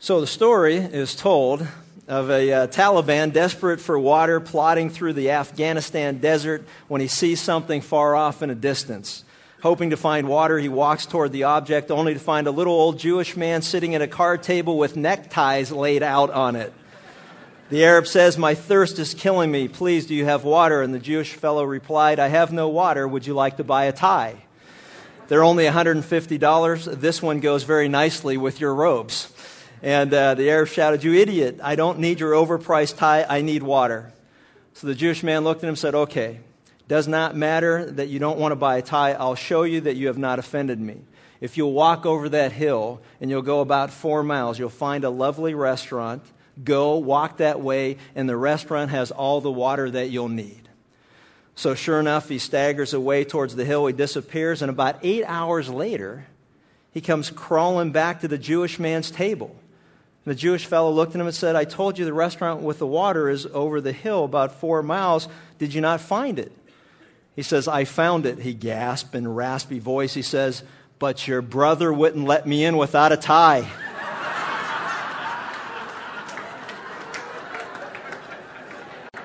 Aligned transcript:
So 0.00 0.20
the 0.20 0.28
story 0.28 0.76
is 0.76 1.16
told 1.16 1.66
of 2.06 2.30
a 2.30 2.52
uh, 2.52 2.66
Taliban 2.68 3.32
desperate 3.32 3.80
for 3.80 3.98
water 3.98 4.38
plodding 4.38 4.90
through 4.90 5.14
the 5.14 5.32
Afghanistan 5.32 6.18
desert 6.18 6.62
when 6.86 7.00
he 7.00 7.08
sees 7.08 7.40
something 7.40 7.80
far 7.80 8.14
off 8.14 8.40
in 8.40 8.50
a 8.50 8.54
distance. 8.54 9.24
Hoping 9.60 9.90
to 9.90 9.96
find 9.96 10.28
water, 10.28 10.56
he 10.56 10.68
walks 10.68 11.04
toward 11.04 11.32
the 11.32 11.42
object 11.44 11.90
only 11.90 12.14
to 12.14 12.20
find 12.20 12.46
a 12.46 12.52
little 12.52 12.74
old 12.74 13.00
Jewish 13.00 13.36
man 13.36 13.60
sitting 13.60 13.96
at 13.96 14.00
a 14.00 14.06
card 14.06 14.44
table 14.44 14.78
with 14.78 14.96
neckties 14.96 15.72
laid 15.72 16.04
out 16.04 16.30
on 16.30 16.54
it. 16.54 16.72
The 17.70 17.84
Arab 17.84 18.06
says, 18.06 18.38
My 18.38 18.54
thirst 18.54 19.00
is 19.00 19.14
killing 19.14 19.50
me. 19.50 19.66
Please, 19.66 20.06
do 20.06 20.14
you 20.14 20.26
have 20.26 20.44
water? 20.44 20.80
And 20.80 20.94
the 20.94 21.00
Jewish 21.00 21.32
fellow 21.34 21.64
replied, 21.64 22.20
I 22.20 22.28
have 22.28 22.52
no 22.52 22.68
water. 22.68 23.08
Would 23.08 23.26
you 23.26 23.34
like 23.34 23.56
to 23.56 23.64
buy 23.64 23.86
a 23.86 23.92
tie? 23.92 24.36
They're 25.26 25.44
only 25.44 25.64
$150. 25.64 27.00
This 27.00 27.20
one 27.20 27.40
goes 27.40 27.64
very 27.64 27.88
nicely 27.88 28.36
with 28.36 28.60
your 28.60 28.74
robes. 28.76 29.32
And 29.82 30.12
uh, 30.12 30.34
the 30.34 30.50
Arab 30.50 30.68
shouted, 30.68 31.04
You 31.04 31.14
idiot, 31.14 31.60
I 31.62 31.76
don't 31.76 31.98
need 31.98 32.20
your 32.20 32.32
overpriced 32.32 32.96
tie, 32.96 33.24
I 33.28 33.42
need 33.42 33.62
water. 33.62 34.12
So 34.74 34.86
the 34.86 34.94
Jewish 34.94 35.22
man 35.22 35.44
looked 35.44 35.60
at 35.60 35.64
him 35.64 35.70
and 35.70 35.78
said, 35.78 35.94
Okay, 35.94 36.40
does 36.86 37.08
not 37.08 37.36
matter 37.36 37.90
that 37.92 38.08
you 38.08 38.18
don't 38.18 38.38
want 38.38 38.52
to 38.52 38.56
buy 38.56 38.78
a 38.78 38.82
tie, 38.82 39.12
I'll 39.12 39.34
show 39.34 39.62
you 39.62 39.82
that 39.82 39.96
you 39.96 40.08
have 40.08 40.18
not 40.18 40.38
offended 40.38 40.80
me. 40.80 40.96
If 41.40 41.56
you'll 41.56 41.72
walk 41.72 42.06
over 42.06 42.28
that 42.30 42.52
hill 42.52 43.00
and 43.20 43.30
you'll 43.30 43.42
go 43.42 43.60
about 43.60 43.90
four 43.90 44.22
miles, 44.22 44.58
you'll 44.58 44.70
find 44.70 45.04
a 45.04 45.10
lovely 45.10 45.54
restaurant 45.54 46.22
Go, 46.64 46.96
walk 46.96 47.38
that 47.38 47.60
way, 47.60 47.98
and 48.14 48.28
the 48.28 48.36
restaurant 48.36 48.90
has 48.90 49.10
all 49.10 49.40
the 49.40 49.50
water 49.50 49.90
that 49.90 50.10
you'll 50.10 50.28
need. 50.28 50.68
So, 51.54 51.74
sure 51.74 52.00
enough, 52.00 52.28
he 52.28 52.38
staggers 52.38 52.94
away 52.94 53.24
towards 53.24 53.54
the 53.54 53.64
hill. 53.64 53.86
He 53.86 53.92
disappears, 53.92 54.62
and 54.62 54.70
about 54.70 54.98
eight 55.02 55.24
hours 55.24 55.68
later, 55.68 56.26
he 56.92 57.00
comes 57.00 57.30
crawling 57.30 57.92
back 57.92 58.20
to 58.20 58.28
the 58.28 58.38
Jewish 58.38 58.78
man's 58.78 59.10
table. 59.10 59.54
And 60.24 60.34
the 60.34 60.38
Jewish 60.38 60.66
fellow 60.66 60.90
looked 60.90 61.14
at 61.14 61.20
him 61.20 61.26
and 61.26 61.34
said, 61.34 61.56
I 61.56 61.64
told 61.64 61.98
you 61.98 62.04
the 62.04 62.12
restaurant 62.12 62.62
with 62.62 62.78
the 62.78 62.86
water 62.86 63.28
is 63.28 63.46
over 63.46 63.80
the 63.80 63.92
hill 63.92 64.24
about 64.24 64.60
four 64.60 64.82
miles. 64.82 65.28
Did 65.58 65.72
you 65.74 65.80
not 65.80 66.00
find 66.00 66.38
it? 66.38 66.52
He 67.36 67.42
says, 67.42 67.68
I 67.68 67.84
found 67.84 68.26
it, 68.26 68.38
he 68.38 68.52
gasped 68.52 69.14
in 69.14 69.24
a 69.24 69.30
raspy 69.30 69.78
voice. 69.78 70.12
He 70.12 70.22
says, 70.22 70.62
But 70.98 71.26
your 71.28 71.40
brother 71.40 71.92
wouldn't 71.92 72.26
let 72.26 72.46
me 72.46 72.64
in 72.64 72.76
without 72.76 73.12
a 73.12 73.16
tie. 73.16 73.68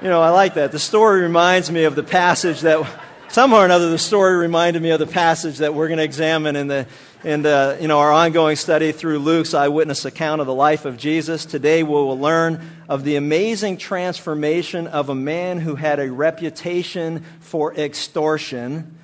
You 0.03 0.09
know, 0.09 0.21
I 0.21 0.31
like 0.31 0.55
that. 0.55 0.73
The 0.73 0.79
story 0.79 1.21
reminds 1.21 1.71
me 1.71 1.85
of 1.85 1.95
the 1.95 2.03
passage 2.03 2.59
that, 2.61 2.85
somehow 3.29 3.59
or 3.59 3.65
another, 3.65 3.89
the 3.89 3.97
story 3.97 4.35
reminded 4.35 4.83
me 4.83 4.89
of 4.89 4.99
the 4.99 5.07
passage 5.07 5.59
that 5.59 5.73
we're 5.73 5.87
going 5.87 5.99
to 5.99 6.03
examine 6.03 6.57
in 6.57 6.67
the, 6.67 6.87
in 7.23 7.41
the, 7.41 7.49
uh, 7.49 7.77
you 7.79 7.87
know, 7.87 7.99
our 7.99 8.11
ongoing 8.11 8.55
study 8.55 8.91
through 8.91 9.19
Luke's 9.19 9.53
eyewitness 9.53 10.05
account 10.05 10.41
of 10.41 10.47
the 10.47 10.53
life 10.53 10.85
of 10.85 10.97
Jesus. 10.97 11.45
Today 11.45 11.83
we 11.83 11.91
will 11.91 12.19
learn 12.19 12.69
of 12.89 13.03
the 13.03 13.15
amazing 13.15 13.77
transformation 13.77 14.87
of 14.87 15.09
a 15.09 15.15
man 15.15 15.59
who 15.59 15.75
had 15.75 15.99
a 15.99 16.11
reputation 16.11 17.23
for 17.39 17.73
extortion 17.75 18.97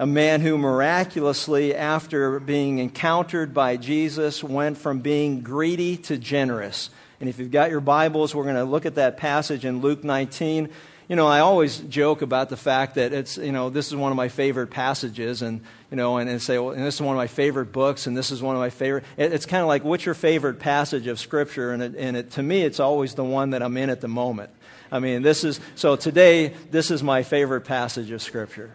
a 0.00 0.06
man 0.06 0.40
who 0.40 0.56
miraculously, 0.56 1.74
after 1.74 2.40
being 2.40 2.78
encountered 2.78 3.52
by 3.52 3.76
Jesus, 3.76 4.42
went 4.42 4.78
from 4.78 5.00
being 5.00 5.42
greedy 5.42 5.98
to 5.98 6.16
generous. 6.16 6.88
And 7.20 7.28
if 7.28 7.38
you've 7.38 7.50
got 7.50 7.70
your 7.70 7.82
Bibles, 7.82 8.34
we're 8.34 8.44
going 8.44 8.56
to 8.56 8.64
look 8.64 8.86
at 8.86 8.94
that 8.94 9.18
passage 9.18 9.66
in 9.66 9.82
Luke 9.82 10.02
19. 10.02 10.70
You 11.10 11.16
know, 11.16 11.26
I 11.26 11.40
always 11.40 11.78
joke 11.78 12.22
about 12.22 12.50
the 12.50 12.56
fact 12.56 12.94
that 12.94 13.12
it's, 13.12 13.36
you 13.36 13.50
know, 13.50 13.68
this 13.68 13.88
is 13.88 13.96
one 13.96 14.12
of 14.12 14.16
my 14.16 14.28
favorite 14.28 14.68
passages, 14.68 15.42
and, 15.42 15.60
you 15.90 15.96
know, 15.96 16.18
and, 16.18 16.30
and 16.30 16.40
say, 16.40 16.56
well, 16.56 16.70
and 16.70 16.86
this 16.86 16.94
is 16.94 17.02
one 17.02 17.16
of 17.16 17.18
my 17.18 17.26
favorite 17.26 17.72
books, 17.72 18.06
and 18.06 18.16
this 18.16 18.30
is 18.30 18.40
one 18.40 18.54
of 18.54 18.60
my 18.60 18.70
favorite. 18.70 19.02
It, 19.16 19.32
it's 19.32 19.44
kind 19.44 19.60
of 19.60 19.66
like, 19.66 19.82
what's 19.82 20.06
your 20.06 20.14
favorite 20.14 20.60
passage 20.60 21.08
of 21.08 21.18
Scripture? 21.18 21.72
And, 21.72 21.82
it, 21.82 21.96
and 21.96 22.16
it, 22.16 22.30
to 22.32 22.42
me, 22.44 22.62
it's 22.62 22.78
always 22.78 23.14
the 23.16 23.24
one 23.24 23.50
that 23.50 23.60
I'm 23.60 23.76
in 23.76 23.90
at 23.90 24.00
the 24.00 24.06
moment. 24.06 24.50
I 24.92 25.00
mean, 25.00 25.22
this 25.22 25.42
is, 25.42 25.58
so 25.74 25.96
today, 25.96 26.54
this 26.70 26.92
is 26.92 27.02
my 27.02 27.24
favorite 27.24 27.62
passage 27.62 28.12
of 28.12 28.22
Scripture. 28.22 28.70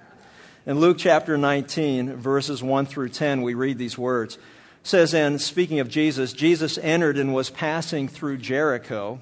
In 0.65 0.81
Luke 0.81 0.97
chapter 0.99 1.37
19, 1.37 2.17
verses 2.17 2.61
1 2.61 2.85
through 2.85 3.09
10, 3.09 3.43
we 3.43 3.53
read 3.53 3.77
these 3.77 3.97
words 3.97 4.35
It 4.35 4.41
says, 4.83 5.13
and 5.13 5.39
speaking 5.39 5.79
of 5.79 5.87
Jesus, 5.87 6.33
Jesus 6.33 6.77
entered 6.77 7.17
and 7.17 7.33
was 7.33 7.49
passing 7.49 8.09
through 8.09 8.39
Jericho. 8.39 9.21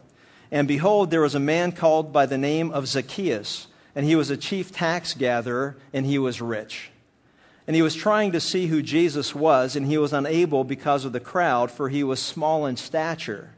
And 0.54 0.68
behold, 0.68 1.10
there 1.10 1.22
was 1.22 1.34
a 1.34 1.40
man 1.40 1.72
called 1.72 2.14
by 2.14 2.28
the 2.28 2.38
name 2.38 2.70
of 2.74 2.88
Zacchaeus, 2.88 3.66
and 3.96 4.06
he 4.06 4.16
was 4.16 4.30
a 4.30 4.38
chief 4.38 4.72
tax 4.72 5.16
gatherer, 5.16 5.76
and 5.94 6.06
he 6.06 6.20
was 6.20 6.42
rich. 6.42 6.92
And 7.66 7.76
he 7.76 7.82
was 7.82 7.96
trying 7.96 8.34
to 8.34 8.40
see 8.40 8.68
who 8.68 8.84
Jesus 8.84 9.34
was, 9.34 9.76
and 9.76 9.84
he 9.84 9.98
was 9.98 10.14
unable 10.14 10.64
because 10.64 11.06
of 11.06 11.12
the 11.12 11.20
crowd, 11.20 11.72
for 11.72 11.90
he 11.90 12.04
was 12.04 12.20
small 12.20 12.68
in 12.68 12.78
stature. 12.78 13.50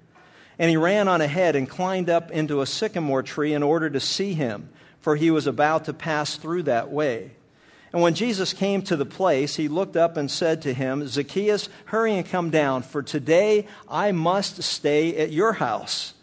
And 0.58 0.70
he 0.70 0.78
ran 0.78 1.10
on 1.10 1.20
ahead 1.20 1.58
and 1.58 1.70
climbed 1.70 2.10
up 2.10 2.32
into 2.32 2.62
a 2.62 2.66
sycamore 2.66 3.24
tree 3.24 3.54
in 3.54 3.62
order 3.62 3.90
to 3.90 4.00
see 4.00 4.34
him, 4.34 4.70
for 5.02 5.18
he 5.18 5.32
was 5.32 5.48
about 5.48 5.86
to 5.86 5.94
pass 5.94 6.38
through 6.38 6.64
that 6.64 6.92
way. 6.92 7.32
And 7.92 8.02
when 8.02 8.14
Jesus 8.14 8.54
came 8.54 8.84
to 8.84 8.96
the 8.96 9.06
place, 9.06 9.54
he 9.54 9.68
looked 9.68 9.98
up 9.98 10.16
and 10.16 10.32
said 10.32 10.62
to 10.62 10.74
him, 10.74 11.06
Zacchaeus, 11.06 11.68
hurry 11.84 12.16
and 12.16 12.26
come 12.26 12.52
down, 12.52 12.84
for 12.84 13.04
today 13.04 13.68
I 13.90 14.14
must 14.14 14.64
stay 14.64 15.18
at 15.18 15.34
your 15.34 15.52
house. 15.52 16.14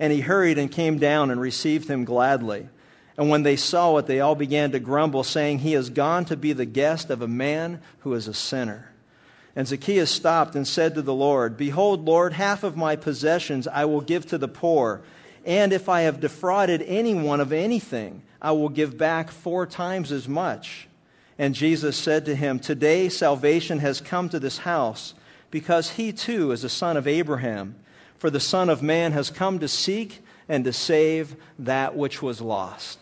And 0.00 0.12
he 0.12 0.20
hurried 0.20 0.58
and 0.58 0.72
came 0.72 0.98
down 0.98 1.30
and 1.30 1.40
received 1.40 1.88
him 1.88 2.04
gladly. 2.04 2.68
And 3.16 3.28
when 3.28 3.42
they 3.42 3.56
saw 3.56 3.98
it, 3.98 4.06
they 4.06 4.20
all 4.20 4.34
began 4.34 4.72
to 4.72 4.80
grumble, 4.80 5.22
saying, 5.22 5.58
He 5.58 5.72
has 5.72 5.90
gone 5.90 6.24
to 6.24 6.36
be 6.36 6.54
the 6.54 6.64
guest 6.64 7.10
of 7.10 7.22
a 7.22 7.28
man 7.28 7.80
who 8.00 8.14
is 8.14 8.26
a 8.26 8.34
sinner. 8.34 8.90
And 9.54 9.68
Zacchaeus 9.68 10.10
stopped 10.10 10.54
and 10.56 10.66
said 10.66 10.94
to 10.94 11.02
the 11.02 11.14
Lord, 11.14 11.56
Behold, 11.56 12.06
Lord, 12.06 12.32
half 12.32 12.62
of 12.64 12.76
my 12.76 12.96
possessions 12.96 13.68
I 13.68 13.84
will 13.84 14.00
give 14.00 14.26
to 14.28 14.38
the 14.38 14.48
poor. 14.48 15.02
And 15.44 15.72
if 15.72 15.88
I 15.88 16.02
have 16.02 16.20
defrauded 16.20 16.82
anyone 16.82 17.40
of 17.40 17.52
anything, 17.52 18.22
I 18.40 18.52
will 18.52 18.68
give 18.68 18.96
back 18.96 19.30
four 19.30 19.66
times 19.66 20.12
as 20.12 20.26
much. 20.26 20.88
And 21.38 21.54
Jesus 21.54 21.96
said 21.96 22.26
to 22.26 22.34
him, 22.34 22.58
Today 22.58 23.08
salvation 23.08 23.78
has 23.80 24.00
come 24.00 24.28
to 24.30 24.38
this 24.38 24.56
house, 24.58 25.14
because 25.50 25.90
he 25.90 26.12
too 26.12 26.52
is 26.52 26.64
a 26.64 26.68
son 26.68 26.96
of 26.96 27.06
Abraham. 27.08 27.74
For 28.20 28.28
the 28.28 28.38
Son 28.38 28.68
of 28.68 28.82
Man 28.82 29.12
has 29.12 29.30
come 29.30 29.60
to 29.60 29.68
seek 29.68 30.22
and 30.46 30.64
to 30.66 30.74
save 30.74 31.34
that 31.60 31.96
which 31.96 32.20
was 32.20 32.42
lost. 32.42 32.98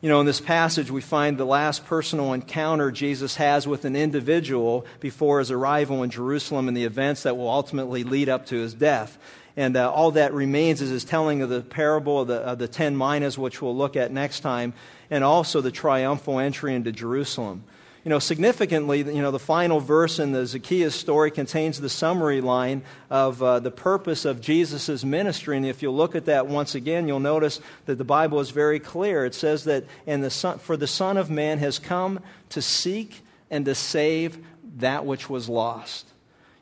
You 0.00 0.08
know, 0.08 0.20
in 0.20 0.26
this 0.26 0.40
passage, 0.40 0.92
we 0.92 1.00
find 1.00 1.36
the 1.36 1.44
last 1.44 1.86
personal 1.86 2.32
encounter 2.32 2.92
Jesus 2.92 3.34
has 3.34 3.66
with 3.66 3.84
an 3.84 3.96
individual 3.96 4.86
before 5.00 5.40
his 5.40 5.50
arrival 5.50 6.04
in 6.04 6.10
Jerusalem 6.10 6.68
and 6.68 6.76
the 6.76 6.84
events 6.84 7.24
that 7.24 7.36
will 7.36 7.48
ultimately 7.48 8.04
lead 8.04 8.28
up 8.28 8.46
to 8.46 8.56
his 8.56 8.74
death. 8.74 9.18
And 9.56 9.76
uh, 9.76 9.90
all 9.90 10.12
that 10.12 10.32
remains 10.32 10.80
is 10.80 10.90
his 10.90 11.04
telling 11.04 11.42
of 11.42 11.48
the 11.48 11.60
parable 11.60 12.20
of 12.20 12.28
the, 12.28 12.36
of 12.36 12.58
the 12.58 12.68
ten 12.68 12.96
minas, 12.96 13.36
which 13.36 13.60
we'll 13.60 13.76
look 13.76 13.96
at 13.96 14.12
next 14.12 14.40
time, 14.40 14.72
and 15.10 15.24
also 15.24 15.62
the 15.62 15.72
triumphal 15.72 16.38
entry 16.38 16.76
into 16.76 16.92
Jerusalem. 16.92 17.64
You 18.04 18.10
know, 18.10 18.18
significantly, 18.18 18.98
you 18.98 19.22
know, 19.22 19.30
the 19.30 19.38
final 19.38 19.80
verse 19.80 20.18
in 20.18 20.32
the 20.32 20.44
Zacchaeus 20.44 20.94
story 20.94 21.30
contains 21.30 21.80
the 21.80 21.88
summary 21.88 22.42
line 22.42 22.82
of 23.08 23.42
uh, 23.42 23.60
the 23.60 23.70
purpose 23.70 24.26
of 24.26 24.42
Jesus' 24.42 25.02
ministry. 25.02 25.56
And 25.56 25.64
if 25.64 25.82
you'll 25.82 25.96
look 25.96 26.14
at 26.14 26.26
that 26.26 26.46
once 26.46 26.74
again, 26.74 27.08
you'll 27.08 27.18
notice 27.20 27.60
that 27.86 27.96
the 27.96 28.04
Bible 28.04 28.40
is 28.40 28.50
very 28.50 28.78
clear. 28.78 29.24
It 29.24 29.34
says 29.34 29.64
that, 29.64 29.84
and 30.06 30.22
the 30.22 30.28
son, 30.28 30.58
for 30.58 30.76
the 30.76 30.86
Son 30.86 31.16
of 31.16 31.30
Man 31.30 31.58
has 31.60 31.78
come 31.78 32.20
to 32.50 32.60
seek 32.60 33.22
and 33.50 33.64
to 33.64 33.74
save 33.74 34.36
that 34.76 35.06
which 35.06 35.30
was 35.30 35.48
lost. 35.48 36.06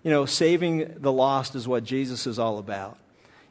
You 0.04 0.12
know, 0.12 0.26
saving 0.26 0.94
the 0.98 1.12
lost 1.12 1.56
is 1.56 1.66
what 1.66 1.82
Jesus 1.82 2.28
is 2.28 2.38
all 2.38 2.58
about. 2.58 2.98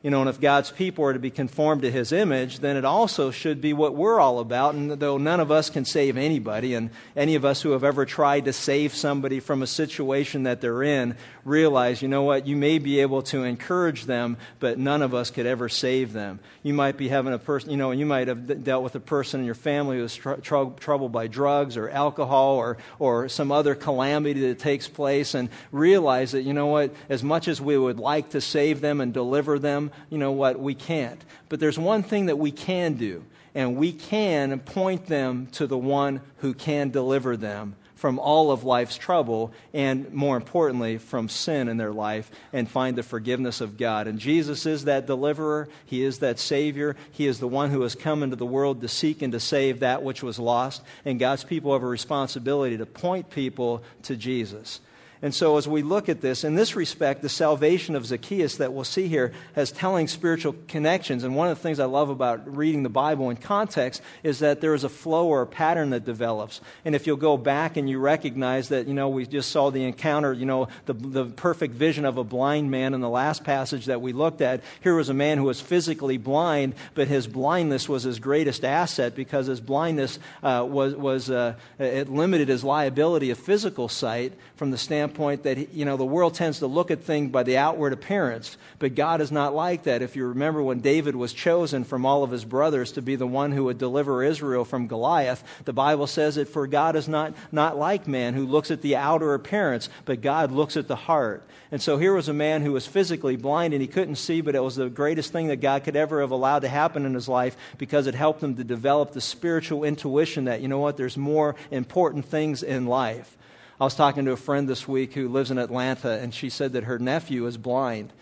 You 0.03 0.09
know, 0.09 0.21
and 0.21 0.29
if 0.31 0.41
God's 0.41 0.71
people 0.71 1.05
are 1.05 1.13
to 1.13 1.19
be 1.19 1.29
conformed 1.29 1.83
to 1.83 1.91
his 1.91 2.11
image, 2.11 2.57
then 2.57 2.75
it 2.75 2.85
also 2.85 3.29
should 3.29 3.61
be 3.61 3.71
what 3.71 3.93
we're 3.93 4.19
all 4.19 4.39
about. 4.39 4.73
And 4.73 4.89
though 4.91 5.19
none 5.19 5.39
of 5.39 5.51
us 5.51 5.69
can 5.69 5.85
save 5.85 6.17
anybody, 6.17 6.73
and 6.73 6.89
any 7.15 7.35
of 7.35 7.45
us 7.45 7.61
who 7.61 7.71
have 7.71 7.83
ever 7.83 8.07
tried 8.07 8.45
to 8.45 8.53
save 8.53 8.95
somebody 8.95 9.39
from 9.39 9.61
a 9.61 9.67
situation 9.67 10.43
that 10.43 10.59
they're 10.59 10.81
in 10.81 11.15
realize, 11.45 12.01
you 12.01 12.07
know 12.07 12.23
what, 12.23 12.47
you 12.47 12.55
may 12.55 12.79
be 12.79 13.01
able 13.01 13.21
to 13.23 13.43
encourage 13.43 14.05
them, 14.05 14.37
but 14.59 14.79
none 14.79 15.03
of 15.03 15.13
us 15.13 15.29
could 15.29 15.45
ever 15.45 15.69
save 15.69 16.13
them. 16.13 16.39
You 16.63 16.73
might 16.73 16.97
be 16.97 17.07
having 17.07 17.33
a 17.33 17.39
person, 17.39 17.69
you 17.69 17.77
know, 17.77 17.91
you 17.91 18.07
might 18.07 18.27
have 18.27 18.63
dealt 18.63 18.83
with 18.83 18.95
a 18.95 18.99
person 18.99 19.41
in 19.41 19.45
your 19.45 19.55
family 19.55 19.97
who's 19.97 20.15
tr- 20.15 20.33
tr- 20.33 20.71
troubled 20.79 21.11
by 21.11 21.27
drugs 21.27 21.77
or 21.77 21.89
alcohol 21.89 22.55
or, 22.55 22.77
or 22.97 23.29
some 23.29 23.51
other 23.51 23.75
calamity 23.75 24.47
that 24.47 24.57
takes 24.57 24.87
place, 24.87 25.35
and 25.35 25.49
realize 25.71 26.31
that, 26.31 26.41
you 26.41 26.53
know 26.53 26.67
what, 26.67 26.91
as 27.07 27.23
much 27.23 27.47
as 27.47 27.61
we 27.61 27.77
would 27.77 27.99
like 27.99 28.31
to 28.31 28.41
save 28.41 28.81
them 28.81 28.99
and 28.99 29.13
deliver 29.13 29.59
them, 29.59 29.90
you 30.09 30.17
know 30.17 30.31
what, 30.31 30.59
we 30.59 30.75
can't. 30.75 31.23
But 31.49 31.59
there's 31.59 31.79
one 31.79 32.03
thing 32.03 32.27
that 32.27 32.37
we 32.37 32.51
can 32.51 32.93
do, 32.93 33.23
and 33.55 33.75
we 33.75 33.93
can 33.93 34.59
point 34.59 35.05
them 35.05 35.47
to 35.53 35.67
the 35.67 35.77
one 35.77 36.21
who 36.37 36.53
can 36.53 36.89
deliver 36.89 37.37
them 37.37 37.75
from 38.01 38.17
all 38.17 38.49
of 38.49 38.63
life's 38.63 38.97
trouble 38.97 39.53
and, 39.75 40.11
more 40.11 40.35
importantly, 40.35 40.97
from 40.97 41.29
sin 41.29 41.67
in 41.67 41.77
their 41.77 41.91
life 41.93 42.31
and 42.51 42.67
find 42.67 42.97
the 42.97 43.03
forgiveness 43.03 43.61
of 43.61 43.77
God. 43.77 44.07
And 44.07 44.17
Jesus 44.17 44.65
is 44.65 44.85
that 44.85 45.05
deliverer. 45.05 45.69
He 45.85 46.03
is 46.03 46.17
that 46.19 46.39
Savior. 46.39 46.95
He 47.11 47.27
is 47.27 47.39
the 47.39 47.47
one 47.47 47.69
who 47.69 47.83
has 47.83 47.93
come 47.93 48.23
into 48.23 48.35
the 48.35 48.45
world 48.45 48.81
to 48.81 48.87
seek 48.87 49.21
and 49.21 49.33
to 49.33 49.39
save 49.39 49.81
that 49.81 50.01
which 50.01 50.23
was 50.23 50.39
lost. 50.39 50.81
And 51.05 51.19
God's 51.19 51.43
people 51.43 51.73
have 51.73 51.83
a 51.83 51.87
responsibility 51.87 52.77
to 52.77 52.87
point 52.87 53.29
people 53.29 53.83
to 54.03 54.15
Jesus. 54.15 54.81
And 55.23 55.35
so, 55.35 55.57
as 55.57 55.67
we 55.67 55.83
look 55.83 56.09
at 56.09 56.19
this, 56.19 56.43
in 56.43 56.55
this 56.55 56.75
respect, 56.75 57.21
the 57.21 57.29
salvation 57.29 57.95
of 57.95 58.07
Zacchaeus 58.07 58.55
that 58.55 58.73
we'll 58.73 58.83
see 58.83 59.07
here 59.07 59.33
has 59.53 59.71
telling 59.71 60.07
spiritual 60.07 60.55
connections. 60.67 61.23
And 61.23 61.35
one 61.35 61.47
of 61.47 61.55
the 61.55 61.61
things 61.61 61.79
I 61.79 61.85
love 61.85 62.09
about 62.09 62.57
reading 62.57 62.81
the 62.81 62.89
Bible 62.89 63.29
in 63.29 63.37
context 63.37 64.01
is 64.23 64.39
that 64.39 64.61
there 64.61 64.73
is 64.73 64.83
a 64.83 64.89
flow 64.89 65.27
or 65.27 65.43
a 65.43 65.47
pattern 65.47 65.91
that 65.91 66.05
develops. 66.05 66.59
And 66.85 66.95
if 66.95 67.05
you'll 67.05 67.17
go 67.17 67.37
back 67.37 67.77
and 67.77 67.87
you 67.87 67.99
recognize 67.99 68.69
that, 68.69 68.87
you 68.87 68.95
know, 68.95 69.09
we 69.09 69.27
just 69.27 69.51
saw 69.51 69.69
the 69.69 69.83
encounter, 69.83 70.33
you 70.33 70.47
know, 70.47 70.69
the, 70.87 70.93
the 70.93 71.25
perfect 71.25 71.75
vision 71.75 72.05
of 72.05 72.17
a 72.17 72.23
blind 72.23 72.71
man 72.71 72.95
in 72.95 73.01
the 73.01 73.09
last 73.09 73.43
passage 73.43 73.85
that 73.85 74.01
we 74.01 74.13
looked 74.13 74.41
at. 74.41 74.63
Here 74.81 74.95
was 74.95 75.09
a 75.09 75.13
man 75.13 75.37
who 75.37 75.43
was 75.43 75.61
physically 75.61 76.17
blind, 76.17 76.73
but 76.95 77.07
his 77.07 77.27
blindness 77.27 77.87
was 77.87 78.01
his 78.01 78.17
greatest 78.17 78.65
asset 78.65 79.15
because 79.15 79.45
his 79.45 79.61
blindness 79.61 80.17
uh, 80.41 80.65
was, 80.67 80.95
was 80.95 81.29
uh, 81.29 81.53
it 81.77 82.09
limited 82.09 82.47
his 82.47 82.63
liability 82.63 83.29
of 83.29 83.37
physical 83.37 83.87
sight 83.87 84.33
from 84.55 84.71
the 84.71 84.79
standpoint 84.79 85.10
that, 85.15 85.73
you 85.73 85.85
know, 85.85 85.97
the 85.97 86.05
world 86.05 86.33
tends 86.33 86.59
to 86.59 86.67
look 86.67 86.91
at 86.91 87.03
things 87.03 87.31
by 87.31 87.43
the 87.43 87.57
outward 87.57 87.93
appearance, 87.93 88.57
but 88.79 88.95
God 88.95 89.21
is 89.21 89.31
not 89.31 89.53
like 89.53 89.83
that. 89.83 90.01
If 90.01 90.15
you 90.15 90.27
remember 90.27 90.61
when 90.61 90.79
David 90.79 91.15
was 91.15 91.33
chosen 91.33 91.83
from 91.83 92.05
all 92.05 92.23
of 92.23 92.31
his 92.31 92.45
brothers 92.45 92.93
to 92.93 93.01
be 93.01 93.15
the 93.15 93.27
one 93.27 93.51
who 93.51 93.65
would 93.65 93.77
deliver 93.77 94.23
Israel 94.23 94.65
from 94.65 94.87
Goliath, 94.87 95.43
the 95.65 95.73
Bible 95.73 96.07
says 96.07 96.35
that 96.35 96.49
for 96.49 96.67
God 96.67 96.95
is 96.95 97.07
not, 97.07 97.33
not 97.51 97.77
like 97.77 98.07
man 98.07 98.33
who 98.33 98.45
looks 98.45 98.71
at 98.71 98.81
the 98.81 98.95
outer 98.95 99.33
appearance, 99.33 99.89
but 100.05 100.21
God 100.21 100.51
looks 100.51 100.77
at 100.77 100.87
the 100.87 100.95
heart. 100.95 101.47
And 101.71 101.81
so 101.81 101.97
here 101.97 102.13
was 102.13 102.27
a 102.27 102.33
man 102.33 102.61
who 102.61 102.73
was 102.73 102.85
physically 102.85 103.37
blind 103.37 103.73
and 103.73 103.81
he 103.81 103.87
couldn't 103.87 104.15
see, 104.15 104.41
but 104.41 104.55
it 104.55 104.63
was 104.63 104.75
the 104.75 104.89
greatest 104.89 105.31
thing 105.31 105.47
that 105.47 105.61
God 105.61 105.83
could 105.85 105.95
ever 105.95 106.21
have 106.21 106.31
allowed 106.31 106.59
to 106.59 106.67
happen 106.67 107.05
in 107.05 107.13
his 107.13 107.29
life 107.29 107.55
because 107.77 108.07
it 108.07 108.15
helped 108.15 108.43
him 108.43 108.55
to 108.55 108.63
develop 108.63 109.11
the 109.13 109.21
spiritual 109.21 109.85
intuition 109.85 110.45
that, 110.45 110.61
you 110.61 110.67
know 110.67 110.79
what, 110.79 110.97
there's 110.97 111.17
more 111.17 111.55
important 111.71 112.25
things 112.25 112.63
in 112.63 112.87
life. 112.87 113.37
I 113.81 113.83
was 113.83 113.95
talking 113.95 114.25
to 114.25 114.31
a 114.31 114.37
friend 114.37 114.69
this 114.69 114.87
week 114.87 115.15
who 115.15 115.27
lives 115.27 115.49
in 115.49 115.57
Atlanta, 115.57 116.11
and 116.11 116.31
she 116.31 116.51
said 116.51 116.73
that 116.73 116.83
her 116.83 116.99
nephew 116.99 117.47
is 117.47 117.57
blind. 117.57 118.13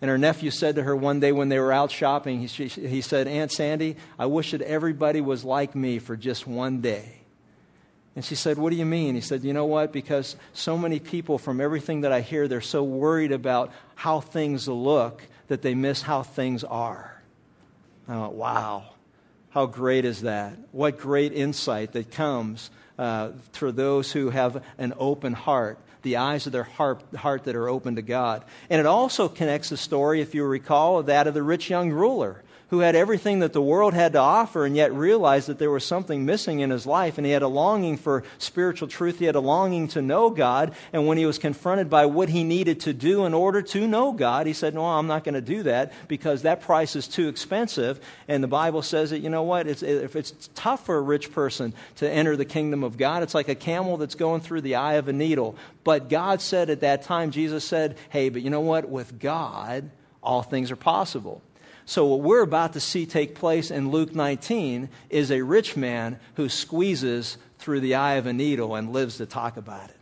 And 0.00 0.08
her 0.08 0.16
nephew 0.16 0.52
said 0.52 0.76
to 0.76 0.84
her 0.84 0.94
one 0.94 1.18
day 1.18 1.32
when 1.32 1.48
they 1.48 1.58
were 1.58 1.72
out 1.72 1.90
shopping, 1.90 2.38
he, 2.38 2.46
she, 2.46 2.68
he 2.68 3.00
said, 3.00 3.26
Aunt 3.26 3.50
Sandy, 3.50 3.96
I 4.16 4.26
wish 4.26 4.52
that 4.52 4.62
everybody 4.62 5.20
was 5.20 5.44
like 5.44 5.74
me 5.74 5.98
for 5.98 6.16
just 6.16 6.46
one 6.46 6.82
day. 6.82 7.16
And 8.14 8.24
she 8.24 8.36
said, 8.36 8.58
What 8.58 8.70
do 8.70 8.76
you 8.76 8.86
mean? 8.86 9.16
He 9.16 9.20
said, 9.20 9.42
You 9.42 9.52
know 9.52 9.64
what? 9.64 9.92
Because 9.92 10.36
so 10.52 10.78
many 10.78 11.00
people, 11.00 11.36
from 11.36 11.60
everything 11.60 12.02
that 12.02 12.12
I 12.12 12.20
hear, 12.20 12.46
they're 12.46 12.60
so 12.60 12.84
worried 12.84 13.32
about 13.32 13.72
how 13.96 14.20
things 14.20 14.68
look 14.68 15.20
that 15.48 15.62
they 15.62 15.74
miss 15.74 16.00
how 16.00 16.22
things 16.22 16.62
are. 16.62 17.20
I 18.06 18.20
went, 18.20 18.34
Wow. 18.34 18.90
How 19.50 19.66
great 19.66 20.04
is 20.04 20.22
that? 20.22 20.56
What 20.70 20.96
great 21.00 21.32
insight 21.32 21.94
that 21.94 22.12
comes 22.12 22.70
uh, 22.98 23.30
for 23.52 23.72
those 23.72 24.10
who 24.10 24.30
have 24.30 24.62
an 24.78 24.94
open 24.98 25.32
heart, 25.32 25.78
the 26.02 26.16
eyes 26.16 26.46
of 26.46 26.52
their 26.52 26.64
heart, 26.64 27.02
heart 27.14 27.44
that 27.44 27.56
are 27.56 27.68
open 27.68 27.96
to 27.96 28.02
God. 28.02 28.44
And 28.70 28.80
it 28.80 28.86
also 28.86 29.28
connects 29.28 29.68
the 29.68 29.76
story, 29.76 30.20
if 30.20 30.34
you 30.34 30.44
recall, 30.44 31.02
that 31.04 31.26
of 31.26 31.34
the 31.34 31.42
rich 31.42 31.70
young 31.70 31.90
ruler 31.90 32.42
who 32.68 32.80
had 32.80 32.94
everything 32.94 33.38
that 33.38 33.52
the 33.52 33.62
world 33.62 33.94
had 33.94 34.12
to 34.12 34.18
offer 34.18 34.66
and 34.66 34.76
yet 34.76 34.92
realized 34.92 35.48
that 35.48 35.58
there 35.58 35.70
was 35.70 35.84
something 35.84 36.26
missing 36.26 36.60
in 36.60 36.70
his 36.70 36.86
life. 36.86 37.16
And 37.16 37.26
he 37.26 37.32
had 37.32 37.42
a 37.42 37.48
longing 37.48 37.96
for 37.96 38.24
spiritual 38.38 38.88
truth. 38.88 39.18
He 39.18 39.24
had 39.24 39.36
a 39.36 39.40
longing 39.40 39.88
to 39.88 40.02
know 40.02 40.28
God. 40.28 40.74
And 40.92 41.06
when 41.06 41.16
he 41.16 41.24
was 41.24 41.38
confronted 41.38 41.88
by 41.88 42.06
what 42.06 42.28
he 42.28 42.44
needed 42.44 42.80
to 42.80 42.92
do 42.92 43.24
in 43.24 43.32
order 43.32 43.62
to 43.62 43.86
know 43.86 44.12
God, 44.12 44.46
he 44.46 44.52
said, 44.52 44.74
No, 44.74 44.84
I'm 44.84 45.06
not 45.06 45.24
going 45.24 45.34
to 45.34 45.40
do 45.40 45.62
that 45.62 45.92
because 46.08 46.42
that 46.42 46.60
price 46.60 46.94
is 46.94 47.08
too 47.08 47.28
expensive. 47.28 48.00
And 48.28 48.44
the 48.44 48.48
Bible 48.48 48.82
says 48.82 49.10
that, 49.10 49.20
you 49.20 49.30
know 49.30 49.44
what? 49.44 49.66
It's, 49.66 49.82
if 49.82 50.14
it's 50.14 50.50
tough 50.54 50.84
for 50.84 50.96
a 50.96 51.02
rich 51.02 51.32
person 51.32 51.72
to 51.96 52.10
enter 52.10 52.36
the 52.36 52.44
kingdom 52.44 52.84
of 52.84 52.98
God, 52.98 53.22
it's 53.22 53.34
like 53.34 53.48
a 53.48 53.54
camel 53.54 53.96
that's 53.96 54.14
going 54.14 54.42
through 54.42 54.60
the 54.60 54.74
eye 54.74 54.94
of 54.94 55.08
a 55.08 55.12
needle. 55.14 55.56
But 55.84 56.10
God 56.10 56.42
said 56.42 56.68
at 56.68 56.80
that 56.80 57.04
time, 57.04 57.30
Jesus 57.30 57.64
said, 57.64 57.96
Hey, 58.10 58.28
but 58.28 58.42
you 58.42 58.50
know 58.50 58.60
what? 58.60 58.90
With 58.90 59.18
God, 59.18 59.90
all 60.22 60.42
things 60.42 60.70
are 60.70 60.76
possible. 60.76 61.40
So, 61.88 62.04
what 62.04 62.20
we're 62.20 62.42
about 62.42 62.74
to 62.74 62.80
see 62.80 63.06
take 63.06 63.36
place 63.36 63.70
in 63.70 63.90
Luke 63.90 64.14
19 64.14 64.90
is 65.08 65.30
a 65.30 65.40
rich 65.40 65.74
man 65.74 66.20
who 66.34 66.50
squeezes 66.50 67.38
through 67.60 67.80
the 67.80 67.94
eye 67.94 68.16
of 68.16 68.26
a 68.26 68.32
needle 68.34 68.74
and 68.74 68.92
lives 68.92 69.16
to 69.16 69.24
talk 69.24 69.56
about 69.56 69.88
it. 69.88 69.96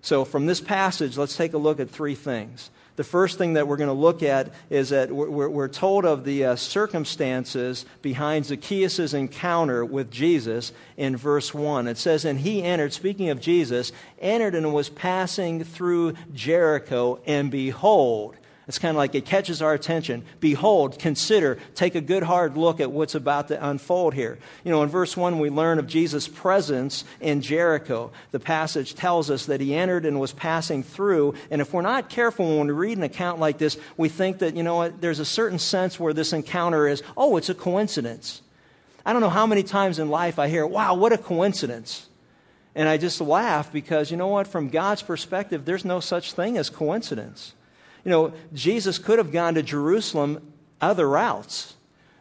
So, 0.00 0.24
from 0.24 0.46
this 0.46 0.62
passage, 0.62 1.18
let's 1.18 1.36
take 1.36 1.52
a 1.52 1.58
look 1.58 1.78
at 1.78 1.90
three 1.90 2.14
things. 2.14 2.70
The 2.96 3.04
first 3.04 3.36
thing 3.36 3.52
that 3.52 3.68
we're 3.68 3.76
going 3.76 3.88
to 3.88 3.92
look 3.92 4.22
at 4.22 4.54
is 4.70 4.88
that 4.88 5.12
we're, 5.12 5.68
told 5.68 6.06
of 6.06 6.24
the 6.24 6.46
uh, 6.46 6.56
circumstances 6.56 7.84
behind 8.00 8.46
Zacchaeus' 8.46 9.12
encounter 9.12 9.84
with 9.84 10.10
Jesus 10.10 10.72
in 10.96 11.18
verse 11.18 11.52
1. 11.52 11.86
It 11.86 11.98
says, 11.98 12.24
And 12.24 12.40
he 12.40 12.62
entered, 12.62 12.94
speaking 12.94 13.28
of 13.28 13.42
Jesus, 13.42 13.92
entered 14.18 14.54
and 14.54 14.72
was 14.72 14.88
passing 14.88 15.64
through 15.64 16.14
Jericho, 16.32 17.20
and 17.26 17.50
behold, 17.50 18.36
it's 18.68 18.78
kind 18.78 18.90
of 18.90 18.96
like 18.96 19.16
it 19.16 19.24
catches 19.24 19.60
our 19.60 19.74
attention. 19.74 20.24
Behold, 20.38 20.98
consider, 20.98 21.58
take 21.74 21.96
a 21.96 22.00
good 22.00 22.22
hard 22.22 22.56
look 22.56 22.78
at 22.78 22.92
what's 22.92 23.16
about 23.16 23.48
to 23.48 23.68
unfold 23.68 24.14
here. 24.14 24.38
You 24.62 24.70
know, 24.70 24.84
in 24.84 24.88
verse 24.88 25.16
1, 25.16 25.40
we 25.40 25.50
learn 25.50 25.80
of 25.80 25.88
Jesus' 25.88 26.28
presence 26.28 27.04
in 27.20 27.40
Jericho. 27.40 28.12
The 28.30 28.38
passage 28.38 28.94
tells 28.94 29.30
us 29.30 29.46
that 29.46 29.60
he 29.60 29.74
entered 29.74 30.06
and 30.06 30.20
was 30.20 30.32
passing 30.32 30.84
through. 30.84 31.34
And 31.50 31.60
if 31.60 31.72
we're 31.72 31.82
not 31.82 32.08
careful 32.08 32.58
when 32.58 32.68
we 32.68 32.72
read 32.72 32.98
an 32.98 33.02
account 33.02 33.40
like 33.40 33.58
this, 33.58 33.76
we 33.96 34.08
think 34.08 34.38
that, 34.38 34.56
you 34.56 34.62
know 34.62 34.76
what, 34.76 35.00
there's 35.00 35.18
a 35.18 35.24
certain 35.24 35.58
sense 35.58 35.98
where 35.98 36.12
this 36.12 36.32
encounter 36.32 36.86
is, 36.86 37.02
oh, 37.16 37.36
it's 37.38 37.48
a 37.48 37.54
coincidence. 37.54 38.42
I 39.04 39.12
don't 39.12 39.22
know 39.22 39.28
how 39.28 39.46
many 39.46 39.64
times 39.64 39.98
in 39.98 40.08
life 40.08 40.38
I 40.38 40.46
hear, 40.46 40.64
wow, 40.64 40.94
what 40.94 41.12
a 41.12 41.18
coincidence. 41.18 42.06
And 42.76 42.88
I 42.88 42.96
just 42.96 43.20
laugh 43.20 43.72
because, 43.72 44.12
you 44.12 44.16
know 44.16 44.28
what, 44.28 44.46
from 44.46 44.68
God's 44.68 45.02
perspective, 45.02 45.64
there's 45.64 45.84
no 45.84 45.98
such 45.98 46.32
thing 46.32 46.56
as 46.58 46.70
coincidence. 46.70 47.52
You 48.04 48.10
know, 48.10 48.32
Jesus 48.52 48.98
could 48.98 49.18
have 49.18 49.32
gone 49.32 49.54
to 49.54 49.62
Jerusalem 49.62 50.52
other 50.80 51.08
routes, 51.08 51.74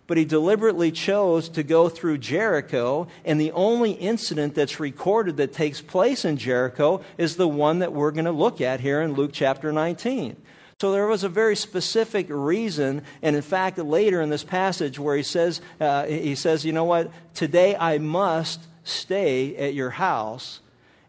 but 0.08 0.18
he 0.18 0.26
deliberately 0.26 0.92
chose 0.92 1.50
to 1.50 1.64
go 1.64 1.90
through 1.90 2.20
Jericho, 2.20 3.08
and 3.26 3.40
the 3.40 3.54
only 3.54 3.92
incident 3.92 4.56
that's 4.56 4.80
recorded 4.80 5.38
that 5.38 5.54
takes 5.54 5.82
place 5.82 6.26
in 6.26 6.38
Jericho 6.38 7.02
is 7.18 7.36
the 7.36 7.48
one 7.48 7.80
that 7.80 7.94
we're 7.94 8.12
going 8.12 8.26
to 8.26 8.32
look 8.32 8.62
at 8.62 8.80
here 8.80 9.02
in 9.02 9.14
Luke 9.14 9.32
chapter 9.34 9.72
19. 9.72 10.36
So 10.82 10.92
there 10.92 11.08
was 11.08 11.24
a 11.24 11.30
very 11.30 11.56
specific 11.56 12.26
reason, 12.30 13.04
and 13.22 13.36
in 13.36 13.42
fact, 13.42 13.78
later 13.78 14.22
in 14.22 14.30
this 14.30 14.44
passage 14.44 14.98
where 14.98 15.16
he 15.16 15.24
says, 15.24 15.62
uh, 15.80 16.06
he 16.06 16.34
says, 16.36 16.66
you 16.66 16.74
know 16.74 16.86
what, 16.86 17.12
today 17.36 17.76
I 17.76 18.00
must 18.00 18.60
stay 18.84 19.56
at 19.58 19.76
your 19.76 19.92
house, 19.92 20.60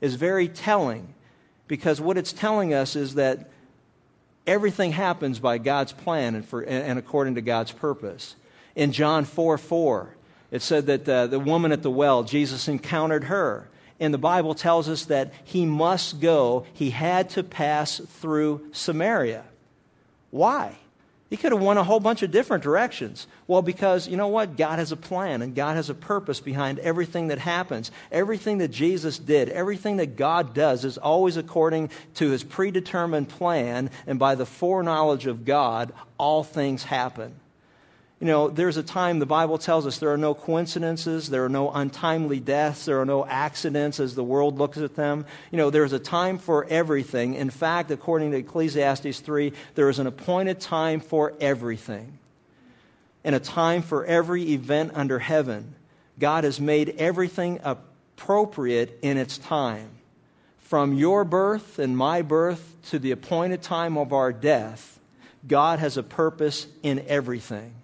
is 0.02 0.14
very 0.14 0.48
telling, 0.48 1.14
because 1.68 2.00
what 2.00 2.18
it's 2.18 2.34
telling 2.34 2.74
us 2.74 2.96
is 2.96 3.14
that 3.14 3.50
Everything 4.46 4.92
happens 4.92 5.38
by 5.38 5.58
God's 5.58 5.92
plan 5.92 6.34
and, 6.34 6.44
for, 6.44 6.62
and 6.62 6.98
according 6.98 7.36
to 7.36 7.42
God's 7.42 7.72
purpose. 7.72 8.34
In 8.74 8.92
John 8.92 9.24
4 9.24 9.58
4, 9.58 10.14
it 10.50 10.62
said 10.62 10.86
that 10.86 11.08
uh, 11.08 11.26
the 11.28 11.38
woman 11.38 11.72
at 11.72 11.82
the 11.82 11.90
well, 11.90 12.24
Jesus 12.24 12.68
encountered 12.68 13.24
her. 13.24 13.68
And 14.00 14.12
the 14.12 14.18
Bible 14.18 14.54
tells 14.54 14.88
us 14.88 15.04
that 15.06 15.32
he 15.44 15.64
must 15.64 16.20
go, 16.20 16.66
he 16.72 16.90
had 16.90 17.30
to 17.30 17.44
pass 17.44 18.00
through 18.20 18.70
Samaria. 18.72 19.44
Why? 20.30 20.76
He 21.32 21.38
could 21.38 21.52
have 21.52 21.62
went 21.62 21.78
a 21.78 21.82
whole 21.82 21.98
bunch 21.98 22.22
of 22.22 22.30
different 22.30 22.62
directions. 22.62 23.26
Well, 23.46 23.62
because 23.62 24.06
you 24.06 24.18
know 24.18 24.28
what? 24.28 24.58
God 24.58 24.78
has 24.78 24.92
a 24.92 24.98
plan 24.98 25.40
and 25.40 25.54
God 25.54 25.76
has 25.76 25.88
a 25.88 25.94
purpose 25.94 26.40
behind 26.40 26.78
everything 26.78 27.28
that 27.28 27.38
happens. 27.38 27.90
Everything 28.10 28.58
that 28.58 28.68
Jesus 28.68 29.18
did, 29.18 29.48
everything 29.48 29.96
that 29.96 30.16
God 30.16 30.52
does 30.52 30.84
is 30.84 30.98
always 30.98 31.38
according 31.38 31.88
to 32.16 32.28
his 32.28 32.44
predetermined 32.44 33.30
plan, 33.30 33.88
and 34.06 34.18
by 34.18 34.34
the 34.34 34.44
foreknowledge 34.44 35.24
of 35.24 35.46
God, 35.46 35.94
all 36.18 36.44
things 36.44 36.82
happen. 36.82 37.34
You 38.22 38.28
know, 38.28 38.50
there's 38.50 38.76
a 38.76 38.84
time 38.84 39.18
the 39.18 39.26
Bible 39.26 39.58
tells 39.58 39.84
us 39.84 39.98
there 39.98 40.12
are 40.12 40.16
no 40.16 40.32
coincidences, 40.32 41.28
there 41.28 41.44
are 41.44 41.48
no 41.48 41.72
untimely 41.72 42.38
deaths, 42.38 42.84
there 42.84 43.00
are 43.00 43.04
no 43.04 43.26
accidents 43.26 43.98
as 43.98 44.14
the 44.14 44.22
world 44.22 44.58
looks 44.58 44.78
at 44.78 44.94
them. 44.94 45.26
You 45.50 45.58
know, 45.58 45.70
there's 45.70 45.92
a 45.92 45.98
time 45.98 46.38
for 46.38 46.64
everything. 46.64 47.34
In 47.34 47.50
fact, 47.50 47.90
according 47.90 48.30
to 48.30 48.36
Ecclesiastes 48.36 49.18
3, 49.18 49.54
there 49.74 49.88
is 49.88 49.98
an 49.98 50.06
appointed 50.06 50.60
time 50.60 51.00
for 51.00 51.34
everything 51.40 52.16
and 53.24 53.34
a 53.34 53.40
time 53.40 53.82
for 53.82 54.04
every 54.04 54.52
event 54.52 54.92
under 54.94 55.18
heaven. 55.18 55.74
God 56.16 56.44
has 56.44 56.60
made 56.60 56.94
everything 56.98 57.58
appropriate 57.64 59.00
in 59.02 59.16
its 59.16 59.36
time. 59.36 59.90
From 60.60 60.94
your 60.94 61.24
birth 61.24 61.80
and 61.80 61.96
my 61.96 62.22
birth 62.22 62.62
to 62.90 63.00
the 63.00 63.10
appointed 63.10 63.62
time 63.62 63.98
of 63.98 64.12
our 64.12 64.32
death, 64.32 65.00
God 65.44 65.80
has 65.80 65.96
a 65.96 66.04
purpose 66.04 66.68
in 66.84 67.06
everything. 67.08 67.74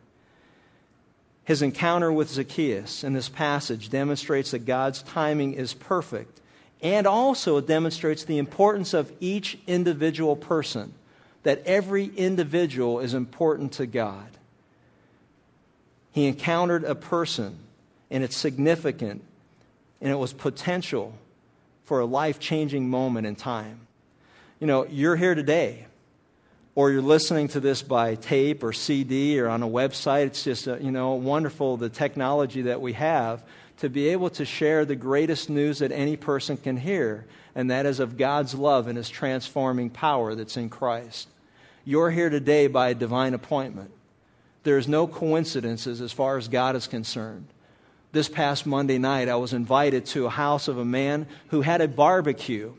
His 1.49 1.63
encounter 1.63 2.13
with 2.13 2.29
Zacchaeus 2.29 3.05
in 3.05 3.15
this 3.15 3.31
passage 3.31 3.89
demonstrates 3.89 4.51
that 4.51 4.67
God's 4.67 5.01
timing 5.01 5.55
is 5.55 5.73
perfect 5.73 6.39
and 6.83 7.07
also 7.07 7.63
demonstrates 7.63 8.25
the 8.25 8.37
importance 8.37 8.93
of 8.93 9.11
each 9.19 9.59
individual 9.67 10.37
person, 10.37 10.93
that 11.45 11.63
every 11.65 12.05
individual 12.05 13.01
is 13.01 13.15
important 13.15 13.73
to 13.73 13.87
God. 13.87 14.29
He 16.13 16.27
encountered 16.27 16.85
a 16.85 16.95
person, 16.95 17.59
and 18.11 18.23
it's 18.23 18.37
significant, 18.37 19.25
and 20.03 20.13
it 20.13 20.17
was 20.17 20.35
potential 20.35 21.15
for 21.87 22.01
a 22.01 22.05
life 22.05 22.39
changing 22.39 22.91
moment 22.91 23.27
in 23.27 23.37
time. 23.37 23.81
You 24.61 24.67
know, 24.67 24.85
you're 24.85 25.17
here 25.17 25.35
today, 25.35 25.87
or 26.79 26.93
you're 26.93 27.03
listening 27.03 27.49
to 27.49 27.59
this 27.59 27.83
by 27.83 28.15
tape 28.15 28.63
or 28.63 28.73
CD 28.73 29.41
or 29.41 29.49
on 29.49 29.65
a 29.65 29.69
website. 29.69 30.27
It's 30.27 30.45
just, 30.45 30.69
a, 30.69 30.79
you 30.81 30.93
know, 30.93 31.15
wonderful 31.15 31.77
the 31.77 31.89
technology 31.89 32.63
that 32.63 32.81
we 32.81 32.93
have 32.93 33.43
to 33.79 33.89
be 33.89 34.11
able 34.11 34.31
to 34.31 34.45
share 34.45 34.85
the 34.85 34.95
greatest 34.95 35.51
news 35.51 35.81
that 35.81 35.91
any 35.91 36.17
person 36.17 36.57
can 36.57 36.77
hear, 36.77 37.27
and 37.57 37.73
that 37.73 37.85
is 37.85 37.99
of 37.99 38.17
God's 38.17 38.55
love 38.55 38.87
and 38.87 38.97
His 38.97 39.11
transforming 39.11 39.91
power 39.91 40.37
that's 40.37 40.57
in 40.57 40.69
Christ. 40.69 41.27
You're 41.85 42.13
here 42.13 42.31
today 42.31 42.69
by 42.69 42.91
a 42.91 42.95
divine 42.95 43.35
appointment. 43.35 43.91
There's 44.63 44.87
no 44.87 45.09
coincidences 45.09 46.01
as 46.01 46.13
far 46.13 46.37
as 46.37 46.47
God 46.47 46.77
is 46.77 46.87
concerned. 46.87 47.49
This 48.13 48.29
past 48.29 48.67
Monday 48.67 48.99
night, 48.99 49.29
I 49.29 49.35
was 49.35 49.53
invited 49.53 50.07
to 50.07 50.27
a 50.27 50.31
house 50.31 50.69
of 50.69 50.79
a 50.79 50.85
man 50.85 51.27
who 51.49 51.61
had 51.61 51.81
a 51.81 51.89
barbecue 51.89 52.73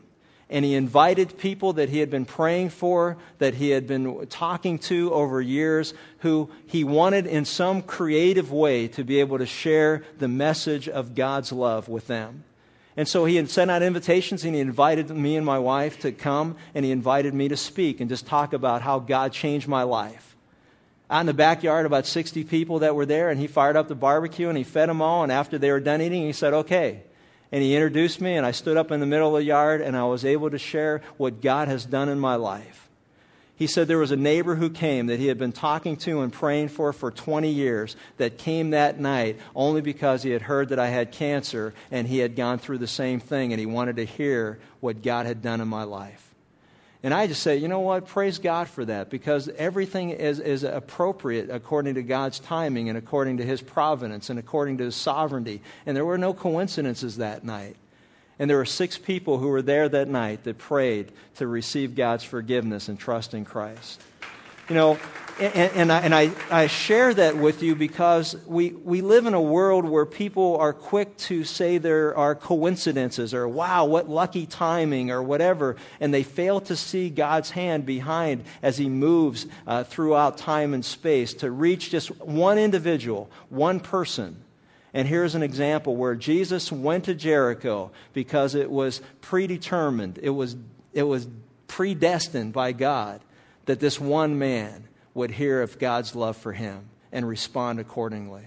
and 0.50 0.64
he 0.64 0.74
invited 0.74 1.38
people 1.38 1.74
that 1.74 1.88
he 1.88 1.98
had 1.98 2.10
been 2.10 2.24
praying 2.24 2.70
for, 2.70 3.16
that 3.38 3.54
he 3.54 3.70
had 3.70 3.86
been 3.86 4.26
talking 4.26 4.80
to 4.80 5.14
over 5.14 5.40
years, 5.40 5.94
who 6.18 6.50
he 6.66 6.82
wanted 6.82 7.28
in 7.28 7.44
some 7.44 7.82
creative 7.82 8.50
way 8.50 8.88
to 8.88 9.04
be 9.04 9.20
able 9.20 9.38
to 9.38 9.46
share 9.46 10.02
the 10.18 10.26
message 10.26 10.88
of 10.88 11.14
God's 11.14 11.52
love 11.52 11.88
with 11.88 12.08
them. 12.08 12.42
And 12.96 13.06
so 13.06 13.24
he 13.24 13.36
had 13.36 13.48
sent 13.48 13.70
out 13.70 13.82
invitations 13.82 14.44
and 14.44 14.54
he 14.54 14.60
invited 14.60 15.08
me 15.08 15.36
and 15.36 15.46
my 15.46 15.60
wife 15.60 16.00
to 16.00 16.10
come 16.10 16.56
and 16.74 16.84
he 16.84 16.90
invited 16.90 17.32
me 17.32 17.48
to 17.48 17.56
speak 17.56 18.00
and 18.00 18.10
just 18.10 18.26
talk 18.26 18.52
about 18.52 18.82
how 18.82 18.98
God 18.98 19.32
changed 19.32 19.68
my 19.68 19.84
life. 19.84 20.36
Out 21.08 21.20
in 21.20 21.26
the 21.26 21.34
backyard, 21.34 21.86
about 21.86 22.06
60 22.06 22.44
people 22.44 22.80
that 22.80 22.94
were 22.94 23.06
there, 23.06 23.30
and 23.30 23.40
he 23.40 23.46
fired 23.46 23.76
up 23.76 23.88
the 23.88 23.94
barbecue 23.94 24.48
and 24.48 24.58
he 24.58 24.64
fed 24.64 24.88
them 24.88 25.00
all. 25.00 25.22
And 25.22 25.32
after 25.32 25.58
they 25.58 25.70
were 25.70 25.80
done 25.80 26.02
eating, 26.02 26.22
he 26.22 26.32
said, 26.32 26.54
Okay, 26.54 27.02
and 27.52 27.62
he 27.62 27.74
introduced 27.74 28.20
me, 28.20 28.36
and 28.36 28.46
I 28.46 28.52
stood 28.52 28.76
up 28.76 28.90
in 28.90 29.00
the 29.00 29.06
middle 29.06 29.34
of 29.34 29.40
the 29.40 29.46
yard, 29.46 29.80
and 29.80 29.96
I 29.96 30.04
was 30.04 30.24
able 30.24 30.50
to 30.50 30.58
share 30.58 31.02
what 31.16 31.40
God 31.40 31.68
has 31.68 31.84
done 31.84 32.08
in 32.08 32.20
my 32.20 32.36
life. 32.36 32.88
He 33.60 33.66
said 33.66 33.88
there 33.88 33.98
was 33.98 34.10
a 34.10 34.16
neighbor 34.16 34.54
who 34.54 34.70
came 34.70 35.08
that 35.08 35.18
he 35.18 35.26
had 35.26 35.36
been 35.36 35.52
talking 35.52 35.98
to 35.98 36.22
and 36.22 36.32
praying 36.32 36.68
for 36.68 36.94
for 36.94 37.10
20 37.10 37.50
years 37.50 37.94
that 38.16 38.38
came 38.38 38.70
that 38.70 38.98
night 38.98 39.38
only 39.54 39.82
because 39.82 40.22
he 40.22 40.30
had 40.30 40.40
heard 40.40 40.70
that 40.70 40.78
I 40.78 40.86
had 40.86 41.12
cancer 41.12 41.74
and 41.90 42.08
he 42.08 42.20
had 42.20 42.36
gone 42.36 42.58
through 42.58 42.78
the 42.78 42.86
same 42.86 43.20
thing 43.20 43.52
and 43.52 43.60
he 43.60 43.66
wanted 43.66 43.96
to 43.96 44.06
hear 44.06 44.58
what 44.80 45.02
God 45.02 45.26
had 45.26 45.42
done 45.42 45.60
in 45.60 45.68
my 45.68 45.82
life. 45.82 46.29
And 47.02 47.14
I 47.14 47.26
just 47.26 47.42
say, 47.42 47.56
you 47.56 47.68
know 47.68 47.80
what? 47.80 48.08
Praise 48.08 48.38
God 48.38 48.68
for 48.68 48.84
that 48.84 49.08
because 49.08 49.48
everything 49.48 50.10
is, 50.10 50.38
is 50.38 50.64
appropriate 50.64 51.48
according 51.50 51.94
to 51.94 52.02
God's 52.02 52.40
timing 52.40 52.90
and 52.90 52.98
according 52.98 53.38
to 53.38 53.44
His 53.44 53.62
providence 53.62 54.28
and 54.28 54.38
according 54.38 54.78
to 54.78 54.84
His 54.84 54.96
sovereignty. 54.96 55.62
And 55.86 55.96
there 55.96 56.04
were 56.04 56.18
no 56.18 56.34
coincidences 56.34 57.16
that 57.16 57.42
night. 57.42 57.76
And 58.38 58.50
there 58.50 58.58
were 58.58 58.66
six 58.66 58.98
people 58.98 59.38
who 59.38 59.48
were 59.48 59.62
there 59.62 59.88
that 59.88 60.08
night 60.08 60.44
that 60.44 60.58
prayed 60.58 61.12
to 61.36 61.46
receive 61.46 61.94
God's 61.94 62.24
forgiveness 62.24 62.88
and 62.88 62.98
trust 62.98 63.32
in 63.32 63.44
Christ. 63.44 64.02
You 64.68 64.74
know, 64.74 64.98
and, 65.40 65.72
and, 65.74 65.92
I, 65.92 66.00
and 66.00 66.14
I, 66.14 66.30
I 66.50 66.66
share 66.66 67.14
that 67.14 67.36
with 67.36 67.62
you 67.62 67.74
because 67.74 68.36
we, 68.46 68.72
we 68.72 69.00
live 69.00 69.24
in 69.24 69.32
a 69.32 69.40
world 69.40 69.86
where 69.86 70.04
people 70.04 70.58
are 70.58 70.74
quick 70.74 71.16
to 71.18 71.44
say 71.44 71.78
there 71.78 72.14
are 72.14 72.34
coincidences 72.34 73.32
or, 73.32 73.48
wow, 73.48 73.86
what 73.86 74.08
lucky 74.10 74.44
timing 74.44 75.10
or 75.10 75.22
whatever, 75.22 75.76
and 75.98 76.12
they 76.12 76.24
fail 76.24 76.60
to 76.62 76.76
see 76.76 77.08
God's 77.08 77.48
hand 77.48 77.86
behind 77.86 78.44
as 78.62 78.76
He 78.76 78.90
moves 78.90 79.46
uh, 79.66 79.84
throughout 79.84 80.36
time 80.36 80.74
and 80.74 80.84
space 80.84 81.32
to 81.34 81.50
reach 81.50 81.90
just 81.90 82.10
one 82.20 82.58
individual, 82.58 83.30
one 83.48 83.80
person. 83.80 84.36
And 84.92 85.08
here's 85.08 85.36
an 85.36 85.42
example 85.42 85.96
where 85.96 86.16
Jesus 86.16 86.70
went 86.70 87.04
to 87.04 87.14
Jericho 87.14 87.92
because 88.12 88.54
it 88.54 88.70
was 88.70 89.00
predetermined, 89.22 90.18
it 90.22 90.30
was, 90.30 90.54
it 90.92 91.04
was 91.04 91.26
predestined 91.66 92.52
by 92.52 92.72
God 92.72 93.22
that 93.64 93.80
this 93.80 93.98
one 93.98 94.38
man 94.38 94.88
would 95.14 95.30
hear 95.30 95.62
of 95.62 95.78
God's 95.78 96.14
love 96.14 96.36
for 96.36 96.52
him 96.52 96.88
and 97.12 97.26
respond 97.26 97.80
accordingly. 97.80 98.44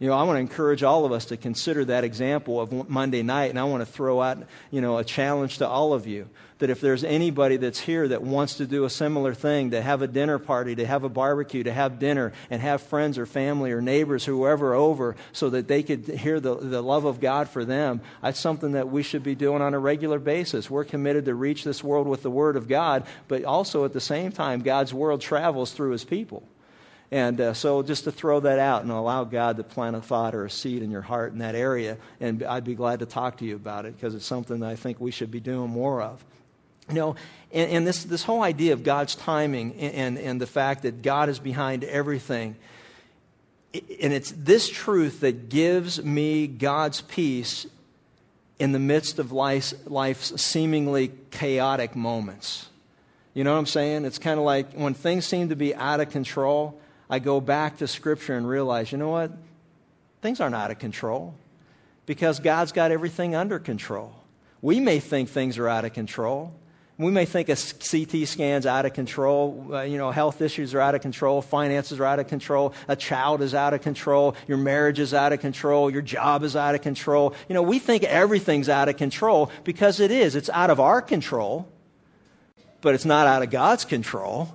You 0.00 0.08
know, 0.08 0.14
I 0.14 0.22
want 0.22 0.36
to 0.36 0.40
encourage 0.40 0.82
all 0.82 1.04
of 1.04 1.12
us 1.12 1.26
to 1.26 1.36
consider 1.36 1.84
that 1.84 2.04
example 2.04 2.58
of 2.58 2.88
Monday 2.88 3.22
night, 3.22 3.50
and 3.50 3.58
I 3.58 3.64
want 3.64 3.82
to 3.82 3.92
throw 3.92 4.22
out, 4.22 4.38
you 4.70 4.80
know, 4.80 4.96
a 4.96 5.04
challenge 5.04 5.58
to 5.58 5.68
all 5.68 5.92
of 5.92 6.06
you 6.06 6.26
that 6.60 6.70
if 6.70 6.80
there's 6.80 7.04
anybody 7.04 7.56
that's 7.56 7.78
here 7.78 8.08
that 8.08 8.22
wants 8.22 8.56
to 8.56 8.66
do 8.66 8.84
a 8.84 8.90
similar 8.90 9.34
thing, 9.34 9.72
to 9.72 9.82
have 9.82 10.00
a 10.00 10.06
dinner 10.06 10.38
party, 10.38 10.74
to 10.76 10.86
have 10.86 11.04
a 11.04 11.08
barbecue, 11.08 11.64
to 11.64 11.72
have 11.72 11.98
dinner, 11.98 12.32
and 12.50 12.62
have 12.62 12.82
friends 12.82 13.18
or 13.18 13.26
family 13.26 13.72
or 13.72 13.82
neighbors, 13.82 14.24
whoever 14.24 14.74
over, 14.74 15.16
so 15.32 15.50
that 15.50 15.68
they 15.68 15.82
could 15.82 16.06
hear 16.06 16.40
the, 16.40 16.54
the 16.54 16.82
love 16.82 17.04
of 17.04 17.20
God 17.20 17.48
for 17.48 17.64
them, 17.64 18.00
that's 18.22 18.40
something 18.40 18.72
that 18.72 18.88
we 18.88 19.02
should 19.02 19.22
be 19.22 19.34
doing 19.34 19.60
on 19.60 19.74
a 19.74 19.78
regular 19.78 20.18
basis. 20.18 20.70
We're 20.70 20.84
committed 20.84 21.26
to 21.26 21.34
reach 21.34 21.64
this 21.64 21.84
world 21.84 22.06
with 22.06 22.22
the 22.22 22.30
Word 22.30 22.56
of 22.56 22.68
God, 22.68 23.04
but 23.28 23.44
also 23.44 23.84
at 23.84 23.92
the 23.92 24.00
same 24.00 24.32
time, 24.32 24.60
God's 24.60 24.94
world 24.94 25.20
travels 25.20 25.72
through 25.72 25.92
His 25.92 26.04
people. 26.04 26.42
And 27.12 27.40
uh, 27.40 27.54
so 27.54 27.82
just 27.82 28.04
to 28.04 28.12
throw 28.12 28.40
that 28.40 28.60
out 28.60 28.82
and 28.82 28.90
allow 28.90 29.24
God 29.24 29.56
to 29.56 29.64
plant 29.64 29.96
a 29.96 30.00
thought 30.00 30.34
or 30.34 30.44
a 30.44 30.50
seed 30.50 30.82
in 30.82 30.90
your 30.92 31.02
heart 31.02 31.32
in 31.32 31.38
that 31.38 31.56
area, 31.56 31.96
and 32.20 32.42
I'd 32.44 32.64
be 32.64 32.76
glad 32.76 33.00
to 33.00 33.06
talk 33.06 33.38
to 33.38 33.44
you 33.44 33.56
about 33.56 33.84
it 33.84 33.96
because 33.96 34.14
it's 34.14 34.26
something 34.26 34.60
that 34.60 34.70
I 34.70 34.76
think 34.76 35.00
we 35.00 35.10
should 35.10 35.30
be 35.30 35.40
doing 35.40 35.70
more 35.70 36.02
of. 36.02 36.24
You 36.88 36.94
know, 36.94 37.16
and, 37.52 37.70
and 37.70 37.86
this, 37.86 38.04
this 38.04 38.22
whole 38.22 38.42
idea 38.42 38.74
of 38.74 38.84
God's 38.84 39.16
timing 39.16 39.74
and, 39.74 39.94
and, 39.94 40.18
and 40.18 40.40
the 40.40 40.46
fact 40.46 40.82
that 40.82 41.02
God 41.02 41.28
is 41.28 41.40
behind 41.40 41.82
everything, 41.82 42.54
and 43.74 44.12
it's 44.12 44.32
this 44.36 44.68
truth 44.68 45.20
that 45.20 45.48
gives 45.48 46.02
me 46.02 46.46
God's 46.46 47.00
peace 47.00 47.66
in 48.60 48.72
the 48.72 48.78
midst 48.78 49.18
of 49.18 49.32
life's, 49.32 49.74
life's 49.86 50.40
seemingly 50.40 51.10
chaotic 51.30 51.96
moments. 51.96 52.68
You 53.34 53.42
know 53.42 53.52
what 53.52 53.58
I'm 53.58 53.66
saying? 53.66 54.04
It's 54.04 54.18
kind 54.18 54.38
of 54.38 54.44
like 54.44 54.74
when 54.74 54.94
things 54.94 55.24
seem 55.24 55.48
to 55.48 55.56
be 55.56 55.74
out 55.74 56.00
of 56.00 56.10
control, 56.10 56.80
I 57.10 57.18
go 57.18 57.40
back 57.40 57.78
to 57.78 57.88
Scripture 57.88 58.36
and 58.36 58.48
realize, 58.48 58.92
you 58.92 58.98
know 58.98 59.08
what? 59.08 59.32
Things 60.22 60.40
aren't 60.40 60.54
out 60.54 60.70
of 60.70 60.78
control 60.78 61.34
because 62.06 62.38
God's 62.38 62.70
got 62.70 62.92
everything 62.92 63.34
under 63.34 63.58
control. 63.58 64.14
We 64.62 64.78
may 64.78 65.00
think 65.00 65.28
things 65.28 65.58
are 65.58 65.68
out 65.68 65.84
of 65.84 65.92
control. 65.92 66.54
We 66.98 67.10
may 67.10 67.24
think 67.24 67.48
a 67.48 67.56
CT 67.56 68.28
scan's 68.28 68.66
out 68.66 68.84
of 68.84 68.92
control. 68.92 69.70
Uh, 69.72 69.82
you 69.82 69.96
know, 69.96 70.10
health 70.10 70.42
issues 70.42 70.74
are 70.74 70.80
out 70.80 70.94
of 70.94 71.00
control. 71.00 71.40
Finances 71.40 71.98
are 71.98 72.04
out 72.04 72.20
of 72.20 72.28
control. 72.28 72.74
A 72.88 72.94
child 72.94 73.40
is 73.40 73.54
out 73.54 73.72
of 73.72 73.80
control. 73.80 74.36
Your 74.46 74.58
marriage 74.58 75.00
is 75.00 75.14
out 75.14 75.32
of 75.32 75.40
control. 75.40 75.90
Your 75.90 76.02
job 76.02 76.44
is 76.44 76.54
out 76.56 76.74
of 76.74 76.82
control. 76.82 77.34
You 77.48 77.54
know, 77.54 77.62
we 77.62 77.78
think 77.78 78.04
everything's 78.04 78.68
out 78.68 78.90
of 78.90 78.98
control 78.98 79.50
because 79.64 79.98
it 79.98 80.10
is. 80.10 80.36
It's 80.36 80.50
out 80.50 80.68
of 80.68 80.78
our 80.78 81.00
control, 81.00 81.66
but 82.82 82.94
it's 82.94 83.06
not 83.06 83.26
out 83.26 83.42
of 83.42 83.50
God's 83.50 83.86
control. 83.86 84.54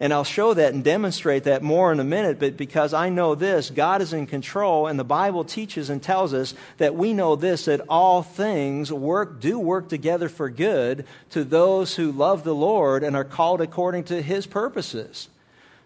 And 0.00 0.12
I'll 0.12 0.22
show 0.22 0.54
that 0.54 0.74
and 0.74 0.84
demonstrate 0.84 1.44
that 1.44 1.62
more 1.62 1.90
in 1.90 1.98
a 1.98 2.04
minute, 2.04 2.38
but 2.38 2.56
because 2.56 2.94
I 2.94 3.08
know 3.08 3.34
this, 3.34 3.68
God 3.68 4.00
is 4.00 4.12
in 4.12 4.26
control, 4.26 4.86
and 4.86 4.96
the 4.96 5.04
Bible 5.04 5.44
teaches 5.44 5.90
and 5.90 6.00
tells 6.00 6.32
us 6.32 6.54
that 6.76 6.94
we 6.94 7.14
know 7.14 7.34
this, 7.34 7.64
that 7.64 7.80
all 7.88 8.22
things 8.22 8.92
work, 8.92 9.40
do 9.40 9.58
work 9.58 9.88
together 9.88 10.28
for 10.28 10.50
good 10.50 11.04
to 11.30 11.42
those 11.42 11.96
who 11.96 12.12
love 12.12 12.44
the 12.44 12.54
Lord 12.54 13.02
and 13.02 13.16
are 13.16 13.24
called 13.24 13.60
according 13.60 14.04
to 14.04 14.22
his 14.22 14.46
purposes. 14.46 15.28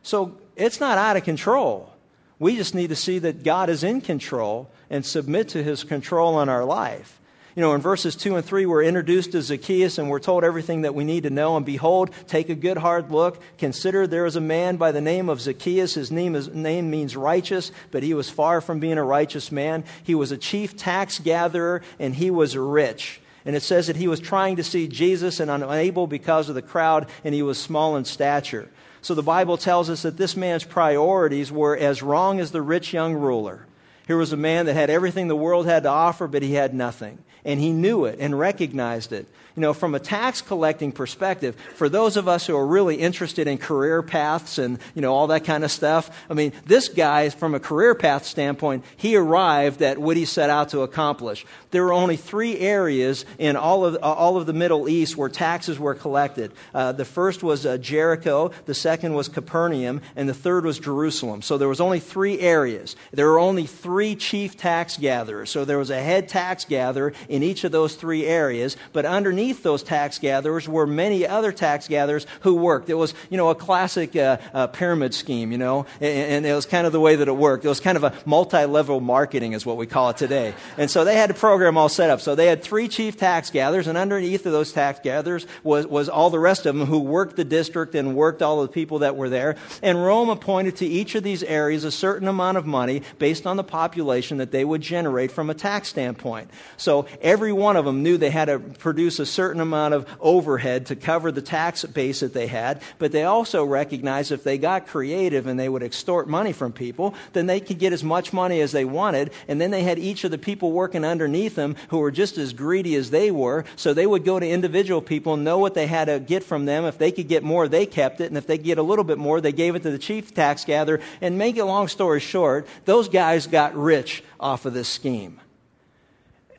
So 0.02 0.36
it's 0.56 0.78
not 0.80 0.98
out 0.98 1.16
of 1.16 1.24
control. 1.24 1.90
We 2.38 2.56
just 2.56 2.74
need 2.74 2.88
to 2.88 2.96
see 2.96 3.20
that 3.20 3.44
God 3.44 3.70
is 3.70 3.82
in 3.82 4.02
control 4.02 4.68
and 4.90 5.06
submit 5.06 5.50
to 5.50 5.62
his 5.62 5.84
control 5.84 6.42
in 6.42 6.50
our 6.50 6.64
life. 6.64 7.18
You 7.54 7.60
know, 7.60 7.74
in 7.74 7.82
verses 7.82 8.16
2 8.16 8.36
and 8.36 8.44
3, 8.44 8.64
we're 8.64 8.82
introduced 8.82 9.32
to 9.32 9.42
Zacchaeus 9.42 9.98
and 9.98 10.08
we're 10.08 10.20
told 10.20 10.42
everything 10.42 10.82
that 10.82 10.94
we 10.94 11.04
need 11.04 11.24
to 11.24 11.30
know. 11.30 11.56
And 11.58 11.66
behold, 11.66 12.10
take 12.26 12.48
a 12.48 12.54
good 12.54 12.78
hard 12.78 13.10
look. 13.10 13.42
Consider 13.58 14.06
there 14.06 14.24
is 14.24 14.36
a 14.36 14.40
man 14.40 14.78
by 14.78 14.92
the 14.92 15.02
name 15.02 15.28
of 15.28 15.40
Zacchaeus. 15.40 15.92
His 15.92 16.10
name, 16.10 16.34
is, 16.34 16.48
name 16.48 16.90
means 16.90 17.14
righteous, 17.14 17.70
but 17.90 18.02
he 18.02 18.14
was 18.14 18.30
far 18.30 18.62
from 18.62 18.80
being 18.80 18.96
a 18.96 19.04
righteous 19.04 19.52
man. 19.52 19.84
He 20.02 20.14
was 20.14 20.32
a 20.32 20.38
chief 20.38 20.78
tax 20.78 21.18
gatherer 21.18 21.82
and 21.98 22.14
he 22.14 22.30
was 22.30 22.56
rich. 22.56 23.20
And 23.44 23.54
it 23.54 23.62
says 23.62 23.88
that 23.88 23.96
he 23.96 24.08
was 24.08 24.20
trying 24.20 24.56
to 24.56 24.64
see 24.64 24.88
Jesus 24.88 25.38
and 25.38 25.50
unable 25.50 26.06
because 26.06 26.48
of 26.48 26.54
the 26.54 26.62
crowd, 26.62 27.08
and 27.24 27.34
he 27.34 27.42
was 27.42 27.58
small 27.58 27.96
in 27.96 28.04
stature. 28.04 28.68
So 29.02 29.14
the 29.14 29.22
Bible 29.22 29.56
tells 29.56 29.90
us 29.90 30.02
that 30.02 30.16
this 30.16 30.36
man's 30.36 30.62
priorities 30.62 31.50
were 31.50 31.76
as 31.76 32.02
wrong 32.02 32.38
as 32.38 32.52
the 32.52 32.62
rich 32.62 32.92
young 32.92 33.14
ruler. 33.14 33.66
Here 34.06 34.16
was 34.16 34.32
a 34.32 34.36
man 34.36 34.66
that 34.66 34.74
had 34.74 34.90
everything 34.90 35.28
the 35.28 35.36
world 35.36 35.66
had 35.66 35.84
to 35.84 35.88
offer, 35.88 36.26
but 36.26 36.42
he 36.42 36.54
had 36.54 36.74
nothing 36.74 37.18
and 37.44 37.58
he 37.58 37.72
knew 37.72 38.04
it 38.04 38.18
and 38.20 38.38
recognized 38.38 39.12
it. 39.12 39.26
You 39.54 39.60
know, 39.60 39.74
from 39.74 39.94
a 39.94 40.00
tax 40.00 40.40
collecting 40.40 40.92
perspective, 40.92 41.56
for 41.74 41.88
those 41.88 42.16
of 42.16 42.26
us 42.26 42.46
who 42.46 42.56
are 42.56 42.66
really 42.66 42.96
interested 42.96 43.46
in 43.46 43.58
career 43.58 44.02
paths 44.02 44.58
and, 44.58 44.78
you 44.94 45.02
know, 45.02 45.12
all 45.12 45.26
that 45.26 45.44
kind 45.44 45.62
of 45.62 45.70
stuff, 45.70 46.10
I 46.30 46.34
mean, 46.34 46.52
this 46.64 46.88
guy, 46.88 47.28
from 47.28 47.54
a 47.54 47.60
career 47.60 47.94
path 47.94 48.24
standpoint, 48.24 48.84
he 48.96 49.16
arrived 49.16 49.82
at 49.82 49.98
what 49.98 50.16
he 50.16 50.24
set 50.24 50.48
out 50.48 50.70
to 50.70 50.80
accomplish. 50.80 51.44
There 51.70 51.84
were 51.84 51.92
only 51.92 52.16
three 52.16 52.58
areas 52.58 53.26
in 53.38 53.56
all 53.56 53.84
of, 53.84 54.02
all 54.02 54.38
of 54.38 54.46
the 54.46 54.52
Middle 54.54 54.88
East 54.88 55.16
where 55.16 55.28
taxes 55.28 55.78
were 55.78 55.94
collected. 55.94 56.52
Uh, 56.74 56.92
the 56.92 57.04
first 57.04 57.42
was 57.42 57.66
uh, 57.66 57.76
Jericho, 57.76 58.52
the 58.64 58.74
second 58.74 59.12
was 59.12 59.28
Capernaum, 59.28 60.00
and 60.16 60.28
the 60.28 60.34
third 60.34 60.64
was 60.64 60.78
Jerusalem. 60.78 61.42
So 61.42 61.58
there 61.58 61.68
was 61.68 61.80
only 61.80 62.00
three 62.00 62.40
areas. 62.40 62.96
There 63.12 63.26
were 63.26 63.38
only 63.38 63.66
three 63.66 64.16
chief 64.16 64.56
tax 64.56 64.96
gatherers. 64.96 65.50
So 65.50 65.66
there 65.66 65.78
was 65.78 65.90
a 65.90 66.00
head 66.00 66.28
tax 66.28 66.64
gatherer 66.64 67.12
in 67.28 67.42
each 67.42 67.64
of 67.64 67.72
those 67.72 67.96
three 67.96 68.24
areas, 68.24 68.76
but 68.92 69.04
underneath 69.04 69.41
those 69.50 69.82
tax 69.82 70.18
gatherers 70.18 70.68
were 70.68 70.86
many 70.86 71.26
other 71.26 71.52
tax 71.52 71.88
gatherers 71.88 72.26
who 72.40 72.54
worked. 72.54 72.88
It 72.88 72.94
was, 72.94 73.14
you 73.30 73.36
know, 73.36 73.48
a 73.50 73.54
classic 73.54 74.14
uh, 74.14 74.38
uh, 74.54 74.66
pyramid 74.68 75.14
scheme, 75.14 75.50
you 75.52 75.58
know, 75.58 75.86
and, 76.00 76.32
and, 76.32 76.46
it 76.46 76.54
was 76.54 76.66
kind 76.66 76.86
of 76.86 76.92
the 76.92 77.00
way 77.00 77.16
that 77.16 77.28
it 77.28 77.36
worked. 77.36 77.64
It 77.64 77.68
was 77.68 77.80
kind 77.80 77.96
of 77.96 78.04
a 78.04 78.14
multi-level 78.26 79.00
marketing 79.00 79.52
is 79.52 79.66
what 79.66 79.76
we 79.76 79.86
call 79.86 80.10
it 80.10 80.16
today. 80.16 80.54
And 80.76 80.90
so 80.90 81.04
they 81.04 81.16
had 81.16 81.30
a 81.30 81.34
program 81.34 81.76
all 81.76 81.88
set 81.88 82.10
up. 82.10 82.20
So 82.20 82.34
they 82.34 82.46
had 82.46 82.62
three 82.62 82.88
chief 82.88 83.16
tax 83.16 83.50
gatherers, 83.50 83.86
and 83.86 83.98
underneath 83.98 84.46
of 84.46 84.52
those 84.52 84.72
tax 84.72 85.00
gatherers 85.02 85.46
was, 85.62 85.86
was 85.86 86.08
all 86.08 86.30
the 86.30 86.38
rest 86.38 86.66
of 86.66 86.76
them 86.76 86.86
who 86.86 87.00
worked 87.00 87.36
the 87.36 87.44
district 87.44 87.94
and 87.94 88.14
worked 88.14 88.42
all 88.42 88.62
the 88.62 88.68
people 88.68 89.00
that 89.00 89.16
were 89.16 89.28
there. 89.28 89.56
And 89.82 90.02
Rome 90.02 90.28
appointed 90.28 90.76
to 90.76 90.86
each 90.86 91.14
of 91.14 91.22
these 91.22 91.42
areas 91.42 91.84
a 91.84 91.90
certain 91.90 92.28
amount 92.28 92.58
of 92.58 92.66
money 92.66 93.02
based 93.18 93.46
on 93.46 93.56
the 93.56 93.64
population 93.64 94.38
that 94.38 94.50
they 94.50 94.64
would 94.64 94.80
generate 94.80 95.32
from 95.32 95.50
a 95.50 95.54
tax 95.54 95.88
standpoint. 95.88 96.50
So 96.76 97.06
every 97.20 97.52
one 97.52 97.76
of 97.76 97.84
them 97.84 98.02
knew 98.02 98.18
they 98.18 98.30
had 98.30 98.46
to 98.46 98.58
produce 98.58 99.18
a 99.18 99.26
certain 99.32 99.60
amount 99.60 99.94
of 99.94 100.06
overhead 100.20 100.86
to 100.86 100.96
cover 100.96 101.32
the 101.32 101.42
tax 101.42 101.84
base 101.84 102.20
that 102.20 102.34
they 102.34 102.46
had, 102.46 102.82
but 102.98 103.12
they 103.12 103.24
also 103.24 103.64
recognized 103.64 104.32
if 104.32 104.44
they 104.44 104.58
got 104.58 104.86
creative 104.86 105.46
and 105.46 105.58
they 105.58 105.68
would 105.68 105.82
extort 105.82 106.28
money 106.28 106.52
from 106.52 106.72
people, 106.72 107.14
then 107.32 107.46
they 107.46 107.60
could 107.60 107.78
get 107.78 107.92
as 107.92 108.04
much 108.04 108.32
money 108.32 108.60
as 108.60 108.72
they 108.72 108.84
wanted, 108.84 109.30
and 109.48 109.60
then 109.60 109.70
they 109.70 109.82
had 109.82 109.98
each 109.98 110.24
of 110.24 110.30
the 110.30 110.38
people 110.38 110.72
working 110.72 111.04
underneath 111.04 111.54
them 111.54 111.76
who 111.88 111.98
were 111.98 112.10
just 112.10 112.38
as 112.38 112.52
greedy 112.52 112.94
as 112.94 113.10
they 113.10 113.30
were, 113.30 113.64
so 113.76 113.94
they 113.94 114.06
would 114.06 114.24
go 114.24 114.38
to 114.38 114.48
individual 114.48 115.00
people, 115.00 115.34
and 115.34 115.44
know 115.44 115.58
what 115.58 115.74
they 115.74 115.86
had 115.86 116.06
to 116.06 116.20
get 116.20 116.44
from 116.44 116.66
them. 116.66 116.84
If 116.84 116.98
they 116.98 117.12
could 117.12 117.28
get 117.28 117.42
more, 117.42 117.68
they 117.68 117.86
kept 117.86 118.20
it, 118.20 118.26
and 118.26 118.36
if 118.36 118.46
they 118.46 118.58
could 118.58 118.66
get 118.66 118.78
a 118.78 118.82
little 118.82 119.04
bit 119.04 119.18
more, 119.18 119.40
they 119.40 119.52
gave 119.52 119.74
it 119.74 119.82
to 119.84 119.90
the 119.90 119.98
chief 119.98 120.34
tax 120.34 120.64
gatherer. 120.64 121.00
And 121.20 121.38
make 121.38 121.56
a 121.56 121.64
long 121.64 121.88
story 121.88 122.20
short, 122.20 122.66
those 122.84 123.08
guys 123.08 123.46
got 123.46 123.74
rich 123.74 124.22
off 124.38 124.66
of 124.66 124.74
this 124.74 124.88
scheme. 124.88 125.40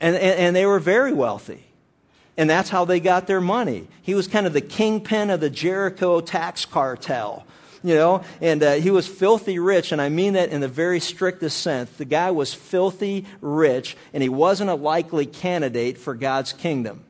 And, 0.01 0.15
and, 0.15 0.39
and 0.39 0.56
they 0.56 0.65
were 0.65 0.80
very 0.80 1.13
wealthy. 1.13 1.63
And 2.36 2.50
that's 2.50 2.70
how 2.70 2.86
they 2.86 3.00
got 3.00 3.28
their 3.28 3.42
money. 3.42 3.88
He 4.02 4.16
was 4.16 4.28
kind 4.28 4.48
of 4.48 4.54
the 4.54 4.62
kingpin 4.62 5.30
of 5.30 5.40
the 5.40 5.50
Jericho 5.50 6.22
tax 6.22 6.66
cartel 6.66 7.46
you 7.84 7.96
know, 7.96 8.24
and 8.40 8.63
uh, 8.63 8.74
he 8.74 8.92
was 8.92 9.06
filthy 9.06 9.60
rich, 9.60 9.92
and 9.92 10.02
I 10.02 10.08
mean 10.08 10.34
that 10.34 10.50
in 10.50 10.62
the 10.62 10.70
very 10.70 11.02
strictest 11.02 11.60
sense. 11.60 11.92
The 11.92 12.06
guy 12.06 12.32
was 12.32 12.54
filthy 12.54 13.25
rich, 13.42 13.98
and 14.13 14.24
he 14.24 14.30
wasn't 14.30 14.70
a 14.70 14.75
likely 14.75 15.25
candidate 15.25 15.98
for 15.98 16.16
God's 16.16 16.54
kingdom. 16.54 17.04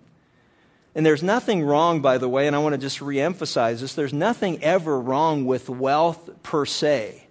And 0.95 1.05
there's 1.05 1.23
nothing 1.23 1.63
wrong, 1.63 2.01
by 2.01 2.17
the 2.17 2.27
way, 2.27 2.47
and 2.47 2.55
I 2.55 2.59
want 2.59 2.73
to 2.73 2.79
just 2.79 2.99
reemphasize 2.99 3.79
this 3.81 3.93
there's 3.93 4.13
nothing 4.13 4.63
ever 4.63 4.99
wrong 4.99 5.45
with 5.45 5.69
wealth 5.69 6.29
per 6.41 6.65
se. 6.65 7.22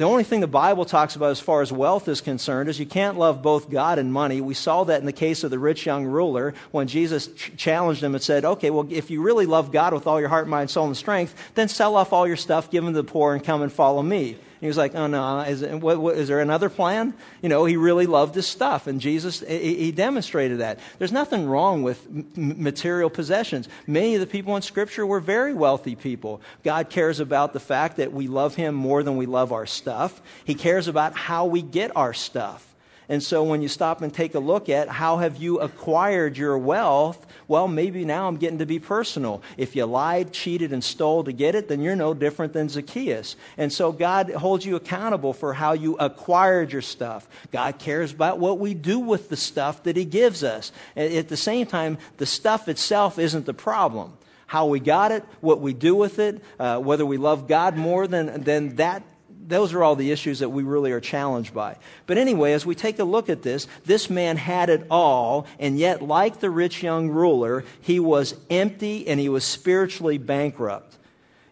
The 0.00 0.06
only 0.06 0.24
thing 0.24 0.40
the 0.40 0.46
Bible 0.46 0.86
talks 0.86 1.14
about 1.14 1.32
as 1.32 1.40
far 1.40 1.60
as 1.60 1.70
wealth 1.70 2.08
is 2.08 2.22
concerned 2.22 2.70
is 2.70 2.80
you 2.80 2.86
can't 2.86 3.18
love 3.18 3.42
both 3.42 3.68
God 3.68 3.98
and 3.98 4.10
money. 4.10 4.40
We 4.40 4.54
saw 4.54 4.84
that 4.84 5.00
in 5.00 5.04
the 5.04 5.12
case 5.12 5.44
of 5.44 5.50
the 5.50 5.58
rich 5.58 5.84
young 5.84 6.06
ruler 6.06 6.54
when 6.70 6.88
Jesus 6.88 7.26
ch- 7.26 7.52
challenged 7.58 8.02
him 8.02 8.14
and 8.14 8.24
said, 8.24 8.46
okay, 8.46 8.70
well, 8.70 8.86
if 8.88 9.10
you 9.10 9.20
really 9.20 9.44
love 9.44 9.72
God 9.72 9.92
with 9.92 10.06
all 10.06 10.18
your 10.18 10.30
heart, 10.30 10.48
mind, 10.48 10.70
soul, 10.70 10.86
and 10.86 10.96
strength, 10.96 11.34
then 11.54 11.68
sell 11.68 11.96
off 11.96 12.14
all 12.14 12.26
your 12.26 12.38
stuff, 12.38 12.70
give 12.70 12.82
them 12.82 12.94
to 12.94 13.02
the 13.02 13.12
poor, 13.12 13.34
and 13.34 13.44
come 13.44 13.60
and 13.60 13.70
follow 13.70 14.02
me 14.02 14.38
he 14.60 14.66
was 14.66 14.76
like, 14.76 14.94
oh 14.94 15.06
no, 15.06 15.40
is, 15.40 15.62
what, 15.62 15.98
what, 15.98 16.16
is 16.16 16.28
there 16.28 16.40
another 16.40 16.68
plan? 16.68 17.14
You 17.40 17.48
know, 17.48 17.64
he 17.64 17.76
really 17.76 18.06
loved 18.06 18.34
his 18.34 18.46
stuff. 18.46 18.86
And 18.86 19.00
Jesus, 19.00 19.40
he, 19.40 19.74
he 19.76 19.92
demonstrated 19.92 20.58
that. 20.58 20.78
There's 20.98 21.12
nothing 21.12 21.46
wrong 21.46 21.82
with 21.82 22.04
m- 22.06 22.26
material 22.36 23.08
possessions. 23.08 23.68
Many 23.86 24.14
of 24.14 24.20
the 24.20 24.26
people 24.26 24.56
in 24.56 24.62
Scripture 24.62 25.06
were 25.06 25.20
very 25.20 25.54
wealthy 25.54 25.96
people. 25.96 26.42
God 26.62 26.90
cares 26.90 27.20
about 27.20 27.54
the 27.54 27.60
fact 27.60 27.96
that 27.96 28.12
we 28.12 28.28
love 28.28 28.54
him 28.54 28.74
more 28.74 29.02
than 29.02 29.16
we 29.16 29.26
love 29.26 29.52
our 29.52 29.66
stuff. 29.66 30.20
He 30.44 30.54
cares 30.54 30.88
about 30.88 31.16
how 31.16 31.46
we 31.46 31.62
get 31.62 31.96
our 31.96 32.12
stuff. 32.12 32.66
And 33.10 33.20
so 33.20 33.42
when 33.42 33.60
you 33.60 33.66
stop 33.66 34.02
and 34.02 34.14
take 34.14 34.36
a 34.36 34.38
look 34.38 34.68
at 34.68 34.88
how 34.88 35.16
have 35.16 35.36
you 35.36 35.58
acquired 35.58 36.38
your 36.38 36.56
wealth, 36.56 37.26
well, 37.48 37.66
maybe 37.66 38.04
now 38.04 38.28
I'm 38.28 38.36
getting 38.36 38.58
to 38.58 38.66
be 38.66 38.78
personal. 38.78 39.42
If 39.56 39.74
you 39.74 39.84
lied, 39.84 40.32
cheated, 40.32 40.72
and 40.72 40.82
stole 40.82 41.24
to 41.24 41.32
get 41.32 41.56
it, 41.56 41.66
then 41.66 41.82
you're 41.82 41.96
no 41.96 42.14
different 42.14 42.52
than 42.52 42.68
Zacchaeus. 42.68 43.34
And 43.58 43.72
so 43.72 43.90
God 43.90 44.30
holds 44.30 44.64
you 44.64 44.76
accountable 44.76 45.32
for 45.32 45.52
how 45.52 45.72
you 45.72 45.96
acquired 45.96 46.72
your 46.72 46.82
stuff. 46.82 47.28
God 47.50 47.80
cares 47.80 48.12
about 48.12 48.38
what 48.38 48.60
we 48.60 48.74
do 48.74 49.00
with 49.00 49.28
the 49.28 49.36
stuff 49.36 49.82
that 49.82 49.96
He 49.96 50.04
gives 50.04 50.44
us. 50.44 50.70
At 50.94 51.26
the 51.26 51.36
same 51.36 51.66
time, 51.66 51.98
the 52.18 52.26
stuff 52.26 52.68
itself 52.68 53.18
isn't 53.18 53.44
the 53.44 53.54
problem 53.54 54.12
how 54.46 54.66
we 54.66 54.80
got 54.80 55.12
it, 55.12 55.24
what 55.40 55.60
we 55.60 55.72
do 55.72 55.94
with 55.94 56.18
it, 56.18 56.42
uh, 56.58 56.76
whether 56.78 57.06
we 57.06 57.16
love 57.18 57.46
God 57.46 57.76
more 57.76 58.08
than, 58.08 58.42
than 58.42 58.74
that 58.76 59.04
those 59.46 59.72
are 59.72 59.82
all 59.82 59.96
the 59.96 60.10
issues 60.10 60.40
that 60.40 60.48
we 60.48 60.62
really 60.62 60.92
are 60.92 61.00
challenged 61.00 61.54
by. 61.54 61.76
But 62.06 62.18
anyway, 62.18 62.52
as 62.52 62.66
we 62.66 62.74
take 62.74 62.98
a 62.98 63.04
look 63.04 63.28
at 63.28 63.42
this, 63.42 63.66
this 63.84 64.10
man 64.10 64.36
had 64.36 64.70
it 64.70 64.86
all, 64.90 65.46
and 65.58 65.78
yet, 65.78 66.02
like 66.02 66.40
the 66.40 66.50
rich 66.50 66.82
young 66.82 67.08
ruler, 67.08 67.64
he 67.80 68.00
was 68.00 68.34
empty 68.50 69.08
and 69.08 69.18
he 69.18 69.28
was 69.28 69.44
spiritually 69.44 70.18
bankrupt. 70.18 70.96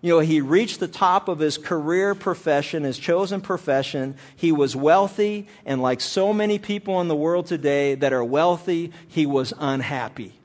You 0.00 0.14
know, 0.14 0.20
he 0.20 0.40
reached 0.40 0.78
the 0.78 0.86
top 0.86 1.26
of 1.28 1.40
his 1.40 1.58
career 1.58 2.14
profession, 2.14 2.84
his 2.84 2.98
chosen 2.98 3.40
profession. 3.40 4.14
He 4.36 4.52
was 4.52 4.76
wealthy, 4.76 5.48
and 5.66 5.82
like 5.82 6.00
so 6.00 6.32
many 6.32 6.58
people 6.58 7.00
in 7.00 7.08
the 7.08 7.16
world 7.16 7.46
today 7.46 7.96
that 7.96 8.12
are 8.12 8.22
wealthy, 8.22 8.92
he 9.08 9.26
was 9.26 9.52
unhappy. 9.58 10.38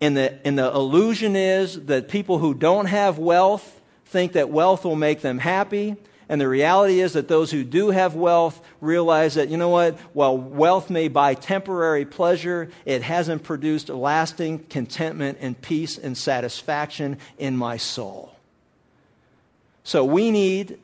And 0.00 0.16
the, 0.16 0.46
and 0.46 0.58
the 0.58 0.70
illusion 0.70 1.36
is 1.36 1.86
that 1.86 2.08
people 2.08 2.38
who 2.38 2.52
don't 2.52 2.86
have 2.86 3.18
wealth 3.18 3.75
think 4.06 4.32
that 4.32 4.50
wealth 4.50 4.84
will 4.84 4.96
make 4.96 5.20
them 5.20 5.38
happy. 5.38 5.96
And 6.28 6.40
the 6.40 6.48
reality 6.48 7.00
is 7.00 7.12
that 7.12 7.28
those 7.28 7.52
who 7.52 7.62
do 7.62 7.90
have 7.90 8.16
wealth 8.16 8.60
realize 8.80 9.34
that, 9.34 9.48
you 9.48 9.56
know 9.56 9.68
what, 9.68 9.96
while 10.12 10.36
wealth 10.36 10.90
may 10.90 11.06
buy 11.06 11.34
temporary 11.34 12.04
pleasure, 12.04 12.70
it 12.84 13.02
hasn't 13.02 13.44
produced 13.44 13.88
lasting 13.88 14.60
contentment 14.64 15.38
and 15.40 15.60
peace 15.60 15.98
and 15.98 16.18
satisfaction 16.18 17.18
in 17.38 17.56
my 17.56 17.76
soul. 17.76 18.34
So 19.84 20.04
we 20.04 20.32
need 20.32 20.80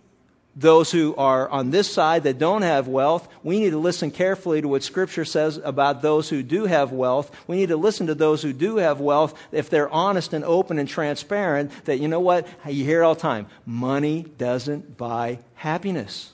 those 0.55 0.91
who 0.91 1.15
are 1.17 1.49
on 1.49 1.71
this 1.71 1.91
side 1.91 2.25
that 2.25 2.39
don't 2.39 2.63
have 2.63 2.87
wealth, 2.87 3.27
we 3.43 3.59
need 3.59 3.71
to 3.71 3.79
listen 3.79 4.11
carefully 4.11 4.61
to 4.61 4.69
what 4.69 4.83
Scripture 4.83 5.25
says 5.25 5.57
about 5.57 6.03
those 6.03 6.29
who 6.29 6.43
do 6.43 6.67
have 6.67 6.93
wealth. 6.93 7.31
We 7.47 7.57
need 7.57 7.71
to 7.71 7.77
listen 7.77 8.09
to 8.09 8.15
those 8.15 8.43
who 8.43 8.53
do 8.53 8.77
have 8.77 9.01
wealth 9.01 9.35
if 9.51 9.71
they're 9.71 9.89
honest 9.89 10.35
and 10.35 10.45
open 10.45 10.79
and 10.79 10.89
transparent 10.89 11.71
that, 11.87 12.01
you 12.01 12.09
know 12.09 12.21
what, 12.21 12.47
you 12.67 12.85
hear 12.85 13.03
all 13.03 13.15
the 13.15 13.21
time 13.21 13.47
money 13.65 14.27
doesn't 14.37 14.97
buy 14.97 15.39
happiness. 15.55 16.31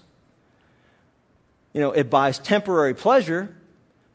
You 1.73 1.81
know, 1.81 1.93
it 1.93 2.11
buys 2.11 2.39
temporary 2.39 2.95
pleasure, 2.95 3.55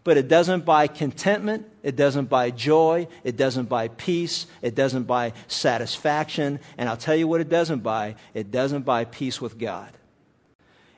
but 0.03 0.17
it 0.17 0.27
doesn't 0.27 0.65
buy 0.65 0.87
contentment, 0.87 1.65
it 1.81 1.95
doesn't 1.95 2.29
buy 2.29 2.51
joy, 2.51 3.07
it 3.23 3.37
doesn't 3.37 3.69
buy 3.69 3.87
peace, 3.87 4.47
it 4.61 4.75
doesn't 4.75 5.03
buy 5.03 5.33
satisfaction, 5.47 6.59
and 6.77 6.89
I'll 6.89 6.97
tell 6.97 7.15
you 7.15 7.27
what 7.27 7.41
it 7.41 7.49
doesn't 7.49 7.79
buy 7.79 8.15
it 8.33 8.51
doesn't 8.51 8.83
buy 8.83 9.05
peace 9.05 9.39
with 9.39 9.57
God. 9.57 9.89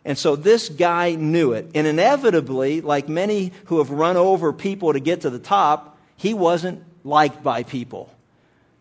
And 0.04 0.18
so 0.18 0.36
this 0.36 0.70
guy 0.70 1.16
knew 1.16 1.54
it. 1.54 1.72
And 1.74 1.88
inevitably, 1.88 2.82
like 2.82 3.10
many 3.10 3.52
who 3.66 3.80
have 3.80 3.90
run 3.90 4.18
over 4.18 4.54
people 4.54 4.94
to 4.94 5.00
get 5.00 5.22
to 5.22 5.32
the 5.32 5.40
top, 5.40 5.98
he 6.16 6.36
wasn't 6.36 6.84
liked 7.04 7.42
by 7.44 7.64
people. 7.64 8.15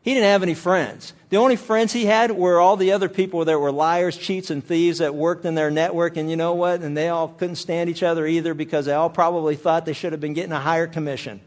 He 0.05 0.13
didn't 0.13 0.27
have 0.27 0.43
any 0.43 0.53
friends. 0.53 1.15
The 1.31 1.39
only 1.39 1.57
friends 1.57 1.91
he 1.91 2.05
had 2.05 2.31
were 2.31 2.61
all 2.61 2.77
the 2.77 2.93
other 2.93 3.09
people 3.09 3.47
that 3.47 3.59
were 3.59 3.73
liars, 3.73 4.19
cheats, 4.19 4.51
and 4.51 4.63
thieves 4.63 4.99
that 4.99 5.15
worked 5.15 5.47
in 5.47 5.55
their 5.55 5.71
network. 5.71 6.19
And 6.19 6.29
you 6.29 6.37
know 6.37 6.53
what? 6.53 6.83
And 6.83 6.95
they 6.95 7.09
all 7.09 7.29
couldn't 7.29 7.57
stand 7.57 7.89
each 7.89 8.03
other 8.03 8.27
either 8.27 8.53
because 8.53 8.85
they 8.85 8.93
all 8.93 9.09
probably 9.09 9.57
thought 9.57 9.87
they 9.87 9.95
should 9.95 10.13
have 10.13 10.21
been 10.21 10.35
getting 10.35 10.53
a 10.53 10.61
higher 10.61 10.87
commission. 10.87 11.41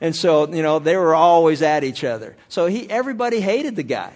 And 0.00 0.16
so, 0.16 0.48
you 0.48 0.62
know, 0.62 0.78
they 0.78 0.96
were 0.96 1.14
always 1.14 1.60
at 1.60 1.84
each 1.84 2.02
other. 2.02 2.34
So 2.48 2.64
he, 2.64 2.88
everybody 2.88 3.40
hated 3.40 3.76
the 3.76 3.82
guy. 3.82 4.14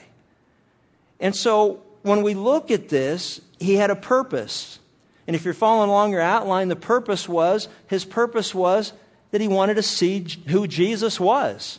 And 1.20 1.36
so 1.36 1.82
when 2.00 2.22
we 2.22 2.32
look 2.32 2.70
at 2.70 2.88
this, 2.88 3.42
he 3.58 3.74
had 3.74 3.90
a 3.90 3.96
purpose. 3.96 4.78
And 5.26 5.36
if 5.36 5.44
you're 5.44 5.52
following 5.52 5.90
along 5.90 6.12
your 6.12 6.22
outline, 6.22 6.68
the 6.68 6.76
purpose 6.76 7.28
was, 7.28 7.68
his 7.88 8.06
purpose 8.06 8.54
was 8.54 8.94
that 9.32 9.42
he 9.42 9.48
wanted 9.48 9.74
to 9.74 9.82
see 9.82 10.26
who 10.46 10.66
Jesus 10.66 11.20
was. 11.20 11.78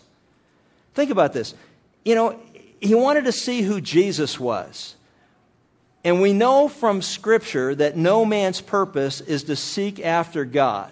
Think 0.94 1.10
about 1.10 1.34
this 1.34 1.56
you 2.04 2.16
know, 2.16 2.40
he 2.80 2.96
wanted 2.96 3.26
to 3.26 3.32
see 3.32 3.62
who 3.62 3.82
Jesus 3.82 4.40
was. 4.40 4.96
And 6.04 6.22
we 6.22 6.34
know 6.34 6.68
from 6.68 7.02
Scripture 7.02 7.76
that 7.76 7.96
no 7.96 8.26
man's 8.26 8.60
purpose 8.60 9.22
is 9.22 9.44
to 9.46 9.56
seek 9.56 10.00
after 10.00 10.46
God. 10.46 10.92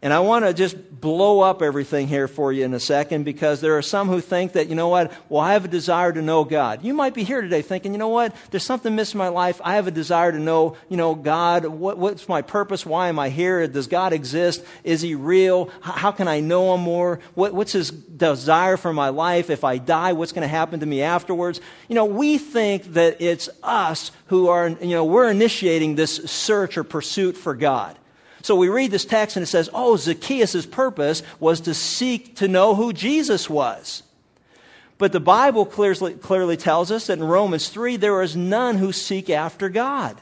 And 0.00 0.12
I 0.12 0.20
want 0.20 0.44
to 0.44 0.54
just 0.54 0.76
blow 1.00 1.40
up 1.40 1.60
everything 1.60 2.06
here 2.06 2.28
for 2.28 2.52
you 2.52 2.64
in 2.64 2.72
a 2.72 2.78
second 2.78 3.24
because 3.24 3.60
there 3.60 3.76
are 3.78 3.82
some 3.82 4.06
who 4.06 4.20
think 4.20 4.52
that, 4.52 4.68
you 4.68 4.76
know 4.76 4.86
what, 4.86 5.12
well, 5.28 5.40
I 5.40 5.54
have 5.54 5.64
a 5.64 5.68
desire 5.68 6.12
to 6.12 6.22
know 6.22 6.44
God. 6.44 6.84
You 6.84 6.94
might 6.94 7.14
be 7.14 7.24
here 7.24 7.40
today 7.40 7.62
thinking, 7.62 7.92
you 7.92 7.98
know 7.98 8.08
what, 8.08 8.32
there's 8.52 8.62
something 8.62 8.94
missing 8.94 9.18
in 9.18 9.24
my 9.24 9.28
life. 9.28 9.60
I 9.64 9.74
have 9.74 9.88
a 9.88 9.90
desire 9.90 10.30
to 10.30 10.38
know, 10.38 10.76
you 10.88 10.96
know, 10.96 11.16
God. 11.16 11.64
What, 11.64 11.98
what's 11.98 12.28
my 12.28 12.42
purpose? 12.42 12.86
Why 12.86 13.08
am 13.08 13.18
I 13.18 13.28
here? 13.28 13.66
Does 13.66 13.88
God 13.88 14.12
exist? 14.12 14.64
Is 14.84 15.00
He 15.00 15.16
real? 15.16 15.70
How 15.80 16.12
can 16.12 16.28
I 16.28 16.38
know 16.38 16.74
Him 16.74 16.82
more? 16.82 17.18
What, 17.34 17.52
what's 17.52 17.72
His 17.72 17.90
desire 17.90 18.76
for 18.76 18.92
my 18.92 19.08
life? 19.08 19.50
If 19.50 19.64
I 19.64 19.78
die, 19.78 20.12
what's 20.12 20.30
going 20.30 20.42
to 20.42 20.48
happen 20.48 20.78
to 20.78 20.86
me 20.86 21.02
afterwards? 21.02 21.60
You 21.88 21.96
know, 21.96 22.04
we 22.04 22.38
think 22.38 22.94
that 22.94 23.20
it's 23.20 23.48
us 23.64 24.12
who 24.26 24.46
are, 24.48 24.68
you 24.68 24.94
know, 24.94 25.06
we're 25.06 25.28
initiating 25.28 25.96
this 25.96 26.16
search 26.16 26.78
or 26.78 26.84
pursuit 26.84 27.36
for 27.36 27.56
God. 27.56 27.98
So 28.48 28.56
we 28.56 28.70
read 28.70 28.90
this 28.90 29.04
text 29.04 29.36
and 29.36 29.42
it 29.42 29.48
says, 29.48 29.68
oh, 29.74 29.98
Zacchaeus' 29.98 30.64
purpose 30.64 31.22
was 31.38 31.60
to 31.60 31.74
seek 31.74 32.36
to 32.36 32.48
know 32.48 32.74
who 32.74 32.94
Jesus 32.94 33.50
was. 33.50 34.02
But 34.96 35.12
the 35.12 35.20
Bible 35.20 35.66
clearly, 35.66 36.14
clearly 36.14 36.56
tells 36.56 36.90
us 36.90 37.08
that 37.08 37.18
in 37.18 37.24
Romans 37.24 37.68
3, 37.68 37.98
there 37.98 38.22
is 38.22 38.36
none 38.36 38.78
who 38.78 38.90
seek 38.90 39.28
after 39.28 39.68
God. 39.68 40.18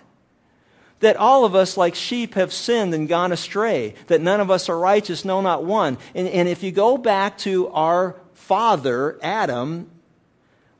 That 0.98 1.16
all 1.16 1.44
of 1.44 1.54
us, 1.54 1.76
like 1.76 1.94
sheep, 1.94 2.34
have 2.34 2.52
sinned 2.52 2.94
and 2.94 3.08
gone 3.08 3.30
astray. 3.30 3.94
That 4.08 4.20
none 4.20 4.40
of 4.40 4.50
us 4.50 4.68
are 4.68 4.76
righteous, 4.76 5.24
no, 5.24 5.40
not 5.40 5.62
one. 5.62 5.96
And, 6.12 6.26
and 6.26 6.48
if 6.48 6.64
you 6.64 6.72
go 6.72 6.98
back 6.98 7.38
to 7.38 7.68
our 7.68 8.16
father, 8.34 9.20
Adam, 9.22 9.88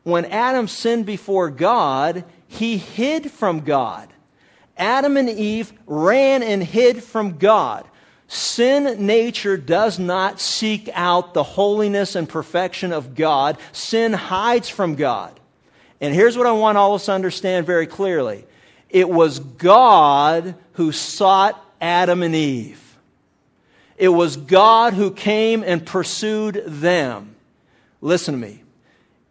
when 0.02 0.24
Adam 0.24 0.66
sinned 0.66 1.06
before 1.06 1.50
God, 1.50 2.24
he 2.48 2.76
hid 2.76 3.30
from 3.30 3.60
God. 3.60 4.12
Adam 4.76 5.16
and 5.16 5.28
Eve 5.28 5.72
ran 5.86 6.42
and 6.42 6.62
hid 6.62 7.02
from 7.02 7.38
God. 7.38 7.86
Sin 8.28 9.06
nature 9.06 9.56
does 9.56 9.98
not 9.98 10.40
seek 10.40 10.90
out 10.92 11.32
the 11.32 11.44
holiness 11.44 12.16
and 12.16 12.28
perfection 12.28 12.92
of 12.92 13.14
God. 13.14 13.56
Sin 13.72 14.12
hides 14.12 14.68
from 14.68 14.96
God. 14.96 15.38
And 16.00 16.14
here's 16.14 16.36
what 16.36 16.46
I 16.46 16.52
want 16.52 16.76
all 16.76 16.94
of 16.94 17.00
us 17.00 17.06
to 17.06 17.12
understand 17.12 17.66
very 17.66 17.86
clearly 17.86 18.44
it 18.90 19.08
was 19.08 19.38
God 19.38 20.54
who 20.72 20.92
sought 20.92 21.62
Adam 21.80 22.22
and 22.22 22.34
Eve, 22.34 22.82
it 23.96 24.08
was 24.08 24.36
God 24.36 24.92
who 24.92 25.10
came 25.10 25.62
and 25.62 25.84
pursued 25.84 26.62
them. 26.66 27.34
Listen 28.00 28.34
to 28.34 28.40
me. 28.40 28.62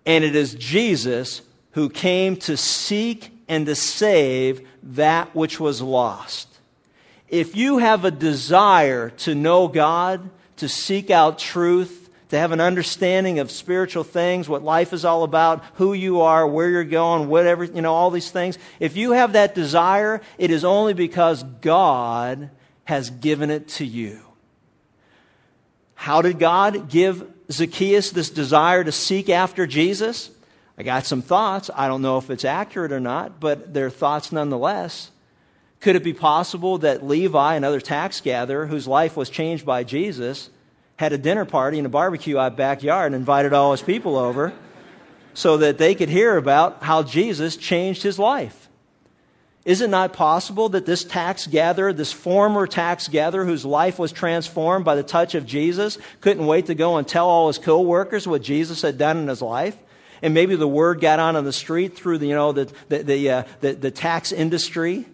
And 0.08 0.23
it 0.23 0.36
is 0.36 0.53
Jesus 0.55 1.41
who 1.71 1.89
came 1.89 2.38
to 2.38 2.58
seek 2.58 3.31
and 3.47 3.65
to 3.65 3.75
save 3.75 4.67
that 4.84 5.36
which 5.36 5.60
was 5.60 5.81
lost. 5.81 6.47
If 7.27 7.55
you 7.55 7.79
have 7.79 8.05
a 8.05 8.12
desire 8.12 9.10
to 9.10 9.36
know 9.36 9.67
God, 9.67 10.29
to 10.58 10.69
seek 10.69 11.10
out 11.10 11.39
truth, 11.39 12.10
to 12.29 12.39
have 12.39 12.51
an 12.51 12.62
understanding 12.62 13.39
of 13.39 13.51
spiritual 13.51 14.03
things, 14.03 14.49
what 14.49 14.63
life 14.63 14.93
is 14.93 15.05
all 15.05 15.23
about, 15.23 15.63
who 15.75 15.93
you 15.93 16.21
are, 16.21 16.47
where 16.47 16.69
you're 16.69 16.84
going, 16.84 17.27
whatever, 17.27 17.63
you 17.63 17.81
know, 17.81 17.93
all 17.93 18.10
these 18.10 18.31
things. 18.31 18.58
If 18.79 18.97
you 18.97 19.12
have 19.12 19.34
that 19.34 19.55
desire, 19.55 20.21
it 20.38 20.51
is 20.51 20.65
only 20.65 20.93
because 20.93 21.43
God 21.43 22.49
has 22.84 23.10
given 23.10 23.49
it 23.51 23.67
to 23.69 23.86
you. 23.86 24.19
How 25.93 26.21
did 26.21 26.39
God 26.39 26.89
give 26.89 27.27
Zacchaeus 27.51 28.12
this 28.12 28.29
desire 28.29 28.84
to 28.84 28.91
seek 28.91 29.29
after 29.29 29.65
Jesus? 29.65 30.29
I 30.77 30.83
got 30.83 31.05
some 31.05 31.21
thoughts. 31.21 31.69
I 31.73 31.88
don't 31.88 32.01
know 32.01 32.17
if 32.17 32.29
it's 32.29 32.45
accurate 32.45 32.91
or 32.91 32.99
not, 32.99 33.39
but 33.39 33.73
they're 33.73 33.89
thoughts 33.89 34.31
nonetheless. 34.31 35.09
Could 35.79 35.95
it 35.95 36.03
be 36.03 36.13
possible 36.13 36.79
that 36.79 37.05
Levi, 37.05 37.55
another 37.55 37.79
tax 37.79 38.21
gatherer 38.21 38.65
whose 38.65 38.88
life 38.88 39.15
was 39.15 39.29
changed 39.29 39.65
by 39.65 39.83
Jesus, 39.83 40.49
had 40.97 41.13
a 41.13 41.17
dinner 41.17 41.45
party 41.45 41.77
and 41.77 41.85
a 41.85 41.89
barbecue 41.89 42.38
out 42.38 42.57
backyard 42.57 43.07
and 43.07 43.15
invited 43.15 43.53
all 43.53 43.71
his 43.71 43.81
people 43.81 44.17
over 44.17 44.53
so 45.33 45.57
that 45.57 45.77
they 45.77 45.95
could 45.95 46.09
hear 46.09 46.38
about 46.38 46.81
how 46.81 47.03
Jesus 47.03 47.57
changed 47.57 48.01
his 48.01 48.17
life? 48.17 48.69
Is 49.65 49.81
it 49.81 49.89
not 49.89 50.13
possible 50.13 50.69
that 50.69 50.85
this 50.85 51.03
tax 51.03 51.47
gatherer, 51.47 51.91
this 51.91 52.11
former 52.11 52.67
tax 52.67 53.07
gatherer 53.07 53.45
whose 53.45 53.65
life 53.65 53.97
was 53.97 54.11
transformed 54.11 54.85
by 54.85 54.95
the 54.95 55.03
touch 55.03 55.35
of 55.35 55.45
Jesus, 55.45 55.97
couldn't 56.21 56.45
wait 56.45 56.67
to 56.67 56.75
go 56.75 56.97
and 56.97 57.07
tell 57.07 57.27
all 57.27 57.47
his 57.47 57.57
co-workers 57.57 58.27
what 58.27 58.43
Jesus 58.43 58.81
had 58.81 58.97
done 58.97 59.17
in 59.17 59.27
his 59.27 59.41
life? 59.41 59.75
And 60.21 60.34
maybe 60.34 60.56
the 60.56 60.67
word 60.67 61.01
got 61.01 61.19
on 61.19 61.36
on 61.36 61.45
the 61.45 61.54
street 61.54 61.95
through 61.95 62.17
the, 62.19 62.28
you 62.28 62.36
know, 62.36 62.51
the, 62.51 62.71
the, 62.89 63.04
the, 63.04 63.30
uh, 63.30 63.43
the, 63.62 63.73
the 63.73 63.91
tax 63.91 64.32
industry 64.32 65.06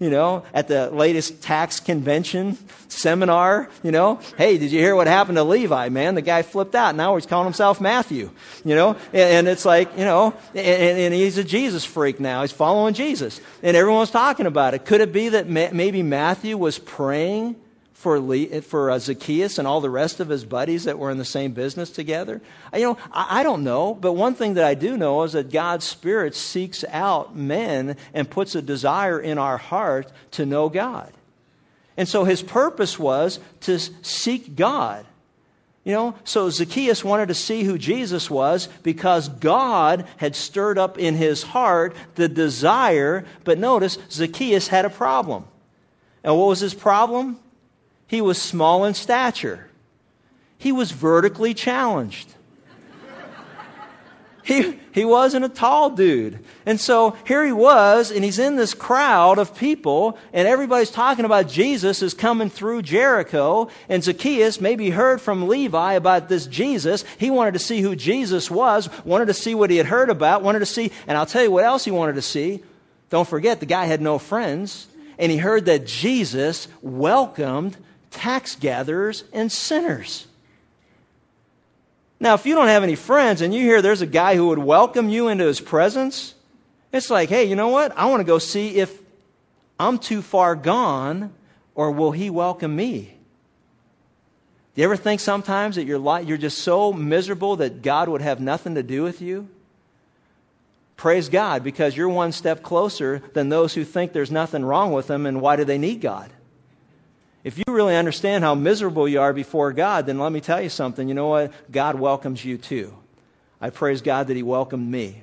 you 0.00 0.08
know, 0.08 0.44
at 0.54 0.66
the 0.66 0.90
latest 0.90 1.42
tax 1.42 1.78
convention 1.78 2.56
seminar, 2.88 3.68
you 3.82 3.92
know, 3.92 4.18
hey, 4.38 4.56
did 4.56 4.72
you 4.72 4.80
hear 4.80 4.96
what 4.96 5.06
happened 5.06 5.36
to 5.36 5.44
Levi, 5.44 5.90
man? 5.90 6.14
The 6.14 6.22
guy 6.22 6.40
flipped 6.40 6.74
out. 6.74 6.96
Now 6.96 7.14
he's 7.16 7.26
calling 7.26 7.44
himself 7.44 7.82
Matthew, 7.82 8.30
you 8.64 8.74
know, 8.74 8.96
and, 9.12 9.46
it's 9.46 9.66
like, 9.66 9.92
you 9.98 10.04
know, 10.06 10.32
and, 10.54 10.98
and, 10.98 11.14
he's 11.14 11.36
a 11.36 11.44
Jesus 11.44 11.84
freak 11.84 12.18
now. 12.18 12.40
He's 12.40 12.50
following 12.50 12.94
Jesus. 12.94 13.42
And 13.62 13.76
everyone's 13.76 14.10
talking 14.10 14.46
about 14.46 14.72
it. 14.72 14.86
Could 14.86 15.02
it 15.02 15.12
be 15.12 15.28
that 15.28 15.50
ma- 15.50 15.68
maybe 15.70 16.02
Matthew 16.02 16.56
was 16.56 16.78
praying 16.78 17.56
for, 18.00 18.18
for 18.62 18.90
uh, 18.90 18.98
Zacchaeus 18.98 19.58
and 19.58 19.68
all 19.68 19.82
the 19.82 19.90
rest 19.90 20.20
of 20.20 20.28
his 20.30 20.44
buddies 20.44 20.84
that 20.84 20.98
were 20.98 21.10
in 21.10 21.18
the 21.18 21.24
same 21.24 21.52
business 21.52 21.90
together? 21.90 22.40
You 22.74 22.80
know, 22.80 22.98
I, 23.12 23.40
I 23.40 23.42
don't 23.42 23.62
know, 23.62 23.94
but 23.94 24.14
one 24.14 24.34
thing 24.34 24.54
that 24.54 24.64
I 24.64 24.74
do 24.74 24.96
know 24.96 25.22
is 25.22 25.32
that 25.32 25.52
God's 25.52 25.84
Spirit 25.84 26.34
seeks 26.34 26.82
out 26.88 27.36
men 27.36 27.96
and 28.14 28.28
puts 28.28 28.54
a 28.54 28.62
desire 28.62 29.20
in 29.20 29.36
our 29.36 29.58
heart 29.58 30.10
to 30.32 30.46
know 30.46 30.70
God. 30.70 31.12
And 31.98 32.08
so 32.08 32.24
his 32.24 32.42
purpose 32.42 32.98
was 32.98 33.38
to 33.62 33.78
seek 33.78 34.56
God. 34.56 35.04
You 35.84 35.92
know, 35.92 36.14
so 36.24 36.48
Zacchaeus 36.48 37.04
wanted 37.04 37.28
to 37.28 37.34
see 37.34 37.64
who 37.64 37.76
Jesus 37.76 38.30
was 38.30 38.68
because 38.82 39.28
God 39.28 40.06
had 40.16 40.34
stirred 40.36 40.78
up 40.78 40.98
in 40.98 41.14
his 41.14 41.42
heart 41.42 41.94
the 42.14 42.28
desire. 42.28 43.26
But 43.44 43.58
notice, 43.58 43.98
Zacchaeus 44.10 44.68
had 44.68 44.86
a 44.86 44.90
problem. 44.90 45.44
And 46.24 46.36
what 46.38 46.48
was 46.48 46.60
his 46.60 46.74
problem? 46.74 47.38
He 48.10 48.22
was 48.22 48.42
small 48.42 48.86
in 48.86 48.94
stature. 48.94 49.68
He 50.58 50.72
was 50.72 50.90
vertically 50.90 51.54
challenged. 51.54 52.34
He, 54.42 54.80
he 54.90 55.04
wasn't 55.04 55.44
a 55.44 55.48
tall 55.48 55.90
dude. 55.90 56.40
And 56.66 56.80
so 56.80 57.16
here 57.24 57.46
he 57.46 57.52
was, 57.52 58.10
and 58.10 58.24
he's 58.24 58.40
in 58.40 58.56
this 58.56 58.74
crowd 58.74 59.38
of 59.38 59.56
people, 59.56 60.18
and 60.32 60.48
everybody's 60.48 60.90
talking 60.90 61.24
about 61.24 61.46
Jesus 61.46 62.02
is 62.02 62.12
coming 62.12 62.50
through 62.50 62.82
Jericho. 62.82 63.68
And 63.88 64.02
Zacchaeus 64.02 64.60
maybe 64.60 64.90
heard 64.90 65.20
from 65.20 65.46
Levi 65.46 65.92
about 65.92 66.28
this 66.28 66.48
Jesus. 66.48 67.04
He 67.16 67.30
wanted 67.30 67.52
to 67.52 67.60
see 67.60 67.80
who 67.80 67.94
Jesus 67.94 68.50
was, 68.50 68.88
wanted 69.04 69.26
to 69.26 69.34
see 69.34 69.54
what 69.54 69.70
he 69.70 69.76
had 69.76 69.86
heard 69.86 70.10
about, 70.10 70.42
wanted 70.42 70.60
to 70.60 70.66
see, 70.66 70.90
and 71.06 71.16
I'll 71.16 71.26
tell 71.26 71.44
you 71.44 71.52
what 71.52 71.62
else 71.62 71.84
he 71.84 71.92
wanted 71.92 72.16
to 72.16 72.22
see. 72.22 72.60
Don't 73.08 73.28
forget, 73.28 73.60
the 73.60 73.66
guy 73.66 73.84
had 73.84 74.00
no 74.00 74.18
friends. 74.18 74.88
And 75.16 75.30
he 75.30 75.38
heard 75.38 75.66
that 75.66 75.86
Jesus 75.86 76.66
welcomed 76.82 77.76
tax 78.10 78.56
gatherers 78.56 79.24
and 79.32 79.50
sinners. 79.50 80.26
Now, 82.18 82.34
if 82.34 82.44
you 82.44 82.54
don't 82.54 82.68
have 82.68 82.82
any 82.82 82.96
friends 82.96 83.40
and 83.40 83.54
you 83.54 83.62
hear 83.62 83.80
there's 83.80 84.02
a 84.02 84.06
guy 84.06 84.36
who 84.36 84.48
would 84.48 84.58
welcome 84.58 85.08
you 85.08 85.28
into 85.28 85.46
his 85.46 85.60
presence, 85.60 86.34
it's 86.92 87.08
like, 87.08 87.28
hey, 87.28 87.44
you 87.44 87.56
know 87.56 87.68
what? 87.68 87.96
I 87.96 88.06
want 88.06 88.20
to 88.20 88.24
go 88.24 88.38
see 88.38 88.76
if 88.76 88.96
I'm 89.78 89.98
too 89.98 90.20
far 90.20 90.54
gone 90.54 91.32
or 91.74 91.92
will 91.92 92.12
he 92.12 92.28
welcome 92.28 92.76
me? 92.76 93.14
Do 94.74 94.82
you 94.82 94.84
ever 94.84 94.96
think 94.96 95.20
sometimes 95.20 95.76
that 95.76 95.84
you're, 95.84 96.20
you're 96.20 96.36
just 96.36 96.58
so 96.58 96.92
miserable 96.92 97.56
that 97.56 97.80
God 97.80 98.08
would 98.08 98.20
have 98.20 98.38
nothing 98.38 98.74
to 98.74 98.82
do 98.82 99.02
with 99.02 99.22
you? 99.22 99.48
Praise 100.96 101.30
God, 101.30 101.64
because 101.64 101.96
you're 101.96 102.10
one 102.10 102.32
step 102.32 102.62
closer 102.62 103.22
than 103.32 103.48
those 103.48 103.72
who 103.72 103.84
think 103.84 104.12
there's 104.12 104.30
nothing 104.30 104.62
wrong 104.62 104.92
with 104.92 105.06
them 105.06 105.24
and 105.24 105.40
why 105.40 105.56
do 105.56 105.64
they 105.64 105.78
need 105.78 106.02
God? 106.02 106.30
If 107.42 107.56
you 107.58 107.64
really 107.68 107.96
understand 107.96 108.44
how 108.44 108.54
miserable 108.54 109.08
you 109.08 109.20
are 109.20 109.32
before 109.32 109.72
God, 109.72 110.06
then 110.06 110.18
let 110.18 110.30
me 110.30 110.40
tell 110.40 110.60
you 110.60 110.68
something. 110.68 111.08
You 111.08 111.14
know 111.14 111.28
what? 111.28 111.52
God 111.70 111.98
welcomes 111.98 112.44
you 112.44 112.58
too. 112.58 112.94
I 113.60 113.70
praise 113.70 114.02
God 114.02 114.26
that 114.28 114.36
He 114.36 114.42
welcomed 114.42 114.90
me. 114.90 115.22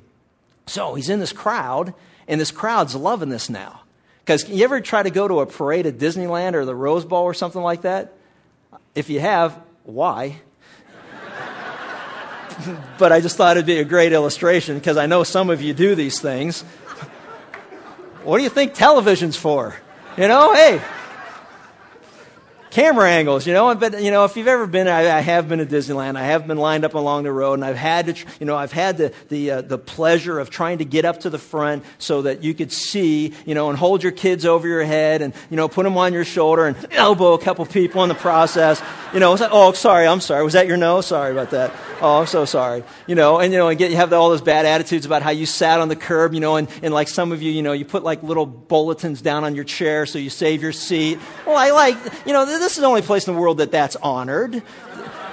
So 0.68 0.96
he's 0.96 1.10
in 1.10 1.20
this 1.20 1.32
crowd, 1.32 1.94
and 2.28 2.40
this 2.40 2.52
crowd's 2.52 2.94
loving 2.94 3.30
this 3.30 3.50
now. 3.50 3.82
Because 4.20 4.48
you 4.50 4.66
ever 4.66 4.82
try 4.82 5.02
to 5.02 5.10
go 5.10 5.28
to 5.28 5.40
a 5.40 5.46
parade 5.46 5.86
at 5.86 5.98
Disneyland 5.98 6.54
or 6.54 6.66
the 6.66 6.76
Rose 6.76 7.06
Bowl 7.06 7.24
or 7.24 7.34
something 7.34 7.62
like 7.62 7.84
that? 7.84 8.14
If 8.94 9.10
you 9.10 9.22
have, 9.22 9.58
why? 9.84 10.42
but 12.98 13.14
I 13.14 13.22
just 13.22 13.38
thought 13.38 13.56
it'd 13.56 13.66
be 13.66 13.80
a 13.80 13.86
great 13.86 14.12
illustration 14.12 14.76
because 14.76 14.98
I 14.98 15.06
know 15.06 15.24
some 15.24 15.50
of 15.50 15.62
you 15.62 15.74
do 15.74 15.96
these 15.96 16.20
things. 16.20 16.64
what 18.26 18.38
do 18.38 18.44
you 18.44 18.50
think 18.50 18.74
television's 18.74 19.38
for? 19.38 19.74
You 20.18 20.28
know, 20.28 20.54
hey, 20.54 20.82
camera 22.72 23.10
angles, 23.10 23.48
you 23.48 23.54
know. 23.54 23.74
But 23.76 24.02
you 24.02 24.12
know, 24.12 24.26
if 24.26 24.36
you've 24.38 24.48
ever 24.48 24.68
been, 24.68 24.88
I, 24.88 25.18
I, 25.18 25.20
have 25.22 25.50
been 25.50 25.60
to 25.60 25.66
Disneyland. 25.66 26.18
I 26.18 26.24
have 26.24 26.48
been 26.48 26.58
lined 26.58 26.86
up 26.86 26.94
along 26.94 27.24
the 27.24 27.32
road, 27.32 27.54
and 27.54 27.66
I've 27.66 27.78
had 27.78 28.08
to, 28.08 28.26
you 28.40 28.46
know, 28.46 28.56
I've 28.56 28.72
had 28.72 28.98
the 28.98 29.14
the 29.30 29.52
uh, 29.52 29.62
the 29.62 29.78
pleasure 29.78 30.40
of 30.40 30.50
trying 30.50 30.80
to 30.80 30.86
get 30.86 31.06
up 31.06 31.22
to 31.22 31.30
the 31.30 31.40
front 31.40 31.84
so 31.98 32.24
that 32.24 32.44
you 32.44 32.54
could 32.54 32.72
see, 32.72 33.34
you 33.46 33.56
know, 33.56 33.70
and 33.70 33.78
hold 33.78 34.04
your 34.04 34.12
kids 34.12 34.46
over 34.46 34.68
your 34.68 34.84
head, 34.84 35.22
and 35.22 35.34
you 35.50 35.58
know, 35.58 35.68
put 35.68 35.84
them 35.84 35.98
on 35.98 36.14
your 36.14 36.26
shoulder, 36.26 36.66
and 36.66 36.76
elbow 36.92 37.34
a 37.34 37.40
couple 37.40 37.66
people 37.66 38.04
in 38.04 38.10
the 38.10 38.16
process. 38.16 38.82
You 39.14 39.20
know, 39.20 39.34
like, 39.34 39.50
oh, 39.54 39.72
sorry, 39.72 40.06
I'm 40.06 40.22
sorry. 40.22 40.44
Was 40.44 40.54
that 40.54 40.68
your 40.68 40.78
no? 40.78 41.02
Sorry 41.02 41.32
about 41.32 41.52
that. 41.52 41.72
Oh, 42.02 42.20
I'm 42.20 42.28
so 42.28 42.46
sorry. 42.46 42.84
You 43.08 43.16
know, 43.16 43.40
and 43.40 43.54
you 43.54 43.60
know, 43.60 43.70
and 43.70 43.78
get 43.78 43.90
you 43.92 43.98
have 43.98 44.12
all 44.14 44.30
those 44.30 44.42
bad 44.42 44.66
attitudes 44.66 45.06
about 45.06 45.22
how 45.22 45.32
you 45.32 45.46
sat 45.46 45.80
on 45.80 45.88
the 45.88 45.96
curb, 45.96 46.34
you 46.34 46.40
know, 46.40 46.58
and, 46.58 46.68
and 46.84 46.94
like 46.94 47.08
some 47.08 47.32
of 47.32 47.42
you, 47.42 47.52
you 47.52 47.64
know, 47.64 47.74
you 47.74 47.86
put 47.86 48.04
like 48.04 48.22
little 48.24 48.46
bulletins 48.46 49.22
down 49.22 49.44
on 49.44 49.56
your 49.56 49.64
chair 49.64 50.06
so 50.06 50.20
you 50.20 50.30
save 50.30 50.62
your 50.62 50.74
seat. 50.74 51.20
Well, 51.46 51.56
I 51.56 51.72
like, 51.72 51.98
you 52.26 52.34
know, 52.34 52.46
this 52.46 52.57
is 52.64 52.78
the 52.78 52.88
only 52.88 53.02
place 53.02 53.28
in 53.28 53.34
the 53.34 53.40
world 53.40 53.60
that 53.60 53.72
that's 53.72 53.96
honored. 53.98 54.62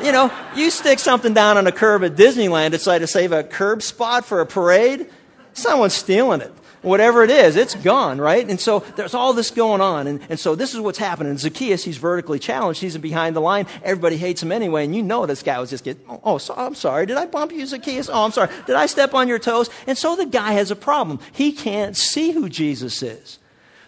You 0.03 0.13
know, 0.13 0.33
you 0.55 0.71
stick 0.71 0.99
something 0.99 1.35
down 1.35 1.57
on 1.57 1.67
a 1.67 1.73
curb 1.73 2.05
at 2.05 2.17
Disneyland, 2.17 2.73
decide 2.73 2.99
to 2.99 3.07
save 3.07 3.33
a 3.33 3.45
curb 3.45 3.83
spot 3.83 4.25
for 4.25 4.41
a 4.41 4.47
parade, 4.47 5.11
someone's 5.53 5.95
stealing 5.95 6.41
it 6.41 6.53
whatever 6.85 7.25
it 7.25 7.31
is, 7.31 7.57
it's 7.57 7.75
gone, 7.75 8.21
right? 8.21 8.49
And 8.49 8.61
so 8.61 8.81
there's 8.97 9.15
all 9.15 9.33
this 9.33 9.51
going 9.51 9.81
on. 9.81 10.07
And, 10.07 10.21
and 10.29 10.39
so 10.39 10.55
this 10.55 10.75
is 10.75 10.81
what's 10.81 10.99
happening. 10.99 11.37
Zacchaeus, 11.37 11.83
he's 11.83 11.97
vertically 11.97 12.39
challenged. 12.39 12.81
He's 12.81 12.97
behind 12.99 13.35
the 13.35 13.41
line. 13.41 13.67
Everybody 13.83 14.17
hates 14.17 14.43
him 14.43 14.53
anyway. 14.53 14.85
And 14.85 14.95
you 14.95 15.03
know 15.03 15.27
this 15.27 15.43
guy 15.43 15.59
was 15.59 15.71
just 15.71 15.85
getting, 15.85 16.05
oh, 16.09 16.21
oh 16.23 16.39
so, 16.39 16.55
I'm 16.57 16.75
sorry. 16.75 17.07
Did 17.07 17.17
I 17.17 17.27
bump 17.27 17.53
you, 17.53 17.67
Zacchaeus? 17.67 18.09
Oh, 18.09 18.25
I'm 18.25 18.33
sorry. 18.33 18.51
Did 18.67 18.77
I 18.77 18.87
step 18.87 19.15
on 19.15 19.29
your 19.29 19.39
toes? 19.39 19.71
And 19.87 19.99
so 19.99 20.15
the 20.15 20.27
guy 20.27 20.53
has 20.53 20.71
a 20.71 20.77
problem. 20.77 21.19
He 21.33 21.53
can't 21.53 21.97
see 21.97 22.31
who 22.31 22.49
Jesus 22.49 23.03
is. 23.03 23.39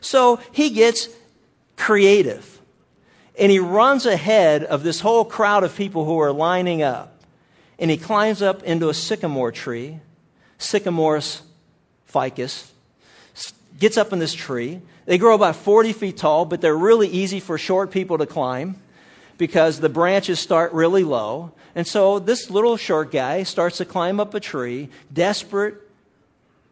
So 0.01 0.41
he 0.53 0.71
gets 0.71 1.09
creative. 1.77 2.56
And 3.39 3.51
he 3.51 3.59
runs 3.59 4.07
ahead 4.07 4.65
of 4.65 4.83
this 4.83 5.01
whole 5.01 5.25
crowd 5.25 5.65
of 5.65 5.77
people 5.77 6.05
who 6.05 6.19
are 6.21 6.33
lining 6.33 6.83
up. 6.83 7.13
And 7.79 7.91
he 7.91 7.99
climbs 7.99 8.41
up 8.41 8.63
into 8.63 8.89
a 8.89 8.95
sycamore 8.95 9.53
tree, 9.53 10.01
Sycamorus 10.59 11.43
ficus, 12.07 12.73
gets 13.79 13.99
up 13.99 14.13
in 14.13 14.19
this 14.19 14.33
tree. 14.33 14.81
They 15.05 15.19
grow 15.19 15.35
about 15.35 15.57
40 15.57 15.93
feet 15.93 16.17
tall, 16.17 16.47
but 16.47 16.61
they're 16.63 16.77
really 16.77 17.09
easy 17.09 17.41
for 17.41 17.59
short 17.59 17.91
people 17.91 18.19
to 18.19 18.27
climb 18.27 18.77
because 19.37 19.79
the 19.79 19.91
branches 19.91 20.41
start 20.41 20.73
really 20.73 21.05
low. 21.05 21.53
And 21.75 21.87
so 21.87 22.19
this 22.19 22.51
little 22.51 22.79
short 22.79 23.13
guy 23.13 23.43
starts 23.43 23.79
to 23.79 23.85
climb 23.85 24.19
up 24.19 24.33
a 24.33 24.41
tree, 24.41 24.89
desperate 25.13 25.75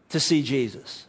to 0.09 0.19
see 0.19 0.41
Jesus. 0.41 1.05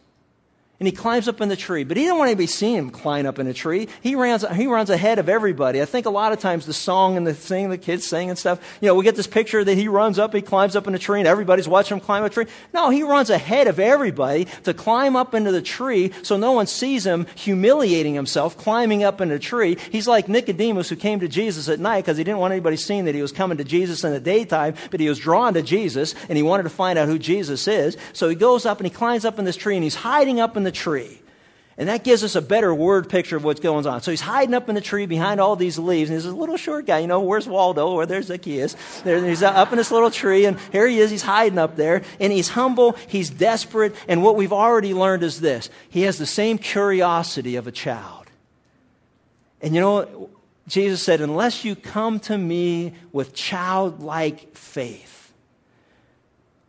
And 0.79 0.85
he 0.85 0.91
climbs 0.91 1.27
up 1.27 1.41
in 1.41 1.49
the 1.49 1.55
tree, 1.55 1.83
but 1.83 1.97
he 1.97 2.03
didn't 2.03 2.19
want 2.19 2.27
anybody 2.29 2.45
seeing 2.45 2.75
him 2.75 2.89
climb 2.91 3.25
up 3.25 3.39
in 3.39 3.47
a 3.47 3.53
tree. 3.53 3.87
He 4.01 4.13
runs, 4.13 4.45
he 4.55 4.67
runs 4.67 4.91
ahead 4.91 5.17
of 5.17 5.27
everybody. 5.27 5.81
I 5.81 5.85
think 5.85 6.05
a 6.05 6.11
lot 6.11 6.33
of 6.33 6.39
times 6.39 6.67
the 6.67 6.73
song 6.73 7.17
and 7.17 7.25
the 7.25 7.33
thing 7.33 7.71
the 7.71 7.79
kids 7.79 8.05
sing 8.05 8.29
and 8.29 8.37
stuff, 8.37 8.59
you 8.79 8.87
know, 8.87 8.93
we 8.93 9.03
get 9.03 9.15
this 9.15 9.25
picture 9.25 9.63
that 9.63 9.73
he 9.73 9.87
runs 9.87 10.19
up, 10.19 10.35
he 10.35 10.41
climbs 10.43 10.75
up 10.75 10.85
in 10.85 10.93
a 10.93 10.99
tree, 10.99 11.17
and 11.17 11.27
everybody's 11.27 11.67
watching 11.67 11.97
him 11.97 12.01
climb 12.01 12.23
a 12.23 12.29
tree. 12.29 12.45
No, 12.75 12.91
he 12.91 13.01
runs 13.01 13.31
ahead 13.31 13.65
of 13.65 13.79
everybody 13.79 14.45
to 14.65 14.73
climb 14.75 15.15
up 15.15 15.33
into 15.33 15.51
the 15.51 15.63
tree 15.63 16.11
so 16.21 16.37
no 16.37 16.51
one 16.51 16.67
sees 16.67 17.07
him 17.07 17.25
humiliating 17.33 18.13
himself, 18.13 18.55
climbing 18.55 19.03
up 19.03 19.19
in 19.19 19.31
a 19.31 19.39
tree. 19.39 19.79
He's 19.91 20.07
like 20.07 20.29
Nicodemus 20.29 20.89
who 20.89 20.95
came 20.95 21.21
to 21.21 21.27
Jesus 21.27 21.69
at 21.69 21.79
night 21.79 22.01
because 22.05 22.19
he 22.19 22.23
didn't 22.23 22.37
want 22.37 22.51
anybody 22.51 22.77
seeing 22.77 23.05
that 23.05 23.15
he 23.15 23.23
was 23.23 23.31
coming 23.31 23.57
to 23.57 23.63
Jesus 23.63 24.03
in 24.03 24.11
the 24.11 24.19
daytime, 24.19 24.75
but 24.91 24.99
he 24.99 25.09
was 25.09 25.17
drawn 25.17 25.55
to 25.55 25.63
Jesus 25.63 26.13
and 26.29 26.37
he 26.37 26.43
wanted 26.43 26.63
to 26.63 26.69
find 26.69 26.99
out 26.99 27.07
who 27.07 27.17
Jesus 27.17 27.67
is. 27.67 27.97
So 28.13 28.29
he 28.29 28.35
goes 28.35 28.67
up 28.67 28.77
and 28.77 28.85
he 28.85 28.93
climbs 28.93 29.25
up 29.25 29.39
in 29.39 29.45
this 29.45 29.55
tree 29.55 29.73
and 29.73 29.83
he's 29.83 29.95
hiding 29.95 30.39
up 30.39 30.55
in 30.55 30.66
the 30.67 30.71
tree. 30.71 31.21
And 31.77 31.89
that 31.89 32.03
gives 32.03 32.23
us 32.23 32.35
a 32.35 32.41
better 32.41 32.73
word 32.73 33.07
picture 33.07 33.37
of 33.37 33.43
what's 33.43 33.59
going 33.59 33.85
on. 33.85 34.01
So 34.01 34.09
he's 34.09 34.19
hiding 34.19 34.55
up 34.55 34.67
in 34.67 34.75
the 34.75 34.81
tree 34.81 35.05
behind 35.05 35.39
all 35.39 35.55
these 35.55 35.77
leaves. 35.77 36.09
And 36.09 36.17
he's 36.17 36.25
a 36.25 36.35
little 36.35 36.57
short 36.57 36.87
guy. 36.87 36.99
You 36.99 37.07
know, 37.07 37.21
where's 37.21 37.47
Waldo? 37.47 37.93
Where 37.95 38.07
there's 38.07 38.25
Zacchaeus. 38.25 38.75
There, 39.03 39.23
he's 39.23 39.43
up 39.43 39.71
in 39.71 39.77
this 39.77 39.91
little 39.91 40.09
tree. 40.09 40.45
And 40.45 40.59
here 40.71 40.87
he 40.87 40.99
is. 40.99 41.11
He's 41.11 41.21
hiding 41.21 41.59
up 41.59 41.75
there. 41.75 42.01
And 42.19 42.33
he's 42.33 42.49
humble. 42.49 42.93
He's 43.07 43.29
desperate. 43.29 43.95
And 44.07 44.23
what 44.23 44.35
we've 44.35 44.53
already 44.53 44.95
learned 44.95 45.21
is 45.21 45.39
this. 45.39 45.69
He 45.89 46.01
has 46.01 46.17
the 46.17 46.25
same 46.25 46.57
curiosity 46.57 47.57
of 47.57 47.67
a 47.67 47.71
child. 47.71 48.25
And 49.61 49.75
you 49.75 49.81
know, 49.81 50.29
Jesus 50.67 51.03
said, 51.03 51.21
unless 51.21 51.63
you 51.63 51.75
come 51.75 52.19
to 52.21 52.37
me 52.37 52.93
with 53.11 53.35
childlike 53.35 54.57
faith, 54.57 55.31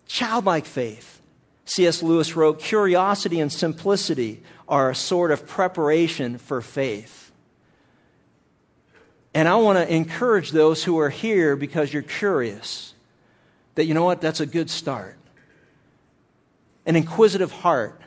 childlike 0.07 0.67
faith, 0.67 1.18
C.S. 1.71 2.03
Lewis 2.03 2.35
wrote, 2.35 2.61
Curiosity 2.61 3.41
and 3.41 3.53
simplicity 3.53 4.43
are 4.69 4.91
a 4.91 4.95
sort 4.95 5.31
of 5.31 5.47
preparation 5.47 6.39
for 6.39 6.61
faith. 6.61 7.31
And 9.35 9.47
I 9.47 9.57
want 9.57 9.79
to 9.79 9.95
encourage 9.95 10.51
those 10.51 10.83
who 10.83 10.99
are 10.99 11.11
here 11.11 11.57
because 11.57 11.93
you're 11.93 12.03
curious 12.03 12.95
that, 13.75 13.85
you 13.85 13.95
know 13.95 14.05
what, 14.05 14.21
that's 14.21 14.41
a 14.41 14.47
good 14.47 14.71
start. 14.71 15.17
An 16.87 16.97
inquisitive 16.97 17.53
heart. 17.53 18.01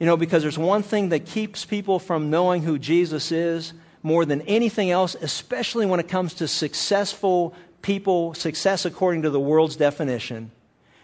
You 0.00 0.06
know, 0.06 0.16
because 0.16 0.42
there's 0.42 0.58
one 0.58 0.82
thing 0.82 1.10
that 1.10 1.26
keeps 1.26 1.64
people 1.64 1.98
from 1.98 2.30
knowing 2.30 2.62
who 2.62 2.78
Jesus 2.78 3.30
is 3.30 3.72
more 4.02 4.24
than 4.24 4.42
anything 4.42 4.90
else, 4.90 5.16
especially 5.20 5.86
when 5.86 6.00
it 6.00 6.08
comes 6.08 6.34
to 6.34 6.48
successful 6.48 7.54
people, 7.82 8.32
success 8.34 8.84
according 8.84 9.22
to 9.22 9.30
the 9.30 9.40
world's 9.40 9.76
definition, 9.76 10.50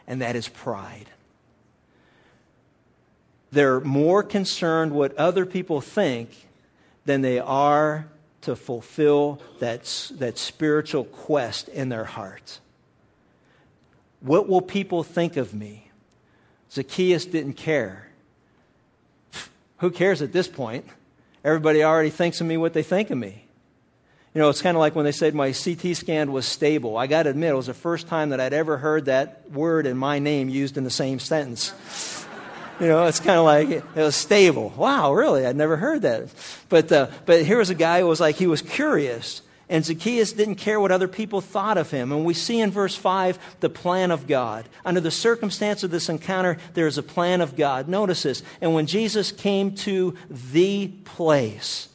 and 0.07 0.23
that 0.23 0.37
is 0.37 0.49
pride. 0.49 1.11
They're 3.55 3.81
more 3.81 4.25
concerned 4.25 4.91
what 4.91 5.17
other 5.17 5.47
people 5.47 5.81
think 5.81 6.31
than 7.05 7.23
they 7.23 7.39
are 7.39 8.07
to 8.43 8.57
fulfill 8.57 9.41
that, 9.61 9.85
that 10.17 10.39
spiritual 10.39 11.05
quest 11.05 11.69
in 11.69 11.89
their 11.89 12.05
hearts. 12.05 12.61
What 14.21 14.49
will 14.49 14.61
people 14.61 15.05
think 15.05 15.37
of 15.37 15.55
me? 15.55 15.89
Zacchaeus 16.73 17.27
didn't 17.27 17.55
care. 17.55 18.09
Who 19.79 19.93
cares 19.93 20.21
at 20.21 20.33
this 20.33 20.49
point? 20.49 20.87
Everybody 21.45 21.85
already 21.85 22.11
thinks 22.11 22.41
of 22.41 22.49
me 22.49 22.57
what 22.57 22.73
they 22.73 22.83
think 22.83 23.11
of 23.11 23.19
me. 23.19 23.45
You 24.35 24.41
know, 24.41 24.49
it's 24.49 24.63
kind 24.63 24.77
of 24.77 24.81
like 24.81 24.97
when 24.97 25.05
they 25.05 25.13
said 25.13 25.33
my 25.33 25.53
CT 25.53 25.97
scan 25.97 26.33
was 26.33 26.45
stable. 26.45 26.97
I 26.97 27.07
got 27.07 27.23
to 27.23 27.31
admit, 27.31 27.51
it 27.51 27.57
was 27.57 27.67
the 27.67 27.75
first 27.75 28.09
time 28.09 28.31
that 28.31 28.41
I'd 28.41 28.53
ever 28.53 28.77
heard 28.77 29.05
that 29.05 29.49
word 29.53 29.87
and 29.87 29.97
my 29.97 30.19
name 30.19 30.49
used 30.49 30.77
in 30.77 30.83
the 30.83 30.91
same 30.91 31.21
sentence. 31.21 31.73
You 32.81 32.89
know, 32.89 33.07
it's 33.07 33.21
kind 33.21 33.39
of 33.39 33.45
like 33.45 33.69
it 33.69 33.85
was 33.95 34.17
stable. 34.17 34.73
Wow, 34.77 35.15
really? 35.15 35.47
I'd 35.47 35.57
never 35.57 35.77
heard 35.77 36.03
that. 36.03 36.29
But, 36.69 36.91
uh, 36.91 37.09
but 37.25 37.45
here 37.45 37.59
was 37.59 37.71
a 37.71 37.75
guy 37.75 38.01
who 38.01 38.07
was 38.07 38.21
like, 38.21 38.37
he 38.37 38.47
was 38.47 38.63
curious. 38.63 39.43
And 39.69 39.85
Zacchaeus 39.85 40.33
didn't 40.33 40.57
care 40.57 40.79
what 40.79 40.93
other 40.93 41.09
people 41.09 41.41
thought 41.41 41.79
of 41.79 41.91
him. 41.91 42.13
And 42.13 42.25
we 42.25 42.35
see 42.35 42.61
in 42.61 42.71
verse 42.71 42.95
5 42.95 43.39
the 43.61 43.71
plan 43.71 44.11
of 44.11 44.27
God. 44.27 44.69
Under 44.85 45.01
the 45.01 45.11
circumstance 45.11 45.85
of 45.85 45.91
this 45.91 46.09
encounter, 46.09 46.59
there 46.75 46.87
is 46.87 46.99
a 46.99 47.03
plan 47.03 47.41
of 47.41 47.57
God. 47.57 47.89
Notice 47.89 48.25
this. 48.25 48.43
And 48.61 48.75
when 48.75 48.87
Jesus 48.87 49.33
came 49.33 49.75
to 49.77 50.15
the 50.29 50.89
place, 50.89 51.89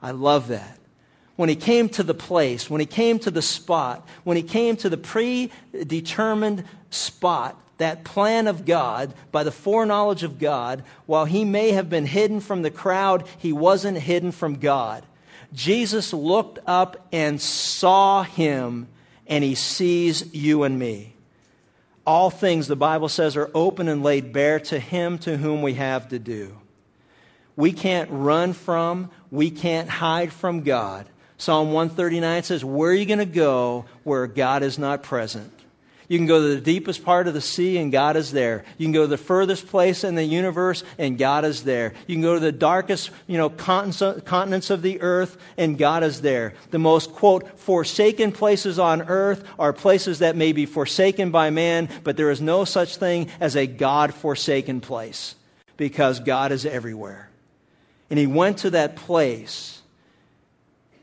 I 0.00 0.12
love 0.12 0.48
that. 0.48 0.78
When 1.36 1.48
he 1.48 1.56
came 1.56 1.88
to 1.90 2.02
the 2.02 2.14
place, 2.14 2.70
when 2.70 2.80
he 2.80 2.86
came 2.86 3.18
to 3.20 3.30
the 3.30 3.42
spot, 3.42 4.06
when 4.24 4.36
he 4.36 4.42
came 4.42 4.76
to 4.76 4.88
the 4.88 4.98
predetermined 4.98 6.64
spot, 6.90 7.60
that 7.80 8.04
plan 8.04 8.46
of 8.46 8.64
God, 8.64 9.12
by 9.32 9.42
the 9.42 9.50
foreknowledge 9.50 10.22
of 10.22 10.38
God, 10.38 10.84
while 11.06 11.24
he 11.24 11.44
may 11.44 11.72
have 11.72 11.90
been 11.90 12.06
hidden 12.06 12.40
from 12.40 12.62
the 12.62 12.70
crowd, 12.70 13.26
he 13.38 13.52
wasn't 13.52 13.98
hidden 13.98 14.32
from 14.32 14.56
God. 14.56 15.04
Jesus 15.52 16.12
looked 16.12 16.58
up 16.66 17.08
and 17.10 17.40
saw 17.40 18.22
him, 18.22 18.86
and 19.26 19.42
he 19.42 19.54
sees 19.54 20.34
you 20.34 20.62
and 20.62 20.78
me. 20.78 21.14
All 22.06 22.30
things, 22.30 22.66
the 22.66 22.76
Bible 22.76 23.08
says, 23.08 23.36
are 23.36 23.50
open 23.54 23.88
and 23.88 24.02
laid 24.02 24.32
bare 24.32 24.60
to 24.60 24.78
him 24.78 25.18
to 25.18 25.36
whom 25.36 25.62
we 25.62 25.74
have 25.74 26.08
to 26.10 26.18
do. 26.18 26.56
We 27.56 27.72
can't 27.72 28.10
run 28.10 28.52
from, 28.52 29.10
we 29.30 29.50
can't 29.50 29.88
hide 29.88 30.32
from 30.32 30.62
God. 30.62 31.06
Psalm 31.38 31.72
139 31.72 32.42
says, 32.42 32.64
Where 32.64 32.90
are 32.90 32.94
you 32.94 33.06
going 33.06 33.18
to 33.18 33.24
go 33.26 33.86
where 34.04 34.26
God 34.26 34.62
is 34.62 34.78
not 34.78 35.02
present? 35.02 35.52
You 36.10 36.18
can 36.18 36.26
go 36.26 36.40
to 36.40 36.56
the 36.56 36.60
deepest 36.60 37.04
part 37.04 37.28
of 37.28 37.34
the 37.34 37.40
sea 37.40 37.78
and 37.78 37.92
God 37.92 38.16
is 38.16 38.32
there. 38.32 38.64
You 38.78 38.86
can 38.86 38.92
go 38.92 39.02
to 39.02 39.06
the 39.06 39.16
furthest 39.16 39.68
place 39.68 40.02
in 40.02 40.16
the 40.16 40.24
universe 40.24 40.82
and 40.98 41.16
God 41.16 41.44
is 41.44 41.62
there. 41.62 41.92
You 42.08 42.16
can 42.16 42.22
go 42.22 42.34
to 42.34 42.40
the 42.40 42.50
darkest, 42.50 43.12
you 43.28 43.38
know, 43.38 43.48
continents 43.48 44.70
of 44.70 44.82
the 44.82 45.00
earth 45.02 45.36
and 45.56 45.78
God 45.78 46.02
is 46.02 46.20
there. 46.20 46.54
The 46.72 46.80
most, 46.80 47.12
quote, 47.12 47.60
forsaken 47.60 48.32
places 48.32 48.80
on 48.80 49.02
earth 49.02 49.44
are 49.56 49.72
places 49.72 50.18
that 50.18 50.34
may 50.34 50.50
be 50.50 50.66
forsaken 50.66 51.30
by 51.30 51.50
man, 51.50 51.88
but 52.02 52.16
there 52.16 52.32
is 52.32 52.40
no 52.40 52.64
such 52.64 52.96
thing 52.96 53.28
as 53.38 53.54
a 53.54 53.68
God 53.68 54.12
forsaken 54.12 54.80
place 54.80 55.36
because 55.76 56.18
God 56.18 56.50
is 56.50 56.66
everywhere. 56.66 57.30
And 58.10 58.18
he 58.18 58.26
went 58.26 58.58
to 58.58 58.70
that 58.70 58.96
place 58.96 59.80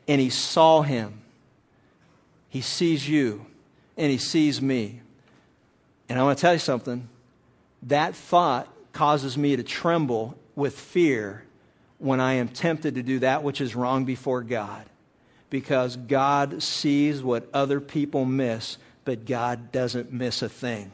and 0.06 0.20
he 0.20 0.28
saw 0.28 0.82
him. 0.82 1.22
He 2.50 2.60
sees 2.60 3.08
you 3.08 3.46
and 3.98 4.10
he 4.10 4.16
sees 4.16 4.62
me. 4.62 5.02
And 6.08 6.18
I 6.18 6.22
want 6.22 6.38
to 6.38 6.42
tell 6.42 6.54
you 6.54 6.58
something. 6.58 7.06
That 7.82 8.14
thought 8.16 8.66
causes 8.94 9.36
me 9.36 9.56
to 9.56 9.62
tremble 9.62 10.38
with 10.56 10.78
fear 10.78 11.44
when 11.98 12.20
I 12.20 12.34
am 12.34 12.48
tempted 12.48 12.94
to 12.94 13.02
do 13.02 13.18
that 13.18 13.42
which 13.42 13.60
is 13.60 13.74
wrong 13.76 14.06
before 14.06 14.42
God. 14.42 14.86
because 15.50 15.96
God 15.96 16.62
sees 16.62 17.22
what 17.22 17.48
other 17.54 17.80
people 17.80 18.24
miss, 18.24 18.76
but 19.04 19.24
God 19.24 19.72
doesn't 19.72 20.12
miss 20.12 20.42
a 20.42 20.48
thing. 20.48 20.92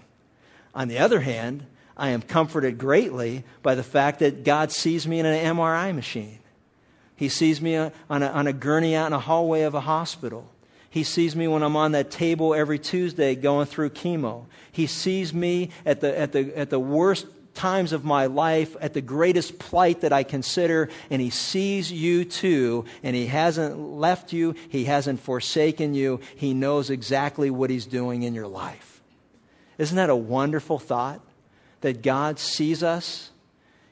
On 0.74 0.88
the 0.88 0.98
other 0.98 1.20
hand, 1.20 1.64
I 1.96 2.10
am 2.10 2.22
comforted 2.22 2.78
greatly 2.78 3.44
by 3.62 3.74
the 3.74 3.82
fact 3.82 4.20
that 4.20 4.44
God 4.44 4.72
sees 4.72 5.06
me 5.06 5.20
in 5.20 5.26
an 5.26 5.56
MRI 5.56 5.94
machine. 5.94 6.38
He 7.16 7.28
sees 7.28 7.60
me 7.60 7.76
on 7.76 7.92
a, 8.10 8.26
on 8.26 8.46
a 8.46 8.52
gurney 8.52 8.96
out 8.96 9.06
in 9.06 9.12
a 9.12 9.20
hallway 9.20 9.62
of 9.62 9.74
a 9.74 9.80
hospital. 9.80 10.48
He 10.94 11.02
sees 11.02 11.34
me 11.34 11.48
when 11.48 11.64
I'm 11.64 11.74
on 11.74 11.90
that 11.92 12.12
table 12.12 12.54
every 12.54 12.78
Tuesday 12.78 13.34
going 13.34 13.66
through 13.66 13.90
chemo. 13.90 14.44
He 14.70 14.86
sees 14.86 15.34
me 15.34 15.70
at 15.84 16.00
the, 16.00 16.16
at 16.16 16.30
the, 16.30 16.56
at 16.56 16.70
the 16.70 16.78
worst 16.78 17.26
times 17.52 17.92
of 17.92 18.04
my 18.04 18.26
life, 18.26 18.76
at 18.80 18.94
the 18.94 19.00
greatest 19.00 19.58
plight 19.58 20.02
that 20.02 20.12
I 20.12 20.22
consider, 20.22 20.90
and 21.10 21.20
He 21.20 21.30
sees 21.30 21.90
you 21.90 22.24
too, 22.24 22.84
and 23.02 23.16
He 23.16 23.26
hasn't 23.26 23.76
left 23.76 24.32
you, 24.32 24.54
He 24.68 24.84
hasn't 24.84 25.18
forsaken 25.18 25.94
you. 25.94 26.20
He 26.36 26.54
knows 26.54 26.90
exactly 26.90 27.50
what 27.50 27.70
He's 27.70 27.86
doing 27.86 28.22
in 28.22 28.32
your 28.32 28.46
life. 28.46 29.02
Isn't 29.78 29.96
that 29.96 30.10
a 30.10 30.16
wonderful 30.16 30.78
thought? 30.78 31.20
That 31.80 32.02
God 32.02 32.38
sees 32.38 32.84
us? 32.84 33.32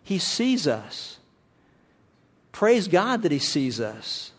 He 0.04 0.20
sees 0.20 0.68
us. 0.68 1.18
Praise 2.52 2.86
God 2.86 3.22
that 3.22 3.32
He 3.32 3.40
sees 3.40 3.80
us. 3.80 4.31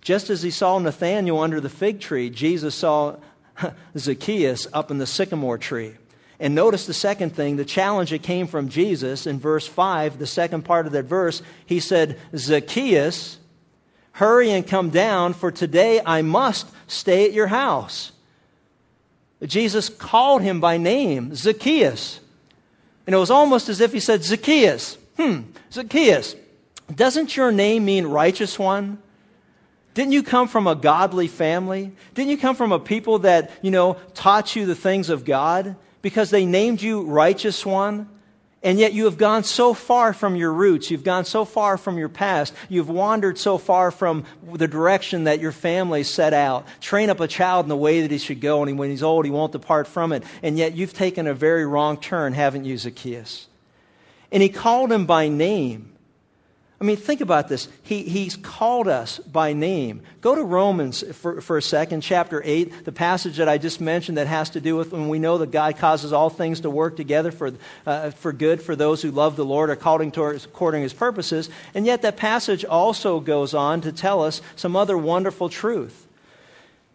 Just 0.00 0.30
as 0.30 0.42
He 0.42 0.50
saw 0.50 0.78
Nathanael 0.78 1.40
under 1.40 1.60
the 1.60 1.68
fig 1.68 2.00
tree, 2.00 2.30
Jesus 2.30 2.74
saw 2.74 3.16
Zacchaeus 3.98 4.66
up 4.72 4.90
in 4.90 4.98
the 4.98 5.06
sycamore 5.06 5.58
tree. 5.58 5.94
And 6.38 6.54
notice 6.54 6.86
the 6.86 6.94
second 6.94 7.36
thing, 7.36 7.56
the 7.56 7.66
challenge 7.66 8.10
that 8.10 8.22
came 8.22 8.46
from 8.46 8.70
Jesus 8.70 9.26
in 9.26 9.38
verse 9.38 9.66
5, 9.66 10.18
the 10.18 10.26
second 10.26 10.62
part 10.62 10.86
of 10.86 10.92
that 10.92 11.04
verse. 11.04 11.42
He 11.66 11.80
said, 11.80 12.18
Zacchaeus, 12.34 13.38
hurry 14.12 14.50
and 14.50 14.66
come 14.66 14.88
down, 14.88 15.34
for 15.34 15.52
today 15.52 16.00
I 16.04 16.22
must 16.22 16.66
stay 16.86 17.26
at 17.26 17.34
your 17.34 17.46
house. 17.46 18.10
Jesus 19.44 19.90
called 19.90 20.40
him 20.40 20.60
by 20.60 20.78
name, 20.78 21.34
Zacchaeus. 21.34 22.20
And 23.06 23.14
it 23.14 23.18
was 23.18 23.30
almost 23.30 23.68
as 23.68 23.80
if 23.80 23.92
he 23.92 24.00
said, 24.00 24.22
Zacchaeus, 24.22 24.96
hmm, 25.16 25.40
Zacchaeus, 25.72 26.36
doesn't 26.94 27.36
your 27.36 27.52
name 27.52 27.84
mean 27.84 28.06
righteous 28.06 28.58
one? 28.58 28.98
Didn't 29.94 30.12
you 30.12 30.22
come 30.22 30.48
from 30.48 30.66
a 30.66 30.74
godly 30.74 31.26
family? 31.26 31.92
Didn't 32.14 32.30
you 32.30 32.38
come 32.38 32.54
from 32.54 32.72
a 32.72 32.78
people 32.78 33.20
that, 33.20 33.50
you 33.62 33.70
know, 33.70 33.94
taught 34.14 34.54
you 34.54 34.66
the 34.66 34.74
things 34.74 35.10
of 35.10 35.24
God? 35.24 35.76
Because 36.02 36.30
they 36.30 36.46
named 36.46 36.80
you 36.80 37.02
righteous 37.02 37.66
one? 37.66 38.08
And 38.62 38.78
yet 38.78 38.92
you 38.92 39.06
have 39.06 39.16
gone 39.16 39.42
so 39.42 39.72
far 39.72 40.12
from 40.12 40.36
your 40.36 40.52
roots. 40.52 40.90
You've 40.90 41.02
gone 41.02 41.24
so 41.24 41.46
far 41.46 41.78
from 41.78 41.96
your 41.96 42.10
past. 42.10 42.52
You've 42.68 42.90
wandered 42.90 43.38
so 43.38 43.56
far 43.56 43.90
from 43.90 44.24
the 44.52 44.68
direction 44.68 45.24
that 45.24 45.40
your 45.40 45.52
family 45.52 46.02
set 46.02 46.34
out. 46.34 46.66
Train 46.80 47.08
up 47.08 47.20
a 47.20 47.26
child 47.26 47.64
in 47.64 47.70
the 47.70 47.76
way 47.76 48.02
that 48.02 48.10
he 48.10 48.18
should 48.18 48.42
go, 48.42 48.62
and 48.62 48.78
when 48.78 48.90
he's 48.90 49.02
old, 49.02 49.24
he 49.24 49.30
won't 49.30 49.52
depart 49.52 49.86
from 49.86 50.12
it. 50.12 50.24
And 50.42 50.58
yet 50.58 50.74
you've 50.74 50.92
taken 50.92 51.26
a 51.26 51.32
very 51.32 51.64
wrong 51.64 51.96
turn, 51.96 52.34
haven't 52.34 52.66
you, 52.66 52.76
Zacchaeus? 52.76 53.46
And 54.30 54.42
he 54.42 54.50
called 54.50 54.92
him 54.92 55.06
by 55.06 55.28
name. 55.28 55.92
I 56.82 56.86
mean, 56.86 56.96
think 56.96 57.20
about 57.20 57.48
this. 57.48 57.68
He, 57.82 58.04
he's 58.04 58.36
called 58.36 58.88
us 58.88 59.18
by 59.18 59.52
name. 59.52 60.00
Go 60.22 60.34
to 60.34 60.42
Romans 60.42 61.04
for, 61.14 61.42
for 61.42 61.58
a 61.58 61.62
second, 61.62 62.00
chapter 62.00 62.40
8, 62.42 62.86
the 62.86 62.92
passage 62.92 63.36
that 63.36 63.50
I 63.50 63.58
just 63.58 63.82
mentioned 63.82 64.16
that 64.16 64.26
has 64.26 64.48
to 64.50 64.62
do 64.62 64.76
with 64.76 64.90
when 64.90 65.10
we 65.10 65.18
know 65.18 65.36
that 65.38 65.50
God 65.50 65.76
causes 65.76 66.14
all 66.14 66.30
things 66.30 66.60
to 66.60 66.70
work 66.70 66.96
together 66.96 67.32
for, 67.32 67.52
uh, 67.84 68.12
for 68.12 68.32
good 68.32 68.62
for 68.62 68.74
those 68.74 69.02
who 69.02 69.10
love 69.10 69.36
the 69.36 69.44
Lord 69.44 69.68
according 69.68 70.12
to, 70.12 70.24
according 70.24 70.82
his 70.82 70.94
purposes. 70.94 71.50
And 71.74 71.84
yet, 71.84 72.00
that 72.00 72.16
passage 72.16 72.64
also 72.64 73.20
goes 73.20 73.52
on 73.52 73.82
to 73.82 73.92
tell 73.92 74.22
us 74.22 74.40
some 74.56 74.74
other 74.74 74.96
wonderful 74.96 75.50
truth. 75.50 76.06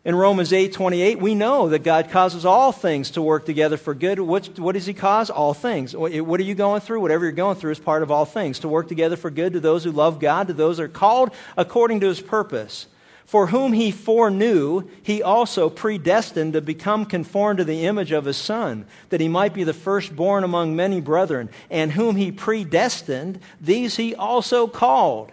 In 0.05 0.13
Romans 0.13 0.53
8 0.53 0.71
28, 0.71 1.19
we 1.19 1.33
know 1.33 1.69
that 1.69 1.81
God 1.81 2.11
causes 2.11 2.45
all 2.45 2.71
things 2.71 3.09
to 3.11 3.23
work 3.23 3.43
together 3.43 3.75
for 3.75 3.95
good. 3.95 4.19
What, 4.19 4.59
what 4.59 4.73
does 4.73 4.85
He 4.85 4.93
cause? 4.93 5.31
All 5.31 5.55
things. 5.55 5.95
What 5.95 6.39
are 6.39 6.43
you 6.43 6.53
going 6.53 6.81
through? 6.81 7.01
Whatever 7.01 7.25
you're 7.25 7.31
going 7.31 7.55
through 7.55 7.71
is 7.71 7.79
part 7.79 8.03
of 8.03 8.11
all 8.11 8.25
things. 8.25 8.59
To 8.59 8.67
work 8.67 8.87
together 8.87 9.15
for 9.15 9.31
good 9.31 9.53
to 9.53 9.59
those 9.59 9.83
who 9.83 9.91
love 9.91 10.19
God, 10.19 10.47
to 10.47 10.53
those 10.53 10.77
who 10.77 10.83
are 10.83 10.87
called 10.87 11.31
according 11.57 12.01
to 12.01 12.07
His 12.07 12.21
purpose. 12.21 12.85
For 13.25 13.47
whom 13.47 13.73
He 13.73 13.89
foreknew, 13.89 14.83
He 15.01 15.23
also 15.23 15.71
predestined 15.71 16.53
to 16.53 16.61
become 16.61 17.07
conformed 17.07 17.57
to 17.57 17.63
the 17.63 17.87
image 17.87 18.11
of 18.11 18.25
His 18.25 18.37
Son, 18.37 18.85
that 19.09 19.21
He 19.21 19.27
might 19.27 19.55
be 19.55 19.63
the 19.63 19.73
firstborn 19.73 20.43
among 20.43 20.75
many 20.75 21.01
brethren. 21.01 21.49
And 21.71 21.91
whom 21.91 22.15
He 22.15 22.31
predestined, 22.31 23.39
these 23.59 23.95
He 23.95 24.13
also 24.13 24.67
called. 24.67 25.31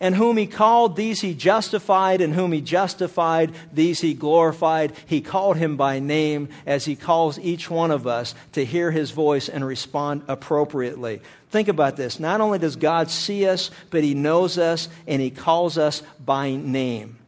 And 0.00 0.14
whom 0.14 0.36
he 0.36 0.46
called, 0.46 0.94
these 0.94 1.20
he 1.20 1.34
justified, 1.34 2.20
and 2.20 2.32
whom 2.32 2.52
he 2.52 2.60
justified, 2.60 3.52
these 3.72 4.00
he 4.00 4.14
glorified. 4.14 4.92
He 5.06 5.20
called 5.20 5.56
him 5.56 5.76
by 5.76 5.98
name 5.98 6.50
as 6.66 6.84
he 6.84 6.94
calls 6.94 7.38
each 7.40 7.68
one 7.68 7.90
of 7.90 8.06
us 8.06 8.36
to 8.52 8.64
hear 8.64 8.92
his 8.92 9.10
voice 9.10 9.48
and 9.48 9.66
respond 9.66 10.22
appropriately. 10.28 11.20
Think 11.50 11.66
about 11.66 11.96
this. 11.96 12.20
Not 12.20 12.40
only 12.40 12.60
does 12.60 12.76
God 12.76 13.10
see 13.10 13.48
us, 13.48 13.72
but 13.90 14.04
he 14.04 14.14
knows 14.14 14.56
us 14.56 14.88
and 15.08 15.20
he 15.20 15.30
calls 15.30 15.78
us 15.78 16.02
by 16.24 16.54
name. 16.54 17.18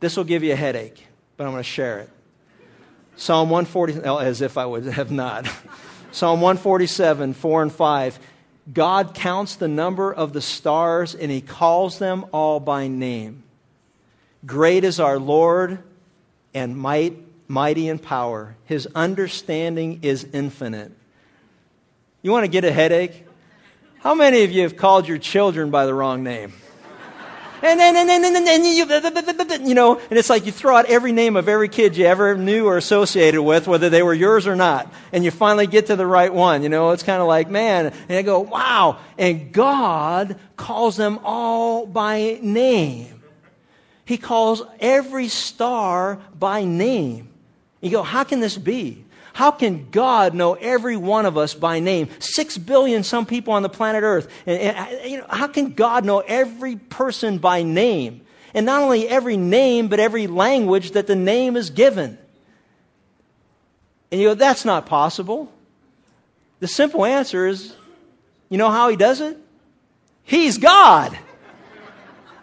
This 0.00 0.16
will 0.16 0.24
give 0.24 0.44
you 0.44 0.52
a 0.52 0.56
headache, 0.56 1.04
but 1.36 1.44
I'm 1.44 1.50
going 1.50 1.62
to 1.62 1.68
share 1.68 1.98
it. 1.98 2.10
Psalm 3.16 3.50
140, 3.50 4.00
as 4.24 4.40
if 4.40 4.56
I 4.56 4.64
would 4.64 4.86
have 4.86 5.10
not. 5.10 5.46
Psalm 6.12 6.40
147, 6.40 7.34
4 7.34 7.62
and 7.62 7.72
5. 7.72 8.18
God 8.72 9.14
counts 9.14 9.56
the 9.56 9.68
number 9.68 10.12
of 10.12 10.32
the 10.32 10.40
stars 10.40 11.14
and 11.14 11.30
he 11.30 11.40
calls 11.40 11.98
them 11.98 12.26
all 12.32 12.60
by 12.60 12.88
name. 12.88 13.42
Great 14.46 14.84
is 14.84 15.00
our 15.00 15.18
Lord 15.18 15.82
and 16.54 16.76
might, 16.76 17.16
mighty 17.48 17.88
in 17.88 17.98
power. 17.98 18.56
His 18.64 18.88
understanding 18.94 20.00
is 20.02 20.24
infinite. 20.32 20.92
You 22.22 22.30
want 22.30 22.44
to 22.44 22.50
get 22.50 22.64
a 22.64 22.72
headache? 22.72 23.26
How 24.00 24.14
many 24.14 24.44
of 24.44 24.50
you 24.50 24.62
have 24.62 24.76
called 24.76 25.08
your 25.08 25.18
children 25.18 25.70
by 25.70 25.84
the 25.86 25.94
wrong 25.94 26.22
name? 26.22 26.54
And 27.64 27.80
then, 27.80 27.96
and 27.96 28.08
then, 28.08 28.24
and 28.24 28.34
then, 28.34 28.46
and 28.46 28.66
you, 28.66 29.66
you 29.66 29.74
know, 29.74 29.98
and 29.98 30.18
it's 30.18 30.28
like 30.28 30.44
you 30.44 30.52
throw 30.52 30.76
out 30.76 30.86
every 30.86 31.12
name 31.12 31.36
of 31.36 31.48
every 31.48 31.68
kid 31.68 31.96
you 31.96 32.04
ever 32.04 32.36
knew 32.36 32.66
or 32.66 32.76
associated 32.76 33.42
with, 33.42 33.66
whether 33.66 33.88
they 33.88 34.02
were 34.02 34.12
yours 34.12 34.46
or 34.46 34.54
not, 34.54 34.92
and 35.12 35.24
you 35.24 35.30
finally 35.30 35.66
get 35.66 35.86
to 35.86 35.96
the 35.96 36.06
right 36.06 36.32
one. 36.32 36.62
You 36.62 36.68
know, 36.68 36.90
it's 36.90 37.02
kind 37.02 37.22
of 37.22 37.28
like, 37.28 37.48
man, 37.48 37.92
and 38.08 38.18
I 38.18 38.22
go, 38.22 38.40
wow. 38.40 38.98
And 39.16 39.52
God 39.52 40.38
calls 40.56 40.96
them 40.96 41.20
all 41.24 41.86
by 41.86 42.38
name. 42.42 43.22
He 44.04 44.18
calls 44.18 44.62
every 44.80 45.28
star 45.28 46.20
by 46.38 46.64
name. 46.64 47.28
You 47.80 47.90
go, 47.90 48.02
how 48.02 48.24
can 48.24 48.40
this 48.40 48.56
be? 48.56 49.03
How 49.34 49.50
can 49.50 49.90
God 49.90 50.32
know 50.32 50.54
every 50.54 50.96
one 50.96 51.26
of 51.26 51.36
us 51.36 51.54
by 51.54 51.80
name? 51.80 52.08
Six 52.20 52.56
billion 52.56 53.02
some 53.02 53.26
people 53.26 53.52
on 53.54 53.62
the 53.62 53.68
planet 53.68 54.04
Earth. 54.04 54.28
And, 54.46 54.60
and, 54.60 55.10
you 55.10 55.18
know, 55.18 55.26
how 55.28 55.48
can 55.48 55.72
God 55.72 56.04
know 56.04 56.20
every 56.20 56.76
person 56.76 57.38
by 57.38 57.64
name? 57.64 58.24
And 58.54 58.64
not 58.64 58.82
only 58.82 59.08
every 59.08 59.36
name, 59.36 59.88
but 59.88 59.98
every 59.98 60.28
language 60.28 60.92
that 60.92 61.08
the 61.08 61.16
name 61.16 61.56
is 61.56 61.70
given. 61.70 62.16
And 64.12 64.20
you 64.20 64.28
go, 64.28 64.34
that's 64.34 64.64
not 64.64 64.86
possible. 64.86 65.52
The 66.60 66.68
simple 66.68 67.04
answer 67.04 67.48
is, 67.48 67.74
you 68.48 68.56
know 68.56 68.70
how 68.70 68.88
he 68.88 68.94
does 68.94 69.20
it? 69.20 69.36
He's 70.22 70.58
God. 70.58 71.18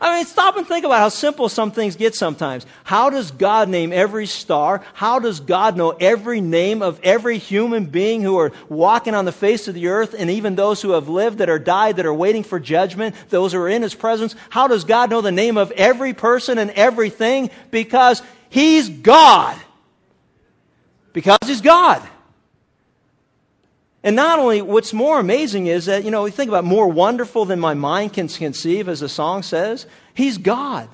I 0.04 0.18
mean, 0.18 0.26
stop 0.26 0.58
and 0.58 0.68
think 0.68 0.84
about 0.84 0.98
how 0.98 1.10
simple 1.10 1.48
some 1.48 1.72
things 1.72 1.96
get 1.96 2.16
sometimes. 2.16 2.66
How 2.84 3.12
does 3.12 3.30
God 3.30 3.70
name 3.70 3.94
every 3.94 4.26
star? 4.26 4.84
How 4.96 5.20
does 5.20 5.40
God 5.40 5.78
know 5.78 5.92
every 5.92 6.42
name 6.42 6.82
of 6.82 7.00
every 7.04 7.38
human 7.38 7.86
being 7.86 8.24
who 8.24 8.40
are 8.40 8.52
walking 8.68 9.14
on 9.14 9.26
the 9.26 9.32
face 9.32 9.68
of 9.68 9.76
the 9.76 9.90
earth 9.90 10.16
and 10.18 10.32
even 10.32 10.56
those 10.56 10.82
who 10.82 10.94
have 10.94 11.08
lived 11.08 11.38
that 11.38 11.50
are 11.50 11.60
died 11.60 11.98
that 11.98 12.08
are 12.08 12.14
waiting 12.14 12.42
for 12.42 12.60
judgment, 12.60 13.14
those 13.30 13.54
who 13.54 13.60
are 13.60 13.70
in 13.70 13.84
His 13.84 13.94
presence? 13.94 14.36
How 14.50 14.68
does 14.68 14.86
God 14.86 15.12
know 15.12 15.22
the 15.22 15.32
name 15.32 15.58
of 15.58 15.70
every 15.74 16.16
person 16.16 16.58
and 16.58 16.72
everything? 16.72 17.52
Because 17.70 18.24
He's 18.50 18.90
God. 18.90 19.56
Because 21.14 21.38
He's 21.46 21.62
God. 21.62 22.02
And 24.04 24.16
not 24.16 24.40
only, 24.40 24.62
what's 24.62 24.94
more 24.94 25.20
amazing 25.20 25.68
is 25.68 25.86
that, 25.86 26.04
you 26.04 26.12
know, 26.12 26.24
we 26.24 26.32
think 26.32 26.50
about 26.50 26.64
more 26.64 26.88
wonderful 26.88 27.46
than 27.46 27.60
my 27.60 27.76
mind 27.76 28.14
can 28.14 28.28
conceive, 28.28 28.90
as 28.90 29.02
the 29.02 29.10
song 29.10 29.44
says. 29.44 29.86
He's 30.16 30.40
God. 30.40 30.90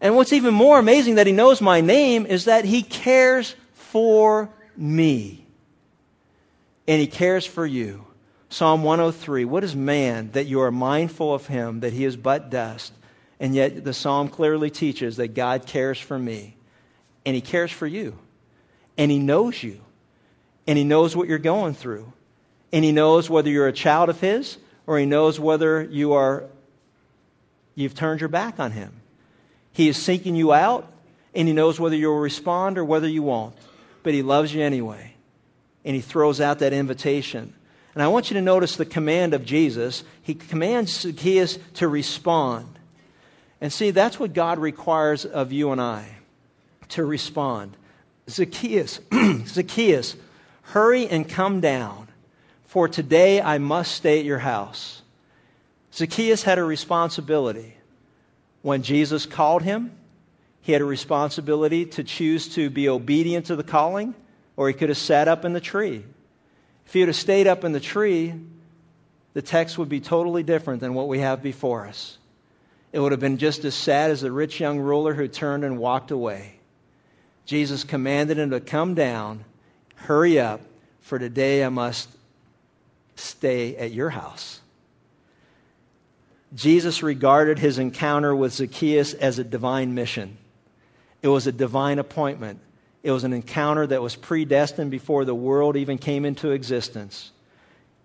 And 0.00 0.16
what's 0.16 0.32
even 0.32 0.54
more 0.54 0.78
amazing 0.78 1.16
that 1.16 1.26
He 1.26 1.32
knows 1.32 1.60
my 1.60 1.80
name 1.80 2.26
is 2.26 2.46
that 2.46 2.64
He 2.64 2.82
cares 2.82 3.54
for 3.74 4.50
me. 4.76 5.46
And 6.88 7.00
He 7.00 7.06
cares 7.06 7.46
for 7.46 7.64
you. 7.64 8.04
Psalm 8.48 8.82
103 8.82 9.44
What 9.44 9.64
is 9.64 9.74
man 9.74 10.30
that 10.32 10.46
you 10.46 10.60
are 10.60 10.70
mindful 10.70 11.34
of 11.34 11.46
him, 11.46 11.80
that 11.80 11.92
he 11.92 12.04
is 12.04 12.16
but 12.16 12.50
dust? 12.50 12.92
And 13.40 13.54
yet 13.54 13.84
the 13.84 13.92
psalm 13.92 14.28
clearly 14.28 14.70
teaches 14.70 15.16
that 15.16 15.34
God 15.34 15.66
cares 15.66 15.98
for 15.98 16.18
me. 16.18 16.56
And 17.26 17.34
He 17.34 17.40
cares 17.40 17.72
for 17.72 17.86
you. 17.86 18.16
And 18.96 19.10
He 19.10 19.18
knows 19.18 19.60
you 19.62 19.83
and 20.66 20.78
He 20.78 20.84
knows 20.84 21.14
what 21.14 21.28
you're 21.28 21.38
going 21.38 21.74
through. 21.74 22.12
And 22.72 22.84
He 22.84 22.92
knows 22.92 23.28
whether 23.30 23.50
you're 23.50 23.68
a 23.68 23.72
child 23.72 24.08
of 24.08 24.20
His 24.20 24.56
or 24.86 24.98
He 24.98 25.06
knows 25.06 25.38
whether 25.38 25.82
you 25.82 26.14
are, 26.14 26.44
you've 27.74 27.94
turned 27.94 28.20
your 28.20 28.28
back 28.28 28.58
on 28.58 28.72
Him. 28.72 28.92
He 29.72 29.88
is 29.88 29.96
seeking 29.96 30.36
you 30.36 30.52
out, 30.52 30.90
and 31.34 31.48
He 31.48 31.54
knows 31.54 31.80
whether 31.80 31.96
you'll 31.96 32.18
respond 32.18 32.78
or 32.78 32.84
whether 32.84 33.08
you 33.08 33.22
won't. 33.22 33.56
But 34.02 34.14
He 34.14 34.22
loves 34.22 34.54
you 34.54 34.62
anyway. 34.62 35.14
And 35.84 35.94
He 35.94 36.02
throws 36.02 36.40
out 36.40 36.60
that 36.60 36.72
invitation. 36.72 37.54
And 37.94 38.02
I 38.02 38.08
want 38.08 38.30
you 38.30 38.34
to 38.34 38.42
notice 38.42 38.76
the 38.76 38.84
command 38.84 39.34
of 39.34 39.44
Jesus. 39.44 40.02
He 40.22 40.34
commands 40.34 41.00
Zacchaeus 41.00 41.58
to 41.74 41.88
respond. 41.88 42.66
And 43.60 43.72
see, 43.72 43.92
that's 43.92 44.18
what 44.18 44.34
God 44.34 44.58
requires 44.58 45.24
of 45.24 45.52
you 45.52 45.70
and 45.70 45.80
I 45.80 46.04
to 46.90 47.04
respond. 47.04 47.76
Zacchaeus, 48.28 49.00
Zacchaeus, 49.46 50.16
hurry 50.64 51.06
and 51.08 51.28
come 51.28 51.60
down, 51.60 52.08
for 52.66 52.88
today 52.88 53.40
I 53.40 53.58
must 53.58 53.94
stay 53.94 54.18
at 54.18 54.24
your 54.24 54.38
house. 54.38 55.02
Zacchaeus 55.92 56.42
had 56.42 56.58
a 56.58 56.64
responsibility. 56.64 57.74
When 58.62 58.82
Jesus 58.82 59.26
called 59.26 59.62
him, 59.62 59.92
he 60.62 60.72
had 60.72 60.80
a 60.80 60.86
responsibility 60.86 61.86
to 61.86 62.04
choose 62.04 62.54
to 62.54 62.70
be 62.70 62.88
obedient 62.88 63.46
to 63.46 63.56
the 63.56 63.62
calling, 63.62 64.14
or 64.56 64.68
he 64.68 64.74
could 64.74 64.88
have 64.88 64.98
sat 64.98 65.28
up 65.28 65.44
in 65.44 65.52
the 65.52 65.60
tree. 65.60 66.04
If 66.86 66.92
he 66.92 67.00
would 67.00 67.08
have 67.08 67.16
stayed 67.16 67.46
up 67.46 67.64
in 67.64 67.72
the 67.72 67.80
tree, 67.80 68.34
the 69.34 69.42
text 69.42 69.78
would 69.78 69.88
be 69.88 70.00
totally 70.00 70.42
different 70.42 70.80
than 70.80 70.94
what 70.94 71.08
we 71.08 71.18
have 71.18 71.42
before 71.42 71.86
us. 71.86 72.16
It 72.92 73.00
would 73.00 73.12
have 73.12 73.20
been 73.20 73.38
just 73.38 73.64
as 73.64 73.74
sad 73.74 74.10
as 74.10 74.20
the 74.20 74.32
rich 74.32 74.60
young 74.60 74.78
ruler 74.78 75.12
who 75.12 75.28
turned 75.28 75.64
and 75.64 75.78
walked 75.78 76.10
away. 76.12 76.54
Jesus 77.44 77.84
commanded 77.84 78.38
him 78.38 78.50
to 78.50 78.60
come 78.60 78.94
down, 78.94 79.44
hurry 80.04 80.38
up, 80.38 80.60
for 81.02 81.18
today 81.18 81.64
I 81.64 81.68
must 81.68 82.08
stay 83.16 83.76
at 83.76 83.92
your 83.92 84.10
house. 84.10 84.60
Jesus 86.54 87.02
regarded 87.02 87.58
his 87.58 87.78
encounter 87.78 88.34
with 88.34 88.52
Zacchaeus 88.52 89.12
as 89.14 89.38
a 89.38 89.44
divine 89.44 89.94
mission. 89.94 90.36
It 91.22 91.28
was 91.28 91.46
a 91.46 91.52
divine 91.52 91.98
appointment. 91.98 92.60
It 93.02 93.10
was 93.10 93.24
an 93.24 93.32
encounter 93.32 93.86
that 93.86 94.02
was 94.02 94.14
predestined 94.14 94.90
before 94.90 95.24
the 95.24 95.34
world 95.34 95.76
even 95.76 95.98
came 95.98 96.24
into 96.24 96.52
existence. 96.52 97.32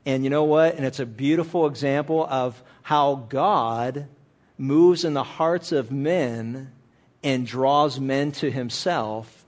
And 0.06 0.24
you 0.24 0.30
know 0.30 0.46
what? 0.46 0.76
And 0.76 0.86
it's 0.86 1.00
a 1.00 1.06
beautiful 1.06 1.68
example 1.68 2.26
of 2.26 2.62
how 2.82 3.16
God 3.16 4.08
moves 4.58 5.06
in 5.06 5.14
the 5.14 5.24
hearts 5.24 5.72
of 5.72 5.92
men 5.92 6.72
and 7.24 7.46
draws 7.46 8.00
men 8.00 8.32
to 8.34 8.50
himself, 8.50 9.39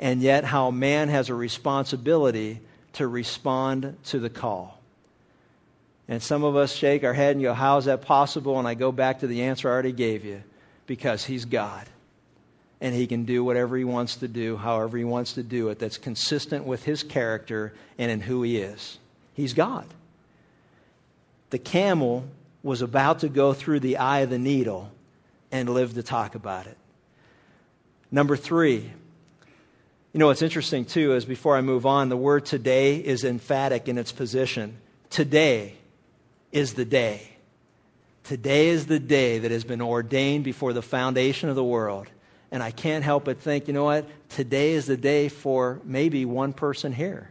and 0.00 0.22
yet 0.22 0.44
how 0.44 0.70
man 0.70 1.08
has 1.10 1.28
a 1.28 1.34
responsibility 1.34 2.58
to 2.94 3.06
respond 3.06 3.96
to 4.06 4.18
the 4.18 4.30
call. 4.30 4.80
And 6.08 6.20
some 6.20 6.42
of 6.42 6.56
us 6.56 6.74
shake 6.74 7.04
our 7.04 7.12
head 7.12 7.36
and 7.36 7.42
go, 7.42 7.54
How 7.54 7.76
is 7.76 7.84
that 7.84 8.02
possible? 8.02 8.58
And 8.58 8.66
I 8.66 8.74
go 8.74 8.90
back 8.90 9.20
to 9.20 9.28
the 9.28 9.42
answer 9.42 9.68
I 9.68 9.72
already 9.72 9.92
gave 9.92 10.24
you 10.24 10.42
because 10.86 11.24
He's 11.24 11.44
God. 11.44 11.86
And 12.80 12.94
He 12.94 13.06
can 13.06 13.26
do 13.26 13.44
whatever 13.44 13.76
He 13.76 13.84
wants 13.84 14.16
to 14.16 14.26
do, 14.26 14.56
however 14.56 14.98
He 14.98 15.04
wants 15.04 15.34
to 15.34 15.44
do 15.44 15.68
it, 15.68 15.78
that's 15.78 15.98
consistent 15.98 16.64
with 16.64 16.82
His 16.82 17.04
character 17.04 17.74
and 17.98 18.10
in 18.10 18.20
who 18.20 18.42
He 18.42 18.56
is. 18.56 18.98
He's 19.34 19.52
God. 19.52 19.86
The 21.50 21.58
camel 21.58 22.24
was 22.62 22.82
about 22.82 23.20
to 23.20 23.28
go 23.28 23.52
through 23.52 23.80
the 23.80 23.98
eye 23.98 24.20
of 24.20 24.30
the 24.30 24.38
needle 24.38 24.90
and 25.52 25.68
live 25.68 25.94
to 25.94 26.02
talk 26.02 26.34
about 26.34 26.66
it. 26.66 26.76
Number 28.10 28.36
three, 28.36 28.90
you 30.12 30.18
know 30.18 30.26
what's 30.26 30.42
interesting 30.42 30.84
too 30.84 31.14
is 31.14 31.24
before 31.24 31.56
I 31.56 31.60
move 31.60 31.86
on, 31.86 32.08
the 32.08 32.16
word 32.16 32.44
today 32.44 32.96
is 32.96 33.24
emphatic 33.24 33.88
in 33.88 33.96
its 33.96 34.10
position. 34.10 34.76
Today 35.08 35.74
is 36.50 36.74
the 36.74 36.84
day. 36.84 37.22
Today 38.24 38.68
is 38.68 38.86
the 38.86 38.98
day 38.98 39.38
that 39.38 39.50
has 39.50 39.62
been 39.62 39.80
ordained 39.80 40.44
before 40.44 40.72
the 40.72 40.82
foundation 40.82 41.48
of 41.48 41.54
the 41.54 41.64
world. 41.64 42.08
And 42.50 42.60
I 42.62 42.72
can't 42.72 43.04
help 43.04 43.24
but 43.24 43.40
think, 43.40 43.68
you 43.68 43.74
know 43.74 43.84
what? 43.84 44.06
Today 44.30 44.72
is 44.72 44.86
the 44.86 44.96
day 44.96 45.28
for 45.28 45.80
maybe 45.84 46.24
one 46.24 46.52
person 46.52 46.92
here. 46.92 47.30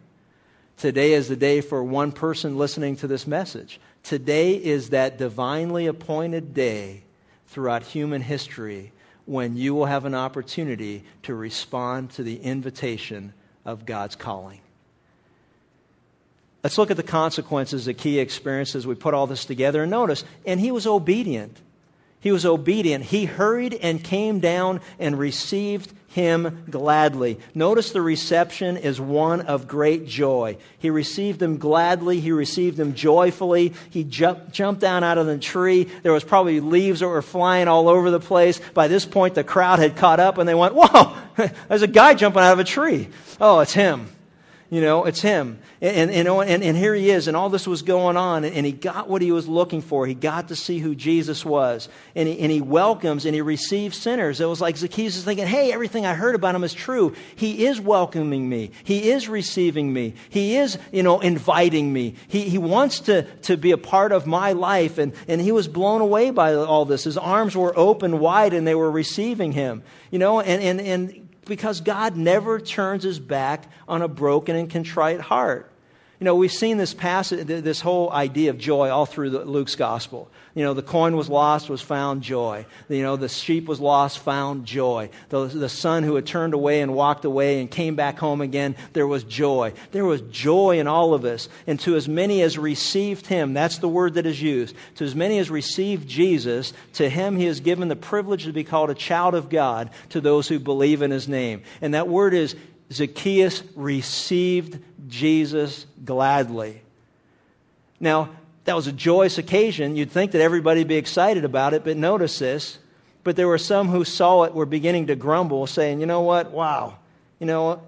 Today 0.78 1.12
is 1.12 1.28
the 1.28 1.36
day 1.36 1.60
for 1.60 1.84
one 1.84 2.14
person 2.14 2.58
listening 2.58 2.96
to 2.98 3.08
this 3.08 3.28
message. 3.28 3.82
Today 4.04 4.54
is 4.54 4.92
that 4.92 5.18
divinely 5.18 5.88
appointed 5.88 6.54
day 6.54 7.04
throughout 7.48 7.84
human 7.84 8.22
history 8.22 8.94
when 9.30 9.56
you 9.56 9.76
will 9.76 9.86
have 9.86 10.06
an 10.06 10.16
opportunity 10.16 11.04
to 11.22 11.36
respond 11.36 12.10
to 12.10 12.24
the 12.24 12.36
invitation 12.36 13.32
of 13.64 13.86
God's 13.86 14.16
calling. 14.16 14.60
Let's 16.64 16.80
look 16.80 16.90
at 16.90 16.98
the 16.98 17.04
consequences 17.04 17.86
that 17.86 17.94
Key 17.94 18.18
experiences. 18.18 18.88
we 18.88 18.96
put 18.96 19.14
all 19.14 19.28
this 19.28 19.46
together 19.46 19.84
and 19.84 19.92
notice. 19.92 20.24
And 20.48 20.60
he 20.60 20.72
was 20.72 20.88
obedient. 20.88 21.56
He 22.22 22.32
was 22.32 22.44
obedient. 22.44 23.06
He 23.06 23.26
hurried 23.26 23.76
and 23.76 24.04
came 24.04 24.40
down 24.40 24.82
and 24.98 25.18
received 25.20 25.94
him 26.10 26.66
gladly. 26.70 27.40
Notice 27.54 27.92
the 27.92 28.02
reception 28.02 28.78
is 28.78 29.00
one 29.00 29.42
of 29.42 29.68
great 29.68 30.08
joy. 30.08 30.58
He 30.80 30.90
received 30.90 31.40
them 31.40 31.58
gladly. 31.58 32.20
He 32.20 32.32
received 32.32 32.78
them 32.78 32.96
joyfully. 32.96 33.74
He 33.92 34.04
jumped, 34.04 34.52
jumped 34.52 34.82
down 34.82 35.04
out 35.04 35.18
of 35.18 35.28
the 35.28 35.38
tree. 35.38 35.88
There 36.04 36.12
was 36.12 36.24
probably 36.24 36.60
leaves 36.60 37.02
that 37.02 37.08
were 37.08 37.22
flying 37.22 37.68
all 37.68 37.90
over 37.90 38.10
the 38.10 38.20
place. 38.20 38.60
By 38.74 38.88
this 38.88 39.06
point, 39.06 39.36
the 39.36 39.44
crowd 39.44 39.80
had 39.80 39.96
caught 39.98 40.20
up 40.20 40.38
and 40.38 40.50
they 40.50 40.56
went, 40.56 40.74
Whoa, 40.76 41.16
there's 41.68 41.84
a 41.84 41.88
guy 41.88 42.16
jumping 42.16 42.42
out 42.42 42.54
of 42.54 42.60
a 42.60 42.64
tree. 42.64 43.10
Oh, 43.40 43.60
it's 43.60 43.74
him. 43.74 44.10
You 44.72 44.82
know, 44.82 45.06
it's 45.06 45.20
him. 45.20 45.58
And, 45.82 46.12
and, 46.12 46.28
and, 46.28 46.64
and 46.64 46.78
here 46.78 46.94
he 46.94 47.10
is, 47.10 47.28
and 47.28 47.36
all 47.36 47.50
this 47.50 47.66
was 47.66 47.82
going 47.82 48.18
on, 48.18 48.46
and 48.46 48.64
he 48.64 48.72
got 48.72 49.10
what 49.10 49.24
he 49.24 49.32
was 49.32 49.48
looking 49.48 49.82
for. 49.82 50.06
He 50.06 50.14
got 50.14 50.50
to 50.50 50.56
see 50.56 50.78
who 50.78 50.94
Jesus 50.94 51.44
was. 51.44 51.90
And 52.14 52.28
he, 52.28 52.40
and 52.40 52.52
he 52.52 52.62
welcomes 52.62 53.26
and 53.26 53.34
he 53.34 53.42
receives 53.42 53.98
sinners. 53.98 54.40
It 54.40 54.46
was 54.46 54.62
like 54.62 54.78
Zacchaeus 54.78 55.16
is 55.16 55.24
thinking, 55.24 55.48
hey, 55.48 55.74
everything 55.74 56.06
I 56.06 56.14
heard 56.14 56.36
about 56.36 56.54
him 56.54 56.64
is 56.64 56.74
true. 56.74 57.16
He 57.36 57.66
is 57.66 57.82
welcoming 57.82 58.48
me. 58.48 58.70
He 58.84 59.10
is 59.10 59.28
receiving 59.28 59.92
me. 59.92 60.14
He 60.30 60.58
is, 60.58 60.78
you 60.92 61.02
know, 61.02 61.20
inviting 61.20 61.92
me. 61.92 62.14
He, 62.28 62.48
he 62.48 62.60
wants 62.60 63.00
to, 63.02 63.24
to 63.24 63.58
be 63.58 63.72
a 63.72 63.78
part 63.78 64.12
of 64.12 64.28
my 64.28 64.52
life. 64.52 65.00
And, 65.00 65.14
and 65.28 65.42
he 65.42 65.52
was 65.52 65.68
blown 65.68 66.02
away 66.02 66.30
by 66.30 66.54
all 66.54 66.86
this. 66.86 67.06
His 67.06 67.18
arms 67.18 67.58
were 67.58 67.76
open 67.76 68.20
wide 68.20 68.54
and 68.54 68.68
they 68.68 68.76
were 68.76 68.92
receiving 68.92 69.52
him. 69.52 69.82
You 70.12 70.20
know, 70.20 70.42
and, 70.42 70.62
and, 70.62 70.82
and 70.82 71.29
because 71.46 71.82
God 71.82 72.16
never 72.16 72.60
turns 72.60 73.04
his 73.04 73.20
back 73.20 73.66
on 73.88 74.02
a 74.02 74.08
broken 74.08 74.56
and 74.56 74.70
contrite 74.70 75.20
heart. 75.20 75.72
You 76.20 76.26
know, 76.26 76.36
we've 76.36 76.52
seen 76.52 76.76
this 76.76 76.94
passage, 76.94 77.48
this 77.48 77.80
whole 77.80 78.12
idea 78.12 78.50
of 78.50 78.58
joy 78.58 78.90
all 78.90 79.06
through 79.06 79.30
Luke's 79.30 79.76
gospel. 79.76 80.30
You 80.54 80.66
know, 80.66 80.74
the 80.74 80.82
coin 80.82 81.16
was 81.16 81.30
lost, 81.30 81.70
was 81.70 81.82
found 81.82 82.24
joy. 82.24 82.66
You 82.90 83.04
know, 83.04 83.16
the 83.16 83.30
sheep 83.30 83.68
was 83.68 83.80
lost, 83.80 84.20
found 84.20 84.66
joy. 84.66 85.12
The, 85.30 85.46
the 85.46 85.70
son 85.70 86.04
who 86.04 86.16
had 86.16 86.26
turned 86.26 86.54
away 86.54 86.82
and 86.82 86.94
walked 86.94 87.24
away 87.24 87.62
and 87.62 87.72
came 87.72 87.96
back 87.96 88.20
home 88.20 88.42
again, 88.42 88.76
there 88.92 89.08
was 89.08 89.24
joy. 89.24 89.72
There 89.94 90.04
was 90.04 90.20
joy 90.20 90.80
in 90.80 90.88
all 90.88 91.14
of 91.14 91.24
us. 91.24 91.48
And 91.68 91.80
to 91.82 91.96
as 91.96 92.10
many 92.10 92.42
as 92.42 92.58
received 92.58 93.26
him, 93.26 93.54
that's 93.54 93.78
the 93.78 93.88
word 93.88 94.16
that 94.16 94.26
is 94.26 94.42
used, 94.42 94.76
to 94.96 95.06
as 95.06 95.16
many 95.16 95.40
as 95.40 95.50
received 95.50 96.10
Jesus, 96.10 96.74
to 96.96 97.08
him 97.08 97.38
he 97.38 97.46
has 97.46 97.62
given 97.62 97.88
the 97.88 97.96
privilege 97.96 98.44
to 98.44 98.52
be 98.52 98.66
called 98.66 98.90
a 98.90 98.96
child 98.96 99.36
of 99.36 99.50
God 99.50 99.92
to 100.10 100.20
those 100.20 100.50
who 100.50 100.60
believe 100.60 101.02
in 101.02 101.12
his 101.12 101.30
name. 101.30 101.62
And 101.82 101.94
that 101.94 102.10
word 102.10 102.34
is 102.34 102.58
Zacchaeus 102.92 103.64
received 103.76 104.80
Jesus 105.08 105.86
gladly. 106.04 106.82
Now, 108.00 108.30
that 108.66 108.76
was 108.76 108.88
a 108.88 108.92
joyous 108.92 109.38
occasion. 109.38 109.96
You'd 109.96 110.12
think 110.12 110.32
that 110.32 110.42
everybody 110.42 110.82
would 110.82 110.88
be 110.88 110.98
excited 110.98 111.46
about 111.46 111.74
it, 111.74 111.84
but 111.84 111.98
notice 111.98 112.40
this. 112.40 112.78
But 113.24 113.36
there 113.36 113.48
were 113.48 113.58
some 113.58 113.90
who 113.90 114.06
saw 114.06 114.44
it 114.44 114.54
were 114.54 114.66
beginning 114.66 115.08
to 115.08 115.16
grumble, 115.16 115.68
saying, 115.68 116.00
you 116.00 116.06
know 116.06 116.22
what? 116.22 116.52
Wow. 116.52 116.98
You 117.40 117.48
know, 117.48 117.82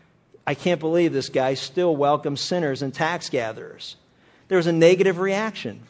I 0.46 0.54
can't 0.54 0.80
believe 0.80 1.12
this 1.12 1.28
guy 1.28 1.54
still 1.54 1.94
welcomes 1.94 2.40
sinners 2.40 2.82
and 2.82 2.92
tax 2.92 3.28
gatherers. 3.28 3.96
There 4.48 4.56
was 4.56 4.66
a 4.66 4.72
negative 4.72 5.18
reaction. 5.18 5.80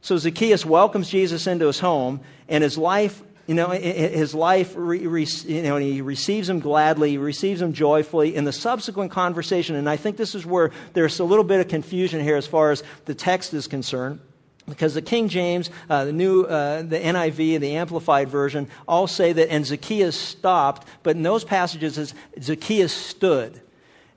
So 0.00 0.16
Zacchaeus 0.18 0.66
welcomes 0.66 1.08
Jesus 1.08 1.46
into 1.46 1.66
his 1.66 1.78
home, 1.78 2.20
and 2.48 2.62
his 2.62 2.76
life 2.76 3.22
you 3.46 3.54
know, 3.54 3.68
his 3.68 4.34
life, 4.34 4.74
you 4.74 5.62
know, 5.62 5.76
he 5.76 6.00
receives 6.00 6.48
him 6.48 6.60
gladly, 6.60 7.10
he 7.10 7.18
receives 7.18 7.60
him 7.60 7.74
joyfully. 7.74 8.34
In 8.34 8.44
the 8.44 8.52
subsequent 8.52 9.10
conversation, 9.10 9.76
and 9.76 9.88
I 9.88 9.96
think 9.96 10.16
this 10.16 10.34
is 10.34 10.46
where 10.46 10.70
there's 10.94 11.20
a 11.20 11.24
little 11.24 11.44
bit 11.44 11.60
of 11.60 11.68
confusion 11.68 12.22
here 12.22 12.36
as 12.36 12.46
far 12.46 12.70
as 12.70 12.82
the 13.04 13.14
text 13.14 13.52
is 13.52 13.66
concerned. 13.66 14.20
Because 14.66 14.94
the 14.94 15.02
King 15.02 15.28
James, 15.28 15.68
uh, 15.90 16.06
the 16.06 16.12
new, 16.12 16.44
uh, 16.44 16.80
the 16.80 16.98
NIV, 16.98 17.56
and 17.56 17.62
the 17.62 17.76
Amplified 17.76 18.30
version 18.30 18.68
all 18.88 19.06
say 19.06 19.34
that, 19.34 19.50
and 19.50 19.66
Zacchaeus 19.66 20.16
stopped, 20.16 20.88
but 21.02 21.16
in 21.16 21.22
those 21.22 21.44
passages, 21.44 21.98
it's 21.98 22.14
Zacchaeus 22.40 22.92
stood. 22.92 23.60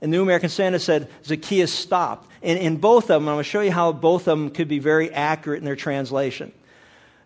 And 0.00 0.10
the 0.10 0.16
New 0.16 0.22
American 0.22 0.48
Standard 0.48 0.80
said 0.80 1.10
Zacchaeus 1.24 1.72
stopped. 1.72 2.30
And 2.42 2.58
in 2.58 2.76
both 2.76 3.04
of 3.04 3.20
them, 3.20 3.28
I'm 3.28 3.34
going 3.34 3.44
to 3.44 3.44
show 3.44 3.60
you 3.60 3.72
how 3.72 3.92
both 3.92 4.22
of 4.22 4.38
them 4.38 4.50
could 4.50 4.68
be 4.68 4.78
very 4.78 5.12
accurate 5.12 5.58
in 5.58 5.66
their 5.66 5.76
translation. 5.76 6.52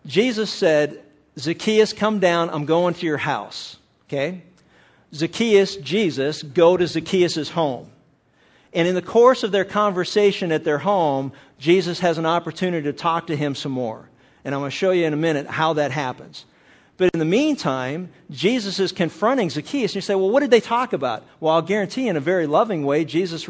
Jesus 0.05 0.49
said, 0.49 1.01
Zacchaeus, 1.37 1.93
come 1.93 2.19
down. 2.19 2.49
I'm 2.49 2.65
going 2.65 2.93
to 2.95 3.05
your 3.05 3.17
house. 3.17 3.77
Okay? 4.07 4.43
Zacchaeus, 5.13 5.75
Jesus, 5.77 6.43
go 6.43 6.77
to 6.77 6.87
Zacchaeus' 6.87 7.49
home. 7.49 7.89
And 8.73 8.87
in 8.87 8.95
the 8.95 9.01
course 9.01 9.43
of 9.43 9.51
their 9.51 9.65
conversation 9.65 10.51
at 10.51 10.63
their 10.63 10.79
home, 10.79 11.33
Jesus 11.59 11.99
has 11.99 12.17
an 12.17 12.25
opportunity 12.25 12.85
to 12.85 12.93
talk 12.93 13.27
to 13.27 13.35
him 13.35 13.53
some 13.53 13.71
more. 13.71 14.09
And 14.43 14.53
I'm 14.53 14.61
going 14.61 14.71
to 14.71 14.75
show 14.75 14.91
you 14.91 15.05
in 15.05 15.13
a 15.13 15.17
minute 15.17 15.47
how 15.47 15.73
that 15.73 15.91
happens. 15.91 16.45
But 16.95 17.09
in 17.13 17.19
the 17.19 17.25
meantime, 17.25 18.09
Jesus 18.29 18.79
is 18.79 18.91
confronting 18.91 19.49
Zacchaeus. 19.49 19.91
And 19.91 19.95
you 19.95 20.01
say, 20.01 20.13
well, 20.13 20.29
what 20.29 20.41
did 20.41 20.51
they 20.51 20.61
talk 20.61 20.93
about? 20.93 21.23
Well, 21.39 21.55
I'll 21.55 21.63
guarantee 21.63 22.07
in 22.07 22.17
a 22.17 22.21
very 22.21 22.45
loving 22.45 22.85
way, 22.85 23.03
Jesus 23.03 23.45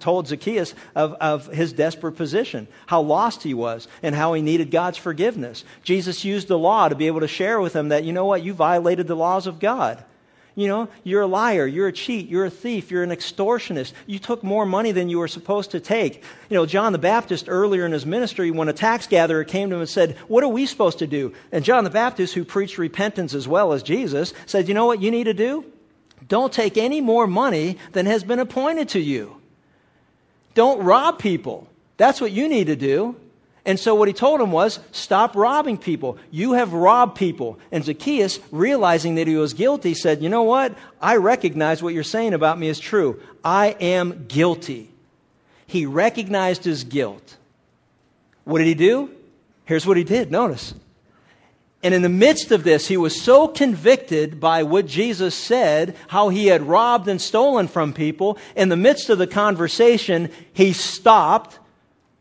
told 0.00 0.28
Zacchaeus 0.28 0.74
of, 0.94 1.14
of 1.14 1.46
his 1.46 1.72
desperate 1.72 2.12
position, 2.12 2.68
how 2.86 3.00
lost 3.00 3.42
he 3.42 3.54
was, 3.54 3.88
and 4.02 4.14
how 4.14 4.34
he 4.34 4.42
needed 4.42 4.70
God's 4.70 4.98
forgiveness. 4.98 5.64
Jesus 5.82 6.26
used 6.26 6.48
the 6.48 6.58
law 6.58 6.88
to 6.88 6.94
be 6.94 7.06
able 7.06 7.20
to 7.20 7.28
share 7.28 7.58
with 7.58 7.74
him 7.74 7.88
that, 7.88 8.04
you 8.04 8.12
know 8.12 8.26
what, 8.26 8.42
you 8.42 8.52
violated 8.52 9.06
the 9.06 9.16
laws 9.16 9.46
of 9.46 9.60
God. 9.60 10.04
You 10.56 10.68
know, 10.68 10.88
you're 11.02 11.22
a 11.22 11.26
liar, 11.26 11.66
you're 11.66 11.88
a 11.88 11.92
cheat, 11.92 12.28
you're 12.28 12.44
a 12.44 12.50
thief, 12.50 12.92
you're 12.92 13.02
an 13.02 13.10
extortionist. 13.10 13.92
You 14.06 14.20
took 14.20 14.44
more 14.44 14.64
money 14.64 14.92
than 14.92 15.08
you 15.08 15.18
were 15.18 15.26
supposed 15.26 15.72
to 15.72 15.80
take. 15.80 16.22
You 16.48 16.56
know, 16.56 16.64
John 16.64 16.92
the 16.92 16.98
Baptist 16.98 17.46
earlier 17.48 17.84
in 17.84 17.90
his 17.90 18.06
ministry, 18.06 18.52
when 18.52 18.68
a 18.68 18.72
tax 18.72 19.08
gatherer 19.08 19.42
came 19.42 19.70
to 19.70 19.74
him 19.74 19.80
and 19.80 19.88
said, 19.88 20.16
What 20.28 20.44
are 20.44 20.48
we 20.48 20.66
supposed 20.66 21.00
to 21.00 21.08
do? 21.08 21.34
And 21.50 21.64
John 21.64 21.82
the 21.82 21.90
Baptist, 21.90 22.34
who 22.34 22.44
preached 22.44 22.78
repentance 22.78 23.34
as 23.34 23.48
well 23.48 23.72
as 23.72 23.82
Jesus, 23.82 24.32
said, 24.46 24.68
You 24.68 24.74
know 24.74 24.86
what 24.86 25.02
you 25.02 25.10
need 25.10 25.24
to 25.24 25.34
do? 25.34 25.64
Don't 26.28 26.52
take 26.52 26.78
any 26.78 27.00
more 27.00 27.26
money 27.26 27.78
than 27.90 28.06
has 28.06 28.22
been 28.22 28.38
appointed 28.38 28.90
to 28.90 29.00
you. 29.00 29.36
Don't 30.54 30.84
rob 30.84 31.18
people. 31.18 31.68
That's 31.96 32.20
what 32.20 32.30
you 32.30 32.48
need 32.48 32.68
to 32.68 32.76
do. 32.76 33.16
And 33.66 33.80
so 33.80 33.94
what 33.94 34.08
he 34.08 34.14
told 34.14 34.40
him 34.40 34.52
was, 34.52 34.78
stop 34.92 35.34
robbing 35.34 35.78
people. 35.78 36.18
You 36.30 36.52
have 36.52 36.74
robbed 36.74 37.16
people. 37.16 37.58
And 37.72 37.82
Zacchaeus, 37.82 38.38
realizing 38.50 39.14
that 39.14 39.26
he 39.26 39.36
was 39.36 39.54
guilty, 39.54 39.94
said, 39.94 40.22
you 40.22 40.28
know 40.28 40.42
what? 40.42 40.76
I 41.00 41.16
recognize 41.16 41.82
what 41.82 41.94
you're 41.94 42.02
saying 42.02 42.34
about 42.34 42.58
me 42.58 42.68
is 42.68 42.78
true. 42.78 43.22
I 43.42 43.68
am 43.80 44.26
guilty. 44.28 44.90
He 45.66 45.86
recognized 45.86 46.64
his 46.64 46.84
guilt. 46.84 47.36
What 48.44 48.58
did 48.58 48.66
he 48.66 48.74
do? 48.74 49.10
Here's 49.64 49.86
what 49.86 49.96
he 49.96 50.04
did. 50.04 50.30
Notice. 50.30 50.74
And 51.82 51.94
in 51.94 52.02
the 52.02 52.10
midst 52.10 52.50
of 52.50 52.64
this, 52.64 52.86
he 52.86 52.98
was 52.98 53.18
so 53.20 53.48
convicted 53.48 54.40
by 54.40 54.62
what 54.62 54.86
Jesus 54.86 55.34
said, 55.34 55.96
how 56.08 56.28
he 56.28 56.46
had 56.46 56.62
robbed 56.62 57.08
and 57.08 57.20
stolen 57.20 57.68
from 57.68 57.94
people. 57.94 58.38
In 58.56 58.68
the 58.68 58.76
midst 58.76 59.08
of 59.08 59.18
the 59.18 59.26
conversation, 59.26 60.30
he 60.52 60.74
stopped 60.74 61.58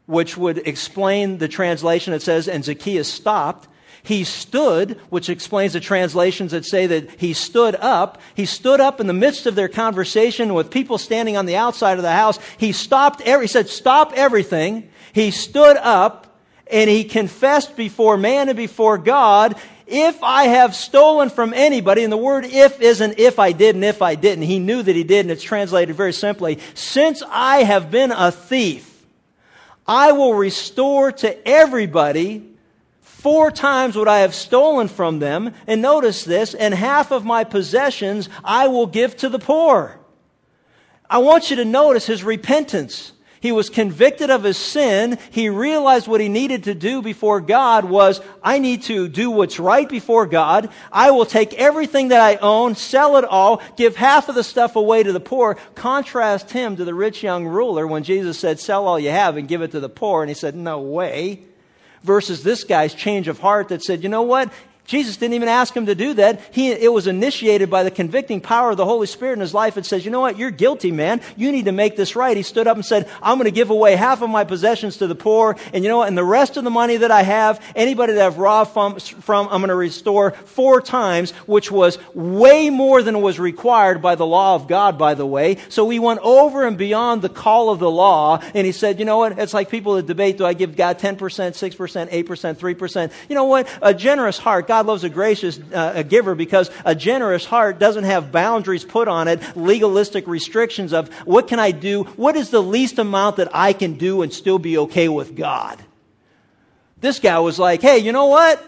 which 0.06 0.38
would 0.38 0.68
explain 0.68 1.38
the 1.38 1.48
translation 1.48 2.14
that 2.14 2.22
says, 2.22 2.48
and 2.48 2.64
Zacchaeus 2.64 3.08
stopped. 3.08 3.68
He 4.04 4.26
stood, 4.26 5.00
which 5.10 5.30
explains 5.30 5.74
the 5.74 5.80
translations 5.80 6.52
that 6.52 6.66
say 6.66 6.88
that 6.88 7.20
he 7.22 7.32
stood 7.32 7.76
up. 7.76 8.20
He 8.36 8.46
stood 8.46 8.82
up 8.82 9.00
in 9.00 9.08
the 9.08 9.14
midst 9.14 9.46
of 9.46 9.56
their 9.56 9.70
conversation 9.70 10.54
with 10.54 10.72
people 10.72 10.98
standing 10.98 11.38
on 11.38 11.46
the 11.46 11.56
outside 11.56 11.98
of 11.98 12.04
the 12.04 12.12
house. 12.12 12.38
He 12.58 12.74
stopped, 12.74 13.22
every, 13.22 13.46
he 13.46 13.48
said, 13.48 13.70
stop 13.70 14.12
everything. 14.14 14.90
He 15.14 15.32
stood 15.32 15.78
up 15.78 16.38
and 16.68 16.90
he 16.90 17.06
confessed 17.06 17.78
before 17.78 18.18
man 18.18 18.50
and 18.50 18.58
before 18.58 18.98
God, 18.98 19.56
if 19.86 20.22
I 20.24 20.46
have 20.46 20.76
stolen 20.76 21.30
from 21.30 21.54
anybody, 21.54 22.04
and 22.04 22.12
the 22.12 22.18
word 22.18 22.46
if 22.46 22.82
isn't 22.82 23.20
if 23.20 23.38
I 23.38 23.52
did 23.52 23.76
and 23.76 23.84
if 23.84 24.02
I 24.02 24.16
didn't. 24.16 24.46
He 24.46 24.60
knew 24.60 24.82
that 24.82 24.96
he 24.96 25.04
did, 25.04 25.26
and 25.26 25.32
it's 25.32 25.44
translated 25.44 25.96
very 25.96 26.14
simply. 26.14 26.60
Since 26.74 27.22
I 27.28 27.64
have 27.64 27.92
been 27.92 28.12
a 28.12 28.32
thief, 28.32 28.93
I 29.88 30.14
will 30.14 30.34
restore 30.34 31.12
to 31.12 31.48
everybody 31.48 32.50
four 33.02 33.52
times 33.52 33.96
what 33.96 34.08
I 34.08 34.20
have 34.20 34.36
stolen 34.36 34.88
from 34.88 35.20
them. 35.20 35.54
And 35.68 35.82
notice 35.82 36.24
this, 36.24 36.54
and 36.54 36.74
half 36.74 37.12
of 37.12 37.26
my 37.26 37.44
possessions 37.44 38.30
I 38.44 38.68
will 38.68 38.88
give 38.88 39.16
to 39.18 39.30
the 39.30 39.40
poor. 39.40 40.00
I 41.10 41.20
want 41.20 41.50
you 41.50 41.58
to 41.58 41.66
notice 41.66 42.06
his 42.06 42.24
repentance. 42.24 43.12
He 43.44 43.52
was 43.52 43.70
convicted 43.70 44.30
of 44.30 44.42
his 44.42 44.56
sin. 44.56 45.20
He 45.32 45.50
realized 45.50 46.08
what 46.08 46.22
he 46.22 46.30
needed 46.30 46.64
to 46.64 46.74
do 46.74 47.02
before 47.02 47.42
God 47.42 47.84
was, 47.84 48.22
I 48.42 48.58
need 48.60 48.84
to 48.84 49.10
do 49.10 49.30
what's 49.30 49.60
right 49.60 49.90
before 49.90 50.26
God. 50.28 50.70
I 50.94 51.12
will 51.12 51.26
take 51.26 51.54
everything 51.56 52.08
that 52.08 52.22
I 52.22 52.38
own, 52.38 52.76
sell 52.76 53.18
it 53.18 53.26
all, 53.26 53.62
give 53.76 53.98
half 53.98 54.30
of 54.30 54.36
the 54.36 54.46
stuff 54.46 54.78
away 54.78 55.04
to 55.04 55.12
the 55.12 55.20
poor. 55.20 55.56
Contrast 55.76 56.52
him 56.52 56.78
to 56.78 56.86
the 56.86 56.94
rich 56.94 57.22
young 57.22 57.46
ruler 57.46 57.86
when 57.86 58.04
Jesus 58.04 58.40
said, 58.40 58.62
sell 58.62 58.88
all 58.88 58.98
you 58.98 59.10
have 59.10 59.36
and 59.36 59.46
give 59.46 59.62
it 59.62 59.72
to 59.72 59.82
the 59.82 59.90
poor. 59.90 60.24
And 60.24 60.30
he 60.30 60.36
said, 60.36 60.56
no 60.56 60.80
way 60.80 61.42
versus 62.02 62.44
this 62.44 62.64
guy's 62.64 62.94
change 62.94 63.28
of 63.28 63.40
heart 63.40 63.68
that 63.68 63.84
said, 63.84 64.04
you 64.04 64.10
know 64.10 64.22
what? 64.22 64.54
Jesus 64.86 65.16
didn't 65.16 65.36
even 65.36 65.48
ask 65.48 65.74
him 65.74 65.86
to 65.86 65.96
do 65.96 66.16
that. 66.16 66.42
He, 66.52 66.72
it 66.72 66.92
was 66.92 67.08
initiated 67.08 67.70
by 67.70 67.84
the 67.84 67.92
convicting 67.92 68.42
power 68.42 68.72
of 68.72 68.78
the 68.78 68.86
Holy 68.86 69.08
Spirit 69.08 69.34
in 69.34 69.40
his 69.40 69.54
life. 69.54 69.78
It 69.78 69.86
says, 69.86 70.04
you 70.04 70.12
know 70.12 70.20
what? 70.20 70.38
You're 70.38 70.52
guilty, 70.52 70.92
man. 70.92 71.22
You 71.38 71.54
need 71.54 71.66
to 71.66 71.72
make 71.72 71.96
this 71.96 72.18
right. 72.18 72.36
He 72.36 72.44
stood 72.44 72.68
up 72.68 72.76
and 72.76 72.86
said, 72.86 73.10
I'm 73.22 73.38
going 73.38 73.46
to 73.46 73.52
give 73.52 73.70
away 73.70 73.96
half 73.96 74.22
of 74.22 74.30
my 74.30 74.44
possessions 74.44 74.98
to 74.98 75.08
the 75.08 75.16
poor. 75.16 75.56
And 75.74 75.86
you 75.86 75.90
know 75.90 76.00
what? 76.00 76.10
And 76.10 76.18
the 76.18 76.24
rest 76.24 76.58
of 76.58 76.66
the 76.66 76.70
money 76.70 76.98
that 76.98 77.12
I 77.12 77.24
have, 77.24 77.64
anybody 77.78 78.14
that 78.14 78.26
I've 78.26 78.38
robbed 78.38 78.72
from, 78.72 79.00
from 79.00 79.48
I'm 79.50 79.62
going 79.62 79.70
to 79.70 79.76
restore 79.76 80.32
four 80.32 80.82
times, 80.82 81.32
which 81.48 81.72
was 81.72 81.98
way 82.14 82.70
more 82.70 83.02
than 83.02 83.22
was 83.22 83.40
required 83.40 84.02
by 84.02 84.16
the 84.16 84.26
law 84.26 84.56
of 84.56 84.68
God, 84.68 84.98
by 84.98 85.14
the 85.14 85.26
way. 85.26 85.60
So 85.70 85.90
he 85.90 86.00
went 86.00 86.20
over 86.24 86.68
and 86.68 86.78
beyond 86.78 87.22
the 87.22 87.30
call 87.30 87.70
of 87.70 87.80
the 87.80 87.90
law. 87.90 88.42
And 88.54 88.66
he 88.66 88.74
said, 88.74 89.00
you 89.00 89.06
know 89.06 89.20
what? 89.20 89.40
It's 89.40 89.54
like 89.54 89.70
people 89.70 89.96
that 89.96 90.08
debate, 90.08 90.38
do 90.38 90.46
I 90.46 90.54
give 90.54 90.76
God 90.76 91.00
10%, 91.00 91.18
6%, 91.18 92.10
8%, 92.10 92.56
3%? 92.56 93.12
You 93.30 93.36
know 93.36 93.46
what? 93.46 93.70
A 93.82 93.94
generous 93.94 94.38
heart. 94.38 94.68
God 94.74 94.88
loves 94.88 95.04
a 95.04 95.10
gracious 95.10 95.60
uh, 95.72 95.92
a 95.98 96.04
giver 96.04 96.34
because 96.34 96.72
a 96.84 96.96
generous 96.96 97.46
heart 97.46 97.78
doesn't 97.78 98.06
have 98.06 98.32
boundaries 98.32 98.84
put 98.84 99.08
on 99.08 99.28
it, 99.28 99.40
legalistic 99.56 100.26
restrictions 100.26 100.94
of 100.94 101.14
what 101.26 101.48
can 101.48 101.60
I 101.60 101.70
do? 101.70 102.06
What 102.16 102.36
is 102.36 102.50
the 102.50 102.60
least 102.60 102.98
amount 102.98 103.36
that 103.36 103.50
I 103.54 103.74
can 103.74 104.00
do 104.00 104.24
and 104.24 104.34
still 104.34 104.58
be 104.58 104.80
okay 104.80 105.10
with 105.10 105.36
God? 105.36 105.80
This 107.00 107.20
guy 107.20 107.38
was 107.38 107.60
like, 107.60 107.84
hey, 107.84 108.00
you 108.00 108.14
know 108.14 108.26
what? 108.26 108.68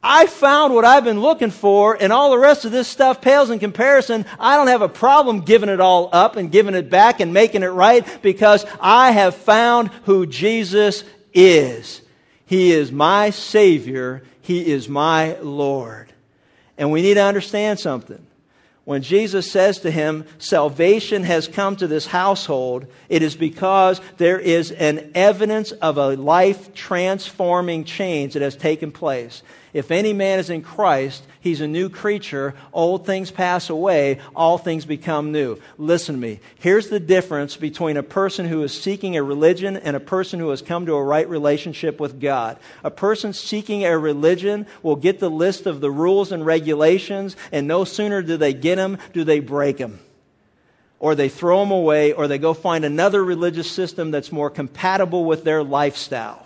I 0.00 0.26
found 0.26 0.72
what 0.72 0.84
I've 0.84 1.02
been 1.02 1.20
looking 1.20 1.50
for, 1.50 2.00
and 2.00 2.12
all 2.12 2.30
the 2.30 2.38
rest 2.38 2.64
of 2.64 2.70
this 2.70 2.86
stuff 2.86 3.20
pales 3.20 3.50
in 3.50 3.58
comparison. 3.58 4.26
I 4.38 4.56
don't 4.56 4.68
have 4.68 4.82
a 4.82 4.88
problem 4.88 5.40
giving 5.40 5.70
it 5.70 5.80
all 5.80 6.08
up 6.12 6.36
and 6.36 6.52
giving 6.52 6.76
it 6.76 6.88
back 6.88 7.18
and 7.18 7.34
making 7.34 7.64
it 7.64 7.74
right 7.86 8.06
because 8.22 8.64
I 8.78 9.10
have 9.10 9.34
found 9.34 9.90
who 10.04 10.24
Jesus 10.24 11.02
is. 11.34 12.00
He 12.44 12.70
is 12.70 12.92
my 12.92 13.30
Savior 13.30 14.22
he 14.46 14.64
is 14.64 14.88
my 14.88 15.36
Lord. 15.40 16.12
And 16.78 16.92
we 16.92 17.02
need 17.02 17.14
to 17.14 17.24
understand 17.24 17.80
something. 17.80 18.25
When 18.86 19.02
Jesus 19.02 19.50
says 19.50 19.80
to 19.80 19.90
him, 19.90 20.26
salvation 20.38 21.24
has 21.24 21.48
come 21.48 21.74
to 21.74 21.88
this 21.88 22.06
household, 22.06 22.86
it 23.08 23.20
is 23.20 23.34
because 23.34 24.00
there 24.16 24.38
is 24.38 24.70
an 24.70 25.10
evidence 25.16 25.72
of 25.72 25.98
a 25.98 26.14
life 26.14 26.72
transforming 26.72 27.82
change 27.82 28.34
that 28.34 28.42
has 28.42 28.54
taken 28.54 28.92
place. 28.92 29.42
If 29.76 29.90
any 29.90 30.14
man 30.14 30.38
is 30.38 30.48
in 30.48 30.62
Christ, 30.62 31.22
he's 31.40 31.60
a 31.60 31.66
new 31.66 31.90
creature. 31.90 32.54
Old 32.72 33.04
things 33.04 33.30
pass 33.30 33.68
away, 33.68 34.20
all 34.34 34.56
things 34.56 34.86
become 34.86 35.32
new. 35.32 35.58
Listen 35.76 36.14
to 36.14 36.20
me. 36.20 36.40
Here's 36.60 36.88
the 36.88 36.98
difference 36.98 37.56
between 37.56 37.98
a 37.98 38.02
person 38.02 38.46
who 38.46 38.62
is 38.62 38.72
seeking 38.72 39.18
a 39.18 39.22
religion 39.22 39.76
and 39.76 39.94
a 39.94 40.00
person 40.00 40.40
who 40.40 40.48
has 40.48 40.62
come 40.62 40.86
to 40.86 40.94
a 40.94 41.04
right 41.04 41.28
relationship 41.28 42.00
with 42.00 42.22
God. 42.22 42.58
A 42.84 42.90
person 42.90 43.34
seeking 43.34 43.84
a 43.84 43.98
religion 43.98 44.66
will 44.82 44.96
get 44.96 45.20
the 45.20 45.28
list 45.28 45.66
of 45.66 45.82
the 45.82 45.90
rules 45.90 46.32
and 46.32 46.46
regulations, 46.46 47.36
and 47.52 47.68
no 47.68 47.84
sooner 47.84 48.22
do 48.22 48.38
they 48.38 48.54
get 48.54 48.75
them, 48.76 48.98
do 49.12 49.24
they 49.24 49.40
break 49.40 49.78
them 49.78 49.98
or 50.98 51.14
they 51.14 51.28
throw 51.28 51.60
them 51.60 51.70
away, 51.70 52.12
or 52.12 52.26
they 52.26 52.38
go 52.38 52.54
find 52.54 52.84
another 52.84 53.22
religious 53.22 53.70
system 53.70 54.10
that's 54.10 54.32
more 54.32 54.50
compatible 54.50 55.24
with 55.24 55.44
their 55.44 55.62
lifestyle. 55.62 56.42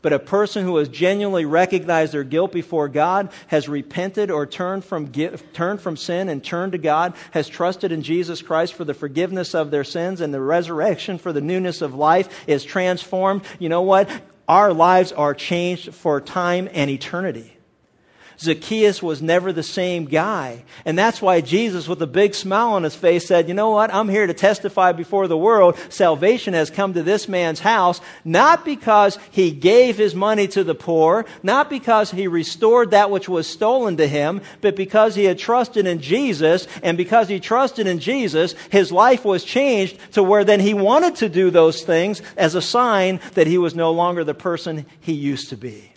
But 0.00 0.12
a 0.12 0.20
person 0.20 0.64
who 0.64 0.76
has 0.76 0.88
genuinely 0.88 1.44
recognized 1.44 2.12
their 2.12 2.22
guilt 2.22 2.52
before 2.52 2.88
God, 2.88 3.30
has 3.48 3.68
repented 3.68 4.30
or 4.30 4.46
turned 4.46 4.84
from, 4.84 5.10
turned 5.10 5.80
from 5.80 5.96
sin 5.96 6.28
and 6.28 6.42
turned 6.42 6.72
to 6.72 6.78
God, 6.78 7.14
has 7.32 7.48
trusted 7.48 7.90
in 7.90 8.02
Jesus 8.02 8.40
Christ 8.40 8.74
for 8.74 8.84
the 8.84 8.94
forgiveness 8.94 9.56
of 9.56 9.72
their 9.72 9.82
sins 9.82 10.20
and 10.20 10.32
the 10.32 10.40
resurrection 10.40 11.18
for 11.18 11.32
the 11.32 11.40
newness 11.40 11.82
of 11.82 11.94
life, 11.94 12.28
is 12.46 12.62
transformed. 12.62 13.42
You 13.58 13.68
know 13.68 13.82
what? 13.82 14.08
Our 14.46 14.72
lives 14.72 15.10
are 15.10 15.34
changed 15.34 15.92
for 15.92 16.20
time 16.20 16.68
and 16.72 16.88
eternity. 16.88 17.57
Zacchaeus 18.40 19.02
was 19.02 19.20
never 19.20 19.52
the 19.52 19.64
same 19.64 20.04
guy. 20.04 20.62
And 20.84 20.96
that's 20.96 21.20
why 21.20 21.40
Jesus, 21.40 21.88
with 21.88 22.00
a 22.02 22.06
big 22.06 22.34
smile 22.34 22.74
on 22.74 22.84
his 22.84 22.94
face, 22.94 23.26
said, 23.26 23.48
You 23.48 23.54
know 23.54 23.70
what? 23.70 23.92
I'm 23.92 24.08
here 24.08 24.26
to 24.26 24.34
testify 24.34 24.92
before 24.92 25.26
the 25.26 25.36
world. 25.36 25.76
Salvation 25.88 26.54
has 26.54 26.70
come 26.70 26.94
to 26.94 27.02
this 27.02 27.28
man's 27.28 27.58
house, 27.58 28.00
not 28.24 28.64
because 28.64 29.18
he 29.32 29.50
gave 29.50 29.96
his 29.96 30.14
money 30.14 30.46
to 30.48 30.62
the 30.62 30.76
poor, 30.76 31.26
not 31.42 31.68
because 31.68 32.12
he 32.12 32.28
restored 32.28 32.92
that 32.92 33.10
which 33.10 33.28
was 33.28 33.48
stolen 33.48 33.96
to 33.96 34.06
him, 34.06 34.40
but 34.60 34.76
because 34.76 35.16
he 35.16 35.24
had 35.24 35.38
trusted 35.38 35.86
in 35.86 36.00
Jesus. 36.00 36.68
And 36.84 36.96
because 36.96 37.28
he 37.28 37.40
trusted 37.40 37.88
in 37.88 37.98
Jesus, 37.98 38.54
his 38.70 38.92
life 38.92 39.24
was 39.24 39.42
changed 39.42 39.98
to 40.12 40.22
where 40.22 40.44
then 40.44 40.60
he 40.60 40.74
wanted 40.74 41.16
to 41.16 41.28
do 41.28 41.50
those 41.50 41.82
things 41.82 42.22
as 42.36 42.54
a 42.54 42.62
sign 42.62 43.18
that 43.34 43.48
he 43.48 43.58
was 43.58 43.74
no 43.74 43.90
longer 43.90 44.22
the 44.22 44.34
person 44.34 44.86
he 45.00 45.12
used 45.12 45.48
to 45.48 45.56
be. 45.56 45.87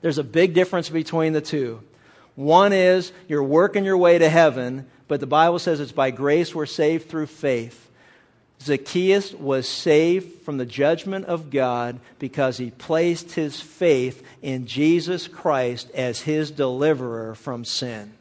There's 0.00 0.18
a 0.18 0.24
big 0.24 0.54
difference 0.54 0.88
between 0.88 1.32
the 1.32 1.40
two. 1.40 1.80
One 2.36 2.72
is 2.72 3.10
you're 3.26 3.42
working 3.42 3.84
your 3.84 3.96
way 3.96 4.18
to 4.18 4.28
heaven, 4.28 4.86
but 5.08 5.18
the 5.18 5.26
Bible 5.26 5.58
says 5.58 5.80
it's 5.80 5.90
by 5.90 6.12
grace 6.12 6.54
we're 6.54 6.66
saved 6.66 7.08
through 7.08 7.26
faith. 7.26 7.84
Zacchaeus 8.62 9.32
was 9.32 9.68
saved 9.68 10.42
from 10.42 10.56
the 10.56 10.66
judgment 10.66 11.26
of 11.26 11.50
God 11.50 11.98
because 12.18 12.56
he 12.56 12.70
placed 12.70 13.32
his 13.32 13.60
faith 13.60 14.22
in 14.40 14.66
Jesus 14.66 15.26
Christ 15.26 15.90
as 15.92 16.20
his 16.20 16.50
deliverer 16.50 17.34
from 17.34 17.64
sin. 17.64 18.12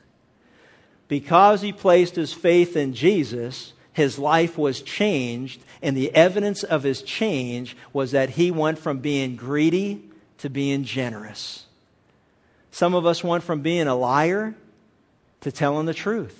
Because 1.07 1.61
he 1.61 1.71
placed 1.71 2.15
his 2.15 2.33
faith 2.33 2.75
in 2.75 2.93
Jesus, 2.93 3.71
his 3.93 4.19
life 4.19 4.57
was 4.57 4.81
changed, 4.81 5.61
and 5.81 5.95
the 5.95 6.13
evidence 6.13 6.63
of 6.63 6.83
his 6.83 7.01
change 7.01 7.77
was 7.93 8.11
that 8.11 8.29
he 8.29 8.51
went 8.51 8.79
from 8.79 8.99
being 8.99 9.35
greedy 9.35 10.03
to 10.39 10.49
being 10.49 10.83
generous. 10.83 11.66
Some 12.77 12.93
of 12.93 13.07
us 13.07 13.23
went 13.23 13.43
from 13.43 13.61
being 13.61 13.87
a 13.87 13.95
liar 13.95 14.53
to 15.41 15.51
telling 15.51 15.87
the 15.87 15.95
truth. 15.95 16.37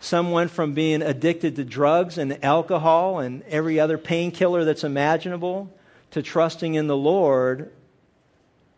Some 0.00 0.32
went 0.32 0.50
from 0.50 0.74
being 0.74 1.00
addicted 1.00 1.54
to 1.54 1.64
drugs 1.64 2.18
and 2.18 2.44
alcohol 2.44 3.20
and 3.20 3.44
every 3.44 3.78
other 3.78 3.98
painkiller 3.98 4.64
that's 4.64 4.82
imaginable 4.82 5.70
to 6.10 6.22
trusting 6.22 6.74
in 6.74 6.88
the 6.88 6.96
Lord 6.96 7.70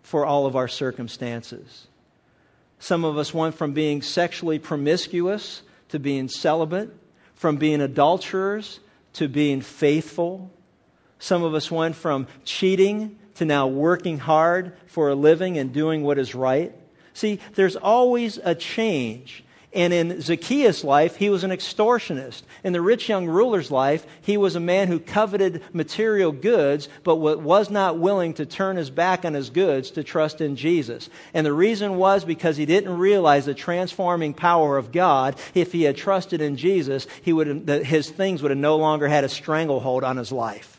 for 0.02 0.26
all 0.26 0.44
of 0.44 0.54
our 0.54 0.68
circumstances. 0.68 1.86
Some 2.78 3.06
of 3.06 3.16
us 3.16 3.32
went 3.32 3.54
from 3.54 3.72
being 3.72 4.02
sexually 4.02 4.58
promiscuous 4.58 5.62
to 5.88 5.98
being 5.98 6.28
celibate, 6.28 6.94
from 7.36 7.56
being 7.56 7.80
adulterers 7.80 8.80
to 9.14 9.28
being 9.28 9.62
faithful. 9.62 10.50
Some 11.18 11.42
of 11.42 11.54
us 11.54 11.70
went 11.70 11.96
from 11.96 12.26
cheating 12.44 13.18
to 13.36 13.44
now 13.44 13.66
working 13.66 14.18
hard 14.18 14.72
for 14.86 15.08
a 15.08 15.14
living 15.14 15.58
and 15.58 15.72
doing 15.72 16.02
what 16.02 16.18
is 16.18 16.34
right. 16.34 16.72
See, 17.14 17.40
there's 17.54 17.76
always 17.76 18.38
a 18.42 18.54
change. 18.54 19.44
And 19.74 19.92
in 19.92 20.20
Zacchaeus' 20.20 20.84
life, 20.84 21.16
he 21.16 21.30
was 21.30 21.42
an 21.42 21.50
extortionist. 21.50 22.42
In 22.62 22.72
the 22.72 22.80
rich 22.80 23.08
young 23.08 23.26
ruler's 23.26 23.72
life, 23.72 24.06
he 24.22 24.36
was 24.36 24.54
a 24.54 24.60
man 24.60 24.86
who 24.86 25.00
coveted 25.00 25.62
material 25.72 26.30
goods, 26.30 26.88
but 27.02 27.16
was 27.16 27.70
not 27.70 27.98
willing 27.98 28.34
to 28.34 28.46
turn 28.46 28.76
his 28.76 28.88
back 28.88 29.24
on 29.24 29.34
his 29.34 29.50
goods 29.50 29.90
to 29.92 30.04
trust 30.04 30.40
in 30.40 30.54
Jesus. 30.54 31.10
And 31.34 31.44
the 31.44 31.52
reason 31.52 31.96
was 31.96 32.24
because 32.24 32.56
he 32.56 32.66
didn't 32.66 32.96
realize 32.96 33.46
the 33.46 33.54
transforming 33.54 34.32
power 34.32 34.78
of 34.78 34.92
God. 34.92 35.36
If 35.54 35.72
he 35.72 35.82
had 35.82 35.96
trusted 35.96 36.40
in 36.40 36.56
Jesus, 36.56 37.08
he 37.22 37.32
would 37.32 37.68
his 37.68 38.08
things 38.08 38.42
would 38.42 38.52
have 38.52 38.58
no 38.58 38.76
longer 38.76 39.08
had 39.08 39.24
a 39.24 39.28
stranglehold 39.28 40.04
on 40.04 40.16
his 40.16 40.30
life. 40.30 40.73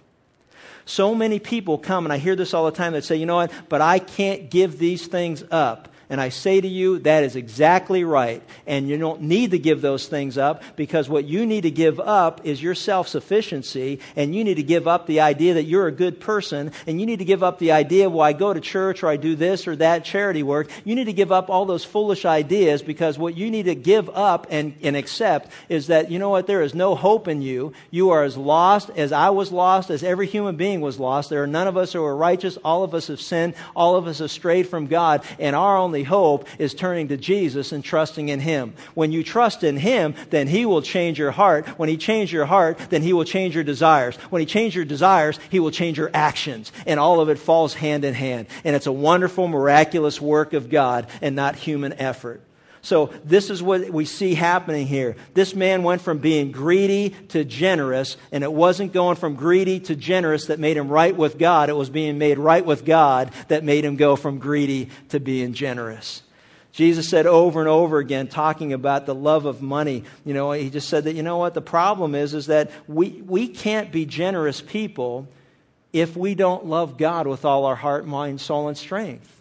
So 0.85 1.15
many 1.15 1.39
people 1.39 1.77
come, 1.77 2.05
and 2.05 2.13
I 2.13 2.17
hear 2.17 2.35
this 2.35 2.53
all 2.53 2.65
the 2.65 2.71
time, 2.71 2.93
that 2.93 3.03
say, 3.03 3.15
you 3.15 3.25
know 3.25 3.35
what, 3.35 3.51
but 3.69 3.81
I 3.81 3.99
can't 3.99 4.49
give 4.49 4.77
these 4.77 5.07
things 5.07 5.43
up. 5.49 5.89
And 6.09 6.21
I 6.21 6.29
say 6.29 6.61
to 6.61 6.67
you, 6.67 6.99
that 6.99 7.23
is 7.23 7.35
exactly 7.35 8.03
right. 8.03 8.43
And 8.67 8.87
you 8.87 8.97
don't 8.97 9.23
need 9.23 9.51
to 9.51 9.59
give 9.59 9.81
those 9.81 10.07
things 10.07 10.37
up 10.37 10.63
because 10.75 11.09
what 11.09 11.25
you 11.25 11.45
need 11.45 11.61
to 11.61 11.71
give 11.71 11.99
up 11.99 12.45
is 12.45 12.61
your 12.61 12.75
self 12.75 13.07
sufficiency. 13.07 13.99
And 14.15 14.35
you 14.35 14.43
need 14.43 14.55
to 14.55 14.63
give 14.63 14.87
up 14.87 15.07
the 15.07 15.21
idea 15.21 15.55
that 15.55 15.63
you're 15.63 15.87
a 15.87 15.91
good 15.91 16.19
person. 16.19 16.71
And 16.87 16.99
you 16.99 17.05
need 17.05 17.19
to 17.19 17.25
give 17.25 17.43
up 17.43 17.59
the 17.59 17.71
idea, 17.71 18.09
well, 18.09 18.21
I 18.21 18.33
go 18.33 18.53
to 18.53 18.61
church 18.61 19.03
or 19.03 19.07
I 19.07 19.17
do 19.17 19.35
this 19.35 19.67
or 19.67 19.75
that 19.77 20.05
charity 20.05 20.43
work. 20.43 20.69
You 20.83 20.95
need 20.95 21.05
to 21.05 21.13
give 21.13 21.31
up 21.31 21.49
all 21.49 21.65
those 21.65 21.83
foolish 21.83 22.25
ideas 22.25 22.81
because 22.81 23.17
what 23.17 23.35
you 23.35 23.49
need 23.49 23.65
to 23.65 23.75
give 23.75 24.09
up 24.09 24.47
and, 24.49 24.75
and 24.81 24.95
accept 24.95 25.51
is 25.69 25.87
that, 25.87 26.11
you 26.11 26.19
know 26.19 26.29
what, 26.29 26.47
there 26.47 26.61
is 26.61 26.75
no 26.75 26.95
hope 26.95 27.27
in 27.27 27.41
you. 27.41 27.73
You 27.91 28.11
are 28.11 28.23
as 28.23 28.37
lost 28.37 28.89
as 28.95 29.11
I 29.11 29.29
was 29.29 29.51
lost, 29.51 29.89
as 29.89 30.03
every 30.03 30.27
human 30.27 30.55
being 30.55 30.81
was 30.81 30.99
lost. 30.99 31.29
There 31.29 31.43
are 31.43 31.47
none 31.47 31.67
of 31.67 31.77
us 31.77 31.93
who 31.93 32.03
are 32.03 32.15
righteous. 32.15 32.57
All 32.63 32.83
of 32.83 32.93
us 32.93 33.07
have 33.07 33.21
sinned. 33.21 33.55
All 33.75 33.95
of 33.95 34.07
us 34.07 34.19
have 34.19 34.31
strayed 34.31 34.67
from 34.67 34.87
God. 34.87 35.23
And 35.39 35.55
our 35.55 35.77
only 35.77 35.94
only 35.95 36.03
hope 36.03 36.49
is 36.59 36.73
turning 36.73 37.07
to 37.07 37.15
Jesus 37.15 37.71
and 37.71 37.81
trusting 37.81 38.27
in 38.27 38.41
Him. 38.41 38.73
When 38.95 39.13
you 39.13 39.23
trust 39.23 39.63
in 39.63 39.77
Him, 39.77 40.13
then 40.29 40.45
He 40.45 40.65
will 40.65 40.81
change 40.81 41.17
your 41.17 41.31
heart. 41.31 41.69
When 41.79 41.87
He 41.87 41.95
changes 41.95 42.33
your 42.33 42.45
heart, 42.45 42.77
then 42.89 43.01
He 43.01 43.13
will 43.13 43.23
change 43.23 43.55
your 43.55 43.63
desires. 43.63 44.17
When 44.29 44.41
He 44.41 44.45
changes 44.45 44.75
your 44.75 44.83
desires, 44.83 45.39
He 45.49 45.61
will 45.61 45.71
change 45.71 45.97
your 45.97 46.11
actions. 46.13 46.73
And 46.85 46.99
all 46.99 47.21
of 47.21 47.29
it 47.29 47.39
falls 47.39 47.73
hand 47.73 48.03
in 48.03 48.13
hand. 48.13 48.47
And 48.65 48.75
it's 48.75 48.87
a 48.87 48.91
wonderful, 48.91 49.47
miraculous 49.47 50.19
work 50.19 50.51
of 50.51 50.69
God 50.69 51.07
and 51.21 51.33
not 51.33 51.55
human 51.55 51.93
effort. 51.93 52.41
So 52.85 53.11
this 53.23 53.49
is 53.49 53.63
what 53.63 53.89
we 53.89 54.05
see 54.05 54.35
happening 54.35 54.85
here. 54.85 55.15
This 55.33 55.55
man 55.55 55.81
went 55.81 56.03
from 56.03 56.19
being 56.19 56.51
greedy 56.51 57.15
to 57.29 57.43
generous, 57.43 58.15
and 58.31 58.43
it 58.43 58.53
wasn't 58.53 58.93
going 58.93 59.15
from 59.15 59.33
greedy 59.33 59.79
to 59.81 59.95
generous 59.95 60.45
that 60.45 60.59
made 60.59 60.77
him 60.77 60.87
right 60.87 61.15
with 61.15 61.39
God. 61.39 61.69
It 61.69 61.75
was 61.75 61.89
being 61.89 62.19
made 62.19 62.37
right 62.37 62.63
with 62.63 62.85
God 62.85 63.31
that 63.47 63.63
made 63.63 63.83
him 63.83 63.95
go 63.95 64.15
from 64.15 64.37
greedy 64.37 64.91
to 65.09 65.19
being 65.19 65.53
generous. 65.53 66.21
Jesus 66.73 67.09
said 67.09 67.25
over 67.25 67.59
and 67.59 67.69
over 67.69 67.97
again, 67.97 68.27
talking 68.27 68.71
about 68.71 69.07
the 69.07 69.15
love 69.15 69.45
of 69.45 69.63
money. 69.63 70.03
You 70.23 70.35
know, 70.35 70.51
he 70.51 70.69
just 70.69 70.87
said 70.87 71.05
that, 71.05 71.15
you 71.15 71.23
know 71.23 71.37
what, 71.37 71.55
the 71.55 71.61
problem 71.61 72.13
is, 72.13 72.35
is 72.35 72.45
that 72.47 72.69
we, 72.87 73.23
we 73.25 73.47
can't 73.47 73.91
be 73.91 74.05
generous 74.05 74.61
people 74.61 75.27
if 75.91 76.15
we 76.15 76.35
don't 76.35 76.67
love 76.67 76.99
God 76.99 77.25
with 77.25 77.45
all 77.45 77.65
our 77.65 77.75
heart, 77.75 78.05
mind, 78.05 78.41
soul, 78.41 78.67
and 78.67 78.77
strength. 78.77 79.34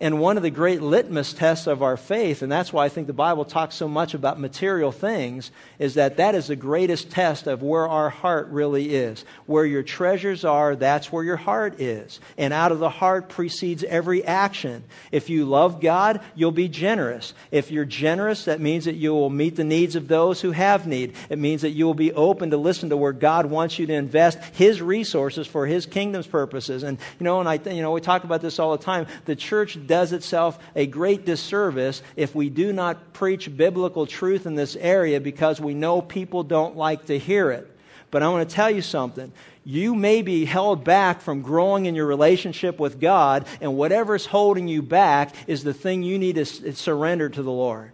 And 0.00 0.18
one 0.18 0.36
of 0.36 0.42
the 0.42 0.50
great 0.50 0.82
litmus 0.82 1.32
tests 1.32 1.68
of 1.68 1.82
our 1.84 1.96
faith, 1.96 2.42
and 2.42 2.50
that's 2.50 2.72
why 2.72 2.84
I 2.84 2.88
think 2.88 3.06
the 3.06 3.12
Bible 3.12 3.44
talks 3.44 3.76
so 3.76 3.86
much 3.86 4.14
about 4.14 4.40
material 4.40 4.90
things, 4.90 5.52
is 5.78 5.94
that 5.94 6.16
that 6.16 6.34
is 6.34 6.48
the 6.48 6.56
greatest 6.56 7.12
test 7.12 7.46
of 7.46 7.62
where 7.62 7.86
our 7.86 8.10
heart 8.10 8.48
really 8.48 8.92
is. 8.92 9.24
Where 9.46 9.64
your 9.64 9.84
treasures 9.84 10.44
are, 10.44 10.74
that's 10.74 11.12
where 11.12 11.22
your 11.22 11.36
heart 11.36 11.80
is. 11.80 12.18
And 12.36 12.52
out 12.52 12.72
of 12.72 12.80
the 12.80 12.90
heart 12.90 13.28
precedes 13.28 13.84
every 13.84 14.24
action. 14.24 14.82
If 15.12 15.30
you 15.30 15.44
love 15.44 15.80
God, 15.80 16.20
you'll 16.34 16.50
be 16.50 16.68
generous. 16.68 17.32
If 17.52 17.70
you're 17.70 17.84
generous, 17.84 18.46
that 18.46 18.60
means 18.60 18.86
that 18.86 18.96
you 18.96 19.14
will 19.14 19.30
meet 19.30 19.54
the 19.54 19.62
needs 19.62 19.94
of 19.94 20.08
those 20.08 20.40
who 20.40 20.50
have 20.50 20.88
need. 20.88 21.14
It 21.30 21.38
means 21.38 21.62
that 21.62 21.70
you 21.70 21.86
will 21.86 21.94
be 21.94 22.12
open 22.12 22.50
to 22.50 22.56
listen 22.56 22.90
to 22.90 22.96
where 22.96 23.12
God 23.12 23.46
wants 23.46 23.78
you 23.78 23.86
to 23.86 23.94
invest 23.94 24.38
His 24.54 24.82
resources 24.82 25.46
for 25.46 25.66
His 25.66 25.86
kingdom's 25.86 26.26
purposes. 26.26 26.82
And, 26.82 26.98
you 27.20 27.24
know, 27.24 27.38
and 27.38 27.48
I, 27.48 27.60
you 27.70 27.80
know, 27.80 27.92
we 27.92 28.00
talk 28.00 28.24
about 28.24 28.42
this 28.42 28.58
all 28.58 28.76
the 28.76 28.82
time. 28.82 29.06
The 29.26 29.36
church 29.36 29.78
does 29.94 30.12
itself 30.12 30.58
a 30.74 30.88
great 30.88 31.24
disservice 31.24 32.02
if 32.16 32.34
we 32.34 32.50
do 32.50 32.72
not 32.72 33.12
preach 33.12 33.56
biblical 33.56 34.08
truth 34.08 34.44
in 34.44 34.56
this 34.56 34.74
area 34.74 35.20
because 35.20 35.60
we 35.60 35.72
know 35.72 36.02
people 36.02 36.42
don't 36.42 36.76
like 36.76 37.06
to 37.06 37.16
hear 37.16 37.52
it. 37.52 37.70
But 38.10 38.24
I 38.24 38.28
want 38.28 38.48
to 38.48 38.52
tell 38.52 38.68
you 38.68 38.82
something. 38.82 39.30
You 39.64 39.94
may 39.94 40.22
be 40.22 40.46
held 40.46 40.82
back 40.82 41.20
from 41.20 41.42
growing 41.42 41.86
in 41.86 41.94
your 41.94 42.06
relationship 42.06 42.80
with 42.80 42.98
God, 42.98 43.46
and 43.60 43.76
whatever's 43.76 44.26
holding 44.26 44.66
you 44.66 44.82
back 44.82 45.32
is 45.46 45.62
the 45.62 45.72
thing 45.72 46.02
you 46.02 46.18
need 46.18 46.34
to 46.34 46.74
surrender 46.74 47.28
to 47.28 47.42
the 47.44 47.52
Lord. 47.52 47.92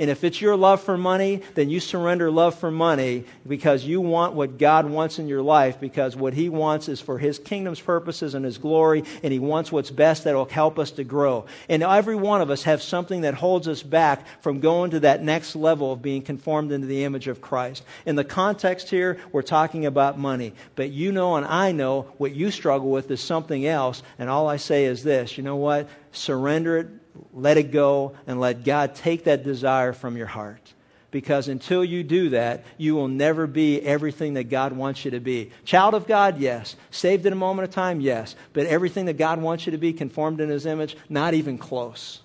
And 0.00 0.08
if 0.08 0.24
it's 0.24 0.40
your 0.40 0.56
love 0.56 0.80
for 0.80 0.96
money, 0.96 1.42
then 1.54 1.68
you 1.68 1.78
surrender 1.78 2.30
love 2.30 2.58
for 2.58 2.70
money 2.70 3.24
because 3.46 3.84
you 3.84 4.00
want 4.00 4.32
what 4.32 4.56
God 4.56 4.88
wants 4.88 5.18
in 5.18 5.28
your 5.28 5.42
life 5.42 5.78
because 5.78 6.16
what 6.16 6.32
He 6.32 6.48
wants 6.48 6.88
is 6.88 7.02
for 7.02 7.18
His 7.18 7.38
kingdom's 7.38 7.80
purposes 7.82 8.32
and 8.32 8.42
His 8.42 8.56
glory, 8.56 9.04
and 9.22 9.30
He 9.30 9.38
wants 9.38 9.70
what's 9.70 9.90
best 9.90 10.24
that 10.24 10.34
will 10.34 10.46
help 10.46 10.78
us 10.78 10.92
to 10.92 11.04
grow. 11.04 11.44
And 11.68 11.82
every 11.82 12.16
one 12.16 12.40
of 12.40 12.48
us 12.48 12.62
have 12.62 12.80
something 12.80 13.20
that 13.20 13.34
holds 13.34 13.68
us 13.68 13.82
back 13.82 14.24
from 14.40 14.60
going 14.60 14.92
to 14.92 15.00
that 15.00 15.22
next 15.22 15.54
level 15.54 15.92
of 15.92 16.00
being 16.00 16.22
conformed 16.22 16.72
into 16.72 16.86
the 16.86 17.04
image 17.04 17.28
of 17.28 17.42
Christ. 17.42 17.84
In 18.06 18.16
the 18.16 18.24
context 18.24 18.88
here, 18.88 19.18
we're 19.32 19.42
talking 19.42 19.84
about 19.84 20.18
money. 20.18 20.54
But 20.76 20.88
you 20.92 21.12
know 21.12 21.36
and 21.36 21.44
I 21.44 21.72
know 21.72 22.10
what 22.16 22.34
you 22.34 22.50
struggle 22.50 22.90
with 22.90 23.10
is 23.10 23.20
something 23.20 23.66
else. 23.66 24.02
And 24.18 24.30
all 24.30 24.48
I 24.48 24.56
say 24.56 24.86
is 24.86 25.02
this 25.02 25.36
you 25.36 25.44
know 25.44 25.56
what? 25.56 25.90
Surrender 26.12 26.78
it 26.78 26.88
let 27.32 27.56
it 27.56 27.72
go 27.72 28.14
and 28.26 28.40
let 28.40 28.64
God 28.64 28.94
take 28.94 29.24
that 29.24 29.44
desire 29.44 29.92
from 29.92 30.16
your 30.16 30.26
heart. 30.26 30.72
Because 31.10 31.48
until 31.48 31.84
you 31.84 32.04
do 32.04 32.30
that, 32.30 32.64
you 32.78 32.94
will 32.94 33.08
never 33.08 33.46
be 33.48 33.80
everything 33.80 34.34
that 34.34 34.44
God 34.44 34.72
wants 34.72 35.04
you 35.04 35.10
to 35.12 35.20
be. 35.20 35.50
Child 35.64 35.94
of 35.94 36.06
God, 36.06 36.38
yes. 36.38 36.76
Saved 36.92 37.26
in 37.26 37.32
a 37.32 37.36
moment 37.36 37.68
of 37.68 37.74
time, 37.74 38.00
yes. 38.00 38.36
But 38.52 38.66
everything 38.66 39.06
that 39.06 39.18
God 39.18 39.40
wants 39.40 39.66
you 39.66 39.72
to 39.72 39.78
be, 39.78 39.92
conformed 39.92 40.40
in 40.40 40.48
His 40.48 40.66
image, 40.66 40.96
not 41.08 41.34
even 41.34 41.58
close. 41.58 42.20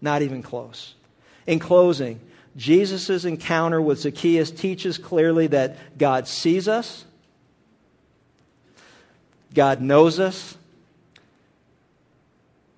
Not 0.00 0.22
even 0.22 0.42
close. 0.42 0.94
In 1.48 1.58
closing, 1.58 2.20
Jesus' 2.56 3.24
encounter 3.24 3.80
with 3.80 4.00
Zacchaeus 4.00 4.52
teaches 4.52 4.98
clearly 4.98 5.48
that 5.48 5.76
God 5.98 6.28
sees 6.28 6.68
us, 6.68 7.04
God 9.52 9.80
knows 9.80 10.20
us, 10.20 10.56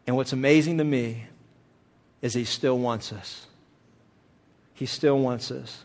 and 0.07 0.17
what's 0.17 0.33
amazing 0.33 0.79
to 0.79 0.85
me 0.85 1.25
is 2.23 2.35
He 2.35 2.45
still 2.45 2.79
wants 2.79 3.13
us. 3.13 3.47
He 4.75 4.87
still 4.87 5.19
wants 5.19 5.51
us. 5.51 5.85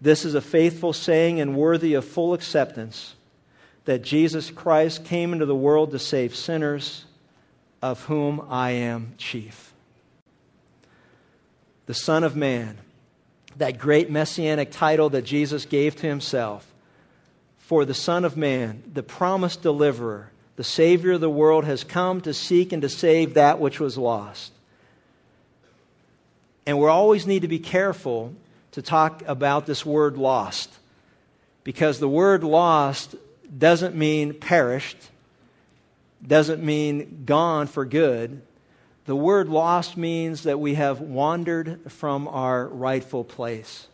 This 0.00 0.24
is 0.24 0.34
a 0.34 0.40
faithful 0.40 0.92
saying 0.92 1.40
and 1.40 1.56
worthy 1.56 1.94
of 1.94 2.04
full 2.04 2.34
acceptance 2.34 3.14
that 3.84 4.02
Jesus 4.02 4.50
Christ 4.50 5.04
came 5.04 5.32
into 5.32 5.46
the 5.46 5.54
world 5.54 5.90
to 5.90 5.98
save 5.98 6.34
sinners, 6.34 7.04
of 7.82 8.02
whom 8.04 8.46
I 8.48 8.70
am 8.70 9.14
chief. 9.18 9.72
The 11.86 11.94
Son 11.94 12.24
of 12.24 12.34
Man, 12.34 12.78
that 13.58 13.78
great 13.78 14.10
messianic 14.10 14.70
title 14.70 15.10
that 15.10 15.22
Jesus 15.22 15.66
gave 15.66 15.96
to 15.96 16.06
himself. 16.06 16.66
For 17.58 17.84
the 17.84 17.94
Son 17.94 18.24
of 18.24 18.36
Man, 18.36 18.82
the 18.92 19.02
promised 19.02 19.62
deliverer, 19.62 20.30
the 20.56 20.64
Savior 20.64 21.12
of 21.12 21.20
the 21.20 21.30
world, 21.30 21.64
has 21.64 21.84
come 21.84 22.22
to 22.22 22.32
seek 22.32 22.72
and 22.72 22.82
to 22.82 22.88
save 22.88 23.34
that 23.34 23.60
which 23.60 23.80
was 23.80 23.98
lost. 23.98 24.52
And 26.66 26.78
we 26.78 26.86
always 26.88 27.26
need 27.26 27.42
to 27.42 27.48
be 27.48 27.58
careful 27.58 28.34
to 28.72 28.82
talk 28.82 29.22
about 29.26 29.66
this 29.66 29.84
word 29.84 30.16
lost. 30.16 30.70
Because 31.62 31.98
the 31.98 32.08
word 32.08 32.44
lost 32.44 33.14
doesn't 33.56 33.94
mean 33.94 34.34
perished, 34.34 34.98
doesn't 36.26 36.62
mean 36.62 37.24
gone 37.26 37.66
for 37.66 37.84
good. 37.84 38.42
The 39.06 39.16
word 39.16 39.48
lost 39.48 39.96
means 39.96 40.44
that 40.44 40.58
we 40.58 40.74
have 40.74 41.00
wandered 41.00 41.92
from 41.92 42.26
our 42.28 42.66
rightful 42.66 43.24
place. 43.24 43.86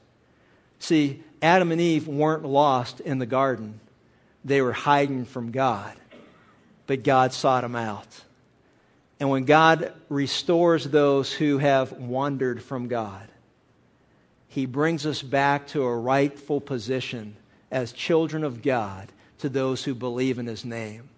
See, 0.78 1.22
Adam 1.42 1.72
and 1.72 1.80
Eve 1.80 2.06
weren't 2.06 2.44
lost 2.44 3.00
in 3.00 3.18
the 3.18 3.26
garden, 3.26 3.80
they 4.44 4.62
were 4.62 4.72
hiding 4.72 5.24
from 5.24 5.50
God. 5.50 5.94
But 6.86 7.04
God 7.04 7.32
sought 7.32 7.62
them 7.62 7.76
out. 7.76 8.08
And 9.20 9.28
when 9.28 9.44
God 9.44 9.92
restores 10.08 10.84
those 10.84 11.30
who 11.30 11.58
have 11.58 11.92
wandered 11.92 12.62
from 12.62 12.88
God, 12.88 13.28
He 14.48 14.64
brings 14.64 15.04
us 15.04 15.20
back 15.20 15.68
to 15.68 15.82
a 15.82 15.96
rightful 15.96 16.60
position 16.60 17.36
as 17.70 17.92
children 17.92 18.42
of 18.42 18.62
God 18.62 19.12
to 19.38 19.50
those 19.50 19.84
who 19.84 19.94
believe 19.94 20.38
in 20.38 20.46
His 20.46 20.64
name. 20.64 21.10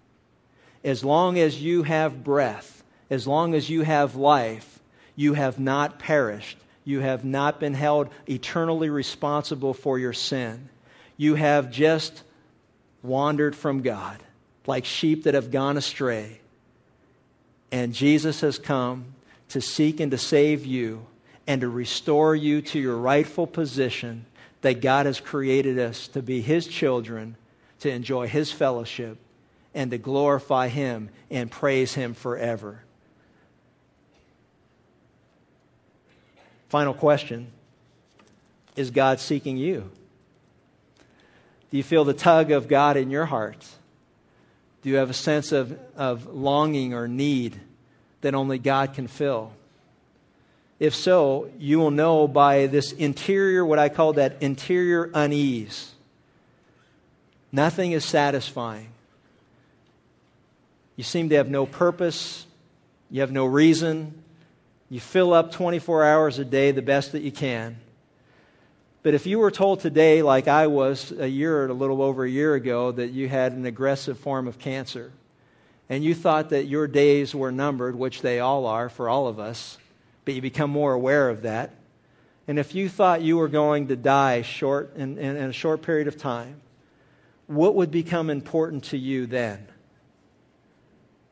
As 0.83 1.03
long 1.03 1.39
as 1.39 1.59
you 1.59 1.83
have 1.83 2.25
breath, 2.25 2.83
as 3.09 3.25
long 3.25 3.53
as 3.55 3.69
you 3.69 3.83
have 3.83 4.15
life, 4.15 4.79
you 5.15 5.33
have 5.33 5.57
not 5.57 5.99
perished. 5.99 6.57
You 6.83 6.99
have 6.99 7.23
not 7.23 7.61
been 7.61 7.73
held 7.73 8.09
eternally 8.27 8.89
responsible 8.89 9.73
for 9.73 9.97
your 9.97 10.11
sin. 10.11 10.67
You 11.15 11.35
have 11.35 11.71
just 11.71 12.21
wandered 13.01 13.55
from 13.55 13.81
God 13.81 14.21
like 14.67 14.83
sheep 14.83 15.23
that 15.23 15.35
have 15.35 15.51
gone 15.51 15.77
astray. 15.77 16.41
And 17.73 17.91
Jesus 17.91 18.41
has 18.41 18.59
come 18.59 19.15
to 19.49 19.59
seek 19.59 19.99
and 19.99 20.11
to 20.11 20.17
save 20.19 20.63
you 20.63 21.07
and 21.47 21.61
to 21.61 21.67
restore 21.67 22.35
you 22.35 22.61
to 22.61 22.79
your 22.79 22.95
rightful 22.95 23.47
position 23.47 24.27
that 24.61 24.79
God 24.79 25.07
has 25.07 25.19
created 25.19 25.79
us 25.79 26.07
to 26.09 26.21
be 26.21 26.39
His 26.39 26.67
children, 26.67 27.35
to 27.79 27.89
enjoy 27.89 28.27
His 28.27 28.51
fellowship, 28.51 29.17
and 29.73 29.89
to 29.89 29.97
glorify 29.97 30.67
Him 30.67 31.09
and 31.31 31.49
praise 31.49 31.91
Him 31.91 32.13
forever. 32.13 32.79
Final 36.69 36.93
question 36.93 37.47
Is 38.75 38.91
God 38.91 39.19
seeking 39.19 39.57
you? 39.57 39.89
Do 41.71 41.77
you 41.77 41.83
feel 41.83 42.05
the 42.05 42.13
tug 42.13 42.51
of 42.51 42.67
God 42.67 42.97
in 42.97 43.09
your 43.09 43.25
heart? 43.25 43.65
Do 44.83 44.89
you 44.89 44.97
have 44.97 45.09
a 45.09 45.13
sense 45.13 45.53
of, 45.53 45.79
of 45.95 46.27
longing 46.27 46.93
or 46.93 47.07
need 47.07 47.59
that 48.21 48.35
only 48.35 48.59
God 48.59 48.93
can 48.93 49.07
fill? 49.07 49.51
If 50.79 50.93
so, 50.93 51.49
you 51.57 51.79
will 51.79 51.91
know 51.91 52.27
by 52.27 52.67
this 52.67 52.91
interior, 52.91 53.65
what 53.65 53.79
I 53.79 53.87
call 53.87 54.13
that 54.13 54.41
interior 54.41 55.09
unease. 55.13 55.89
Nothing 57.53 57.93
is 57.93 58.03
satisfying. 58.03 58.89
You 60.97 61.05
seem 61.05 61.29
to 61.29 61.35
have 61.35 61.49
no 61.49 61.65
purpose, 61.65 62.45
you 63.09 63.21
have 63.21 63.31
no 63.31 63.45
reason. 63.45 64.21
You 64.89 64.99
fill 64.99 65.33
up 65.33 65.53
24 65.53 66.03
hours 66.03 66.37
a 66.37 66.45
day 66.45 66.71
the 66.71 66.81
best 66.81 67.13
that 67.13 67.23
you 67.23 67.31
can. 67.31 67.77
But 69.03 69.13
if 69.13 69.27
you 69.27 69.39
were 69.39 69.51
told 69.51 69.81
today, 69.81 70.21
like 70.21 70.47
I 70.47 70.67
was 70.67 71.11
a 71.11 71.27
year 71.27 71.57
or 71.57 71.67
a 71.67 71.73
little 71.73 72.01
over 72.01 72.23
a 72.23 72.29
year 72.29 72.55
ago, 72.55 72.93
that 72.93 73.11
you 73.11 73.27
had 73.27 73.51
an 73.51 73.65
aggressive 73.65 74.17
form 74.17 74.47
of 74.47 74.59
cancer, 74.59 75.11
and 75.89 76.01
you 76.05 76.15
thought 76.15 76.51
that 76.51 76.67
your 76.67 76.87
days 76.87 77.35
were 77.35 77.51
numbered, 77.51 77.95
which 77.95 78.21
they 78.21 78.39
all 78.39 78.65
are 78.65 78.87
for 78.87 79.09
all 79.09 79.27
of 79.27 79.39
us, 79.39 79.77
but 80.23 80.33
you 80.33 80.41
become 80.41 80.69
more 80.69 80.93
aware 80.93 81.29
of 81.29 81.41
that. 81.41 81.75
And 82.47 82.57
if 82.57 82.75
you 82.75 82.87
thought 82.87 83.21
you 83.21 83.35
were 83.37 83.49
going 83.49 83.89
to 83.89 83.97
die 83.97 84.41
short 84.41 84.95
in, 84.95 85.17
in, 85.17 85.35
in 85.35 85.49
a 85.49 85.53
short 85.53 85.81
period 85.81 86.07
of 86.07 86.17
time, 86.17 86.61
what 87.47 87.75
would 87.75 87.91
become 87.91 88.29
important 88.29 88.85
to 88.85 88.97
you 88.97 89.25
then? 89.25 89.67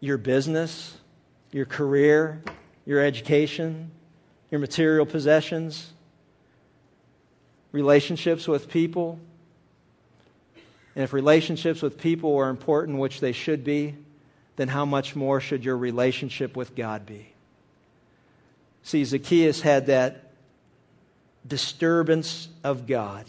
Your 0.02 0.18
business, 0.18 0.94
your 1.54 1.66
career, 1.66 2.44
your 2.86 3.00
education, 3.00 3.92
your 4.50 4.60
material 4.60 5.06
possessions, 5.06 5.90
relationships 7.72 8.48
with 8.48 8.70
people. 8.70 9.20
And 10.96 11.04
if 11.04 11.14
relationships 11.14 11.82
with 11.82 11.98
people 11.98 12.38
are 12.38 12.50
important, 12.50 13.00
which 13.00 13.20
they 13.20 13.32
should 13.32 13.64
be, 13.64 13.96
then 14.58 14.68
how 14.68 14.86
much 14.86 15.16
more 15.16 15.40
should 15.40 15.64
your 15.64 15.78
relationship 15.78 16.56
with 16.56 16.76
God 16.76 17.06
be? 17.06 17.28
See, 18.84 19.04
Zacchaeus 19.06 19.62
had 19.62 19.88
that 19.88 20.32
disturbance 21.48 22.48
of 22.64 22.88
God. 22.88 23.26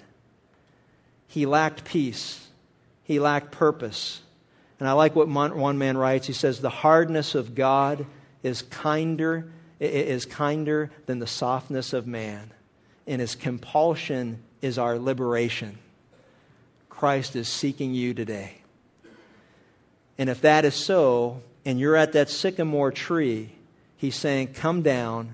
He 1.29 1.47
lacked 1.47 1.85
peace, 1.85 2.45
he 3.05 3.21
lacked 3.21 3.53
purpose. 3.53 4.21
And 4.79 4.89
I 4.89 4.95
like 4.95 5.15
what 5.15 5.29
one 5.29 5.79
man 5.79 5.97
writes. 5.97 6.27
He 6.27 6.33
says, 6.33 6.61
The 6.61 6.69
hardness 6.69 7.37
of 7.37 7.55
God 7.55 8.05
is 8.43 8.63
kinder, 8.63 9.53
is 9.79 10.27
kinder 10.27 10.91
than 11.07 11.21
the 11.21 11.27
softness 11.29 11.93
of 11.93 12.07
man, 12.09 12.53
and 13.07 13.21
his 13.21 13.35
compulsion 13.35 14.43
is 14.61 14.79
our 14.79 14.99
liberation. 14.99 15.79
Christ 16.89 17.37
is 17.37 17.49
seeking 17.49 17.95
you 17.95 18.15
today. 18.15 18.55
And 20.19 20.29
if 20.31 20.43
that 20.43 20.65
is 20.65 20.75
so, 20.75 21.43
and 21.65 21.81
you're 21.81 21.97
at 21.97 22.13
that 22.13 22.31
sycamore 22.31 22.93
tree, 22.93 23.51
he's 23.97 24.15
saying, 24.17 24.55
Come 24.55 24.83
down 24.83 25.33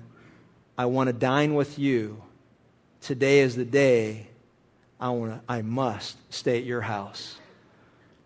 I 0.79 0.85
want 0.85 1.07
to 1.07 1.13
dine 1.13 1.55
with 1.55 1.77
you. 1.77 2.21
Today 3.01 3.41
is 3.41 3.53
the 3.53 3.65
day 3.65 4.27
I, 4.97 5.09
want 5.09 5.33
to, 5.33 5.41
I 5.51 5.61
must 5.61 6.15
stay 6.33 6.57
at 6.57 6.63
your 6.63 6.79
house. 6.79 7.35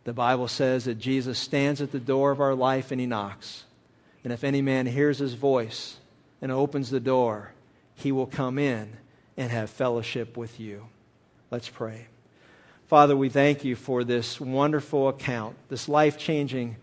The 0.03 0.13
Bible 0.13 0.47
says 0.47 0.85
that 0.85 0.99
Jesus 0.99 1.39
stands 1.39 1.81
at 1.81 1.91
the 1.91 1.99
door 1.99 2.29
of 2.29 2.41
our 2.41 2.53
life 2.53 2.91
and 2.91 3.01
he 3.01 3.07
knocks. 3.07 3.63
And 4.23 4.31
if 4.31 4.43
any 4.43 4.61
man 4.61 4.85
hears 4.85 5.17
his 5.17 5.33
voice 5.33 5.97
and 6.43 6.51
opens 6.51 6.91
the 6.91 6.99
door, 6.99 7.51
he 7.95 8.11
will 8.11 8.27
come 8.27 8.59
in 8.59 8.95
and 9.37 9.51
have 9.51 9.69
fellowship 9.69 10.37
with 10.37 10.59
you. 10.59 10.85
Let's 11.51 11.69
pray. 11.69 12.07
Father, 12.87 13.15
we 13.15 13.29
thank 13.29 13.63
you 13.63 13.75
for 13.75 14.03
this 14.03 14.39
wonderful 14.39 15.09
account, 15.09 15.55
this 15.69 15.89
life 15.89 16.17
changing 16.17 16.75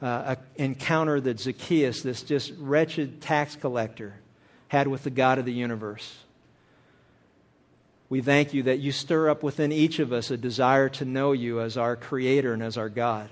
uh, 0.00 0.34
encounter 0.56 1.20
that 1.20 1.38
Zacchaeus, 1.38 2.02
this 2.02 2.22
just 2.22 2.52
wretched 2.58 3.20
tax 3.20 3.54
collector, 3.54 4.14
had 4.68 4.88
with 4.88 5.04
the 5.04 5.10
God 5.10 5.38
of 5.38 5.44
the 5.44 5.52
universe. 5.52 6.12
We 8.08 8.20
thank 8.20 8.52
you 8.52 8.64
that 8.64 8.80
you 8.80 8.92
stir 8.92 9.30
up 9.30 9.42
within 9.42 9.72
each 9.72 9.98
of 9.98 10.12
us 10.12 10.30
a 10.30 10.36
desire 10.36 10.88
to 10.90 11.04
know 11.04 11.32
you 11.32 11.60
as 11.60 11.76
our 11.76 11.96
Creator 11.96 12.52
and 12.52 12.62
as 12.62 12.76
our 12.76 12.88
God. 12.88 13.30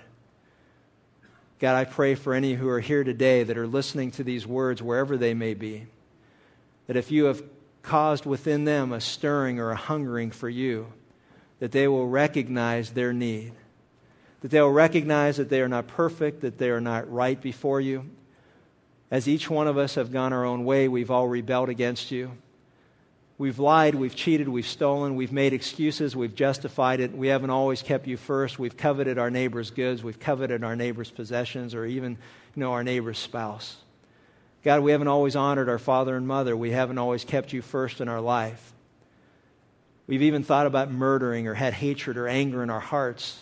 God, 1.58 1.74
I 1.74 1.84
pray 1.84 2.14
for 2.14 2.32
any 2.32 2.54
who 2.54 2.68
are 2.68 2.80
here 2.80 3.04
today 3.04 3.42
that 3.42 3.58
are 3.58 3.66
listening 3.66 4.12
to 4.12 4.24
these 4.24 4.46
words, 4.46 4.80
wherever 4.82 5.18
they 5.18 5.34
may 5.34 5.52
be, 5.52 5.86
that 6.86 6.96
if 6.96 7.10
you 7.10 7.24
have 7.24 7.42
caused 7.82 8.26
within 8.26 8.64
them 8.64 8.92
a 8.92 9.00
stirring 9.00 9.58
or 9.58 9.70
a 9.70 9.76
hungering 9.76 10.30
for 10.30 10.48
you, 10.48 10.86
that 11.58 11.72
they 11.72 11.88
will 11.88 12.06
recognize 12.06 12.90
their 12.90 13.12
need, 13.12 13.52
that 14.40 14.50
they 14.50 14.60
will 14.60 14.70
recognize 14.70 15.36
that 15.36 15.48
they 15.48 15.60
are 15.60 15.68
not 15.68 15.86
perfect, 15.88 16.42
that 16.42 16.58
they 16.58 16.70
are 16.70 16.80
not 16.80 17.10
right 17.12 17.40
before 17.40 17.80
you, 17.80 18.04
as 19.10 19.28
each 19.28 19.50
one 19.50 19.66
of 19.66 19.76
us 19.76 19.96
have 19.96 20.12
gone 20.12 20.32
our 20.32 20.44
own 20.44 20.64
way, 20.64 20.86
we've 20.86 21.10
all 21.10 21.26
rebelled 21.26 21.68
against 21.68 22.10
you. 22.12 22.30
We've 23.38 23.58
lied, 23.58 23.94
we've 23.94 24.14
cheated, 24.14 24.48
we've 24.48 24.66
stolen, 24.66 25.16
we've 25.16 25.32
made 25.32 25.52
excuses, 25.52 26.14
we've 26.14 26.34
justified 26.34 27.00
it. 27.00 27.16
We 27.16 27.28
haven't 27.28 27.50
always 27.50 27.82
kept 27.82 28.06
you 28.06 28.16
first. 28.16 28.58
We've 28.58 28.76
coveted 28.76 29.18
our 29.18 29.30
neighbor's 29.30 29.70
goods, 29.70 30.04
we've 30.04 30.20
coveted 30.20 30.62
our 30.62 30.76
neighbor's 30.76 31.10
possessions, 31.10 31.74
or 31.74 31.86
even, 31.86 32.12
you 32.54 32.60
know, 32.60 32.72
our 32.72 32.84
neighbor's 32.84 33.18
spouse. 33.18 33.74
God, 34.62 34.82
we 34.82 34.92
haven't 34.92 35.08
always 35.08 35.36
honored 35.36 35.68
our 35.68 35.78
father 35.78 36.16
and 36.16 36.26
mother. 36.26 36.56
We 36.56 36.70
haven't 36.70 36.98
always 36.98 37.24
kept 37.24 37.52
you 37.52 37.62
first 37.62 38.00
in 38.00 38.08
our 38.08 38.20
life. 38.20 38.72
We've 40.06 40.22
even 40.22 40.42
thought 40.42 40.66
about 40.66 40.90
murdering 40.90 41.46
or 41.46 41.54
had 41.54 41.72
hatred 41.72 42.16
or 42.16 42.28
anger 42.28 42.62
in 42.62 42.70
our 42.70 42.80
hearts. 42.80 43.38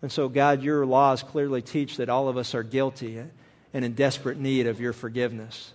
And 0.00 0.10
so, 0.12 0.28
God, 0.28 0.62
your 0.62 0.86
laws 0.86 1.22
clearly 1.22 1.60
teach 1.60 1.96
that 1.96 2.08
all 2.08 2.28
of 2.28 2.36
us 2.36 2.54
are 2.54 2.62
guilty 2.62 3.22
and 3.74 3.84
in 3.84 3.94
desperate 3.94 4.38
need 4.38 4.66
of 4.66 4.80
your 4.80 4.92
forgiveness. 4.92 5.72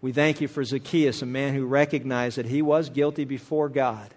We 0.00 0.12
thank 0.12 0.40
you 0.40 0.48
for 0.48 0.64
Zacchaeus, 0.64 1.22
a 1.22 1.26
man 1.26 1.54
who 1.54 1.66
recognized 1.66 2.38
that 2.38 2.46
he 2.46 2.62
was 2.62 2.88
guilty 2.88 3.24
before 3.24 3.68
God 3.68 4.12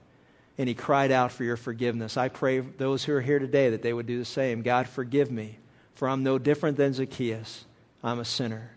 and 0.57 0.69
he 0.69 0.75
cried 0.75 1.11
out 1.11 1.31
for 1.31 1.43
your 1.43 1.57
forgiveness. 1.57 2.15
I 2.15 2.29
pray 2.29 2.59
those 2.59 3.03
who 3.03 3.13
are 3.13 3.21
here 3.21 3.39
today 3.39 3.71
that 3.71 3.81
they 3.81 3.91
would 3.91 4.05
do 4.05 4.19
the 4.19 4.25
same. 4.25 4.61
God, 4.61 4.87
forgive 4.87 5.31
me, 5.31 5.57
for 5.95 6.07
I'm 6.07 6.23
no 6.23 6.37
different 6.37 6.77
than 6.77 6.93
Zacchaeus. 6.93 7.65
I'm 8.03 8.19
a 8.19 8.25
sinner. 8.25 8.69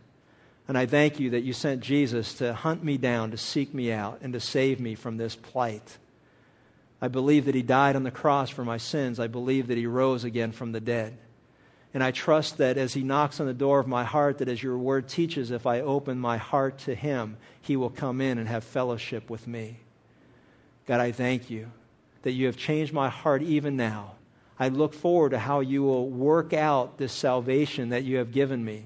And 0.68 0.76
I 0.76 0.86
thank 0.86 1.20
you 1.20 1.30
that 1.30 1.44
you 1.44 1.52
sent 1.52 1.80
Jesus 1.80 2.34
to 2.34 2.52
hunt 2.52 2.82
me 2.82 2.98
down, 2.98 3.30
to 3.30 3.36
seek 3.36 3.72
me 3.72 3.92
out, 3.92 4.18
and 4.22 4.32
to 4.32 4.40
save 4.40 4.80
me 4.80 4.94
from 4.94 5.16
this 5.16 5.36
plight. 5.36 5.96
I 7.00 7.08
believe 7.08 7.44
that 7.44 7.54
he 7.54 7.62
died 7.62 7.94
on 7.94 8.02
the 8.02 8.10
cross 8.10 8.50
for 8.50 8.64
my 8.64 8.78
sins. 8.78 9.20
I 9.20 9.28
believe 9.28 9.68
that 9.68 9.78
he 9.78 9.86
rose 9.86 10.24
again 10.24 10.52
from 10.52 10.72
the 10.72 10.80
dead. 10.80 11.16
And 11.96 12.04
I 12.04 12.10
trust 12.10 12.58
that 12.58 12.76
as 12.76 12.92
He 12.92 13.02
knocks 13.02 13.40
on 13.40 13.46
the 13.46 13.54
door 13.54 13.78
of 13.78 13.86
my 13.86 14.04
heart, 14.04 14.36
that 14.38 14.50
as 14.50 14.62
your 14.62 14.76
word 14.76 15.08
teaches, 15.08 15.50
if 15.50 15.66
I 15.66 15.80
open 15.80 16.18
my 16.18 16.36
heart 16.36 16.80
to 16.80 16.94
Him, 16.94 17.38
He 17.62 17.76
will 17.76 17.88
come 17.88 18.20
in 18.20 18.36
and 18.36 18.46
have 18.46 18.64
fellowship 18.64 19.30
with 19.30 19.46
me. 19.46 19.78
God, 20.86 21.00
I 21.00 21.12
thank 21.12 21.48
you 21.48 21.70
that 22.20 22.32
you 22.32 22.48
have 22.48 22.58
changed 22.58 22.92
my 22.92 23.08
heart 23.08 23.40
even 23.40 23.76
now. 23.76 24.12
I 24.58 24.68
look 24.68 24.92
forward 24.92 25.30
to 25.30 25.38
how 25.38 25.60
you 25.60 25.84
will 25.84 26.06
work 26.06 26.52
out 26.52 26.98
this 26.98 27.14
salvation 27.14 27.88
that 27.88 28.04
you 28.04 28.18
have 28.18 28.30
given 28.30 28.62
me 28.62 28.84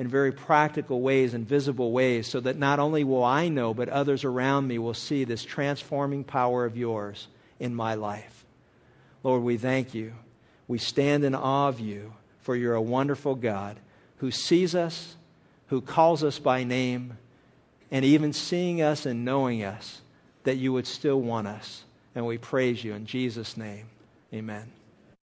in 0.00 0.08
very 0.08 0.32
practical 0.32 1.02
ways 1.02 1.34
and 1.34 1.46
visible 1.46 1.92
ways 1.92 2.26
so 2.26 2.40
that 2.40 2.56
not 2.56 2.78
only 2.78 3.04
will 3.04 3.22
I 3.22 3.50
know, 3.50 3.74
but 3.74 3.90
others 3.90 4.24
around 4.24 4.66
me 4.66 4.78
will 4.78 4.94
see 4.94 5.24
this 5.24 5.44
transforming 5.44 6.24
power 6.24 6.64
of 6.64 6.74
yours 6.74 7.28
in 7.58 7.74
my 7.74 7.96
life. 7.96 8.46
Lord, 9.22 9.42
we 9.42 9.58
thank 9.58 9.92
you. 9.92 10.14
We 10.66 10.78
stand 10.78 11.24
in 11.24 11.34
awe 11.34 11.68
of 11.68 11.80
you, 11.80 12.14
for 12.38 12.56
you're 12.56 12.76
a 12.76 12.80
wonderful 12.80 13.34
God 13.34 13.76
who 14.16 14.30
sees 14.30 14.74
us, 14.74 15.14
who 15.66 15.82
calls 15.82 16.24
us 16.24 16.38
by 16.38 16.64
name, 16.64 17.18
and 17.90 18.02
even 18.02 18.32
seeing 18.32 18.80
us 18.80 19.04
and 19.04 19.26
knowing 19.26 19.64
us, 19.64 20.00
that 20.44 20.56
you 20.56 20.72
would 20.72 20.86
still 20.86 21.20
want 21.20 21.46
us. 21.46 21.84
And 22.14 22.24
we 22.24 22.38
praise 22.38 22.82
you 22.82 22.94
in 22.94 23.04
Jesus' 23.04 23.54
name. 23.54 23.84
Amen. 24.32 24.79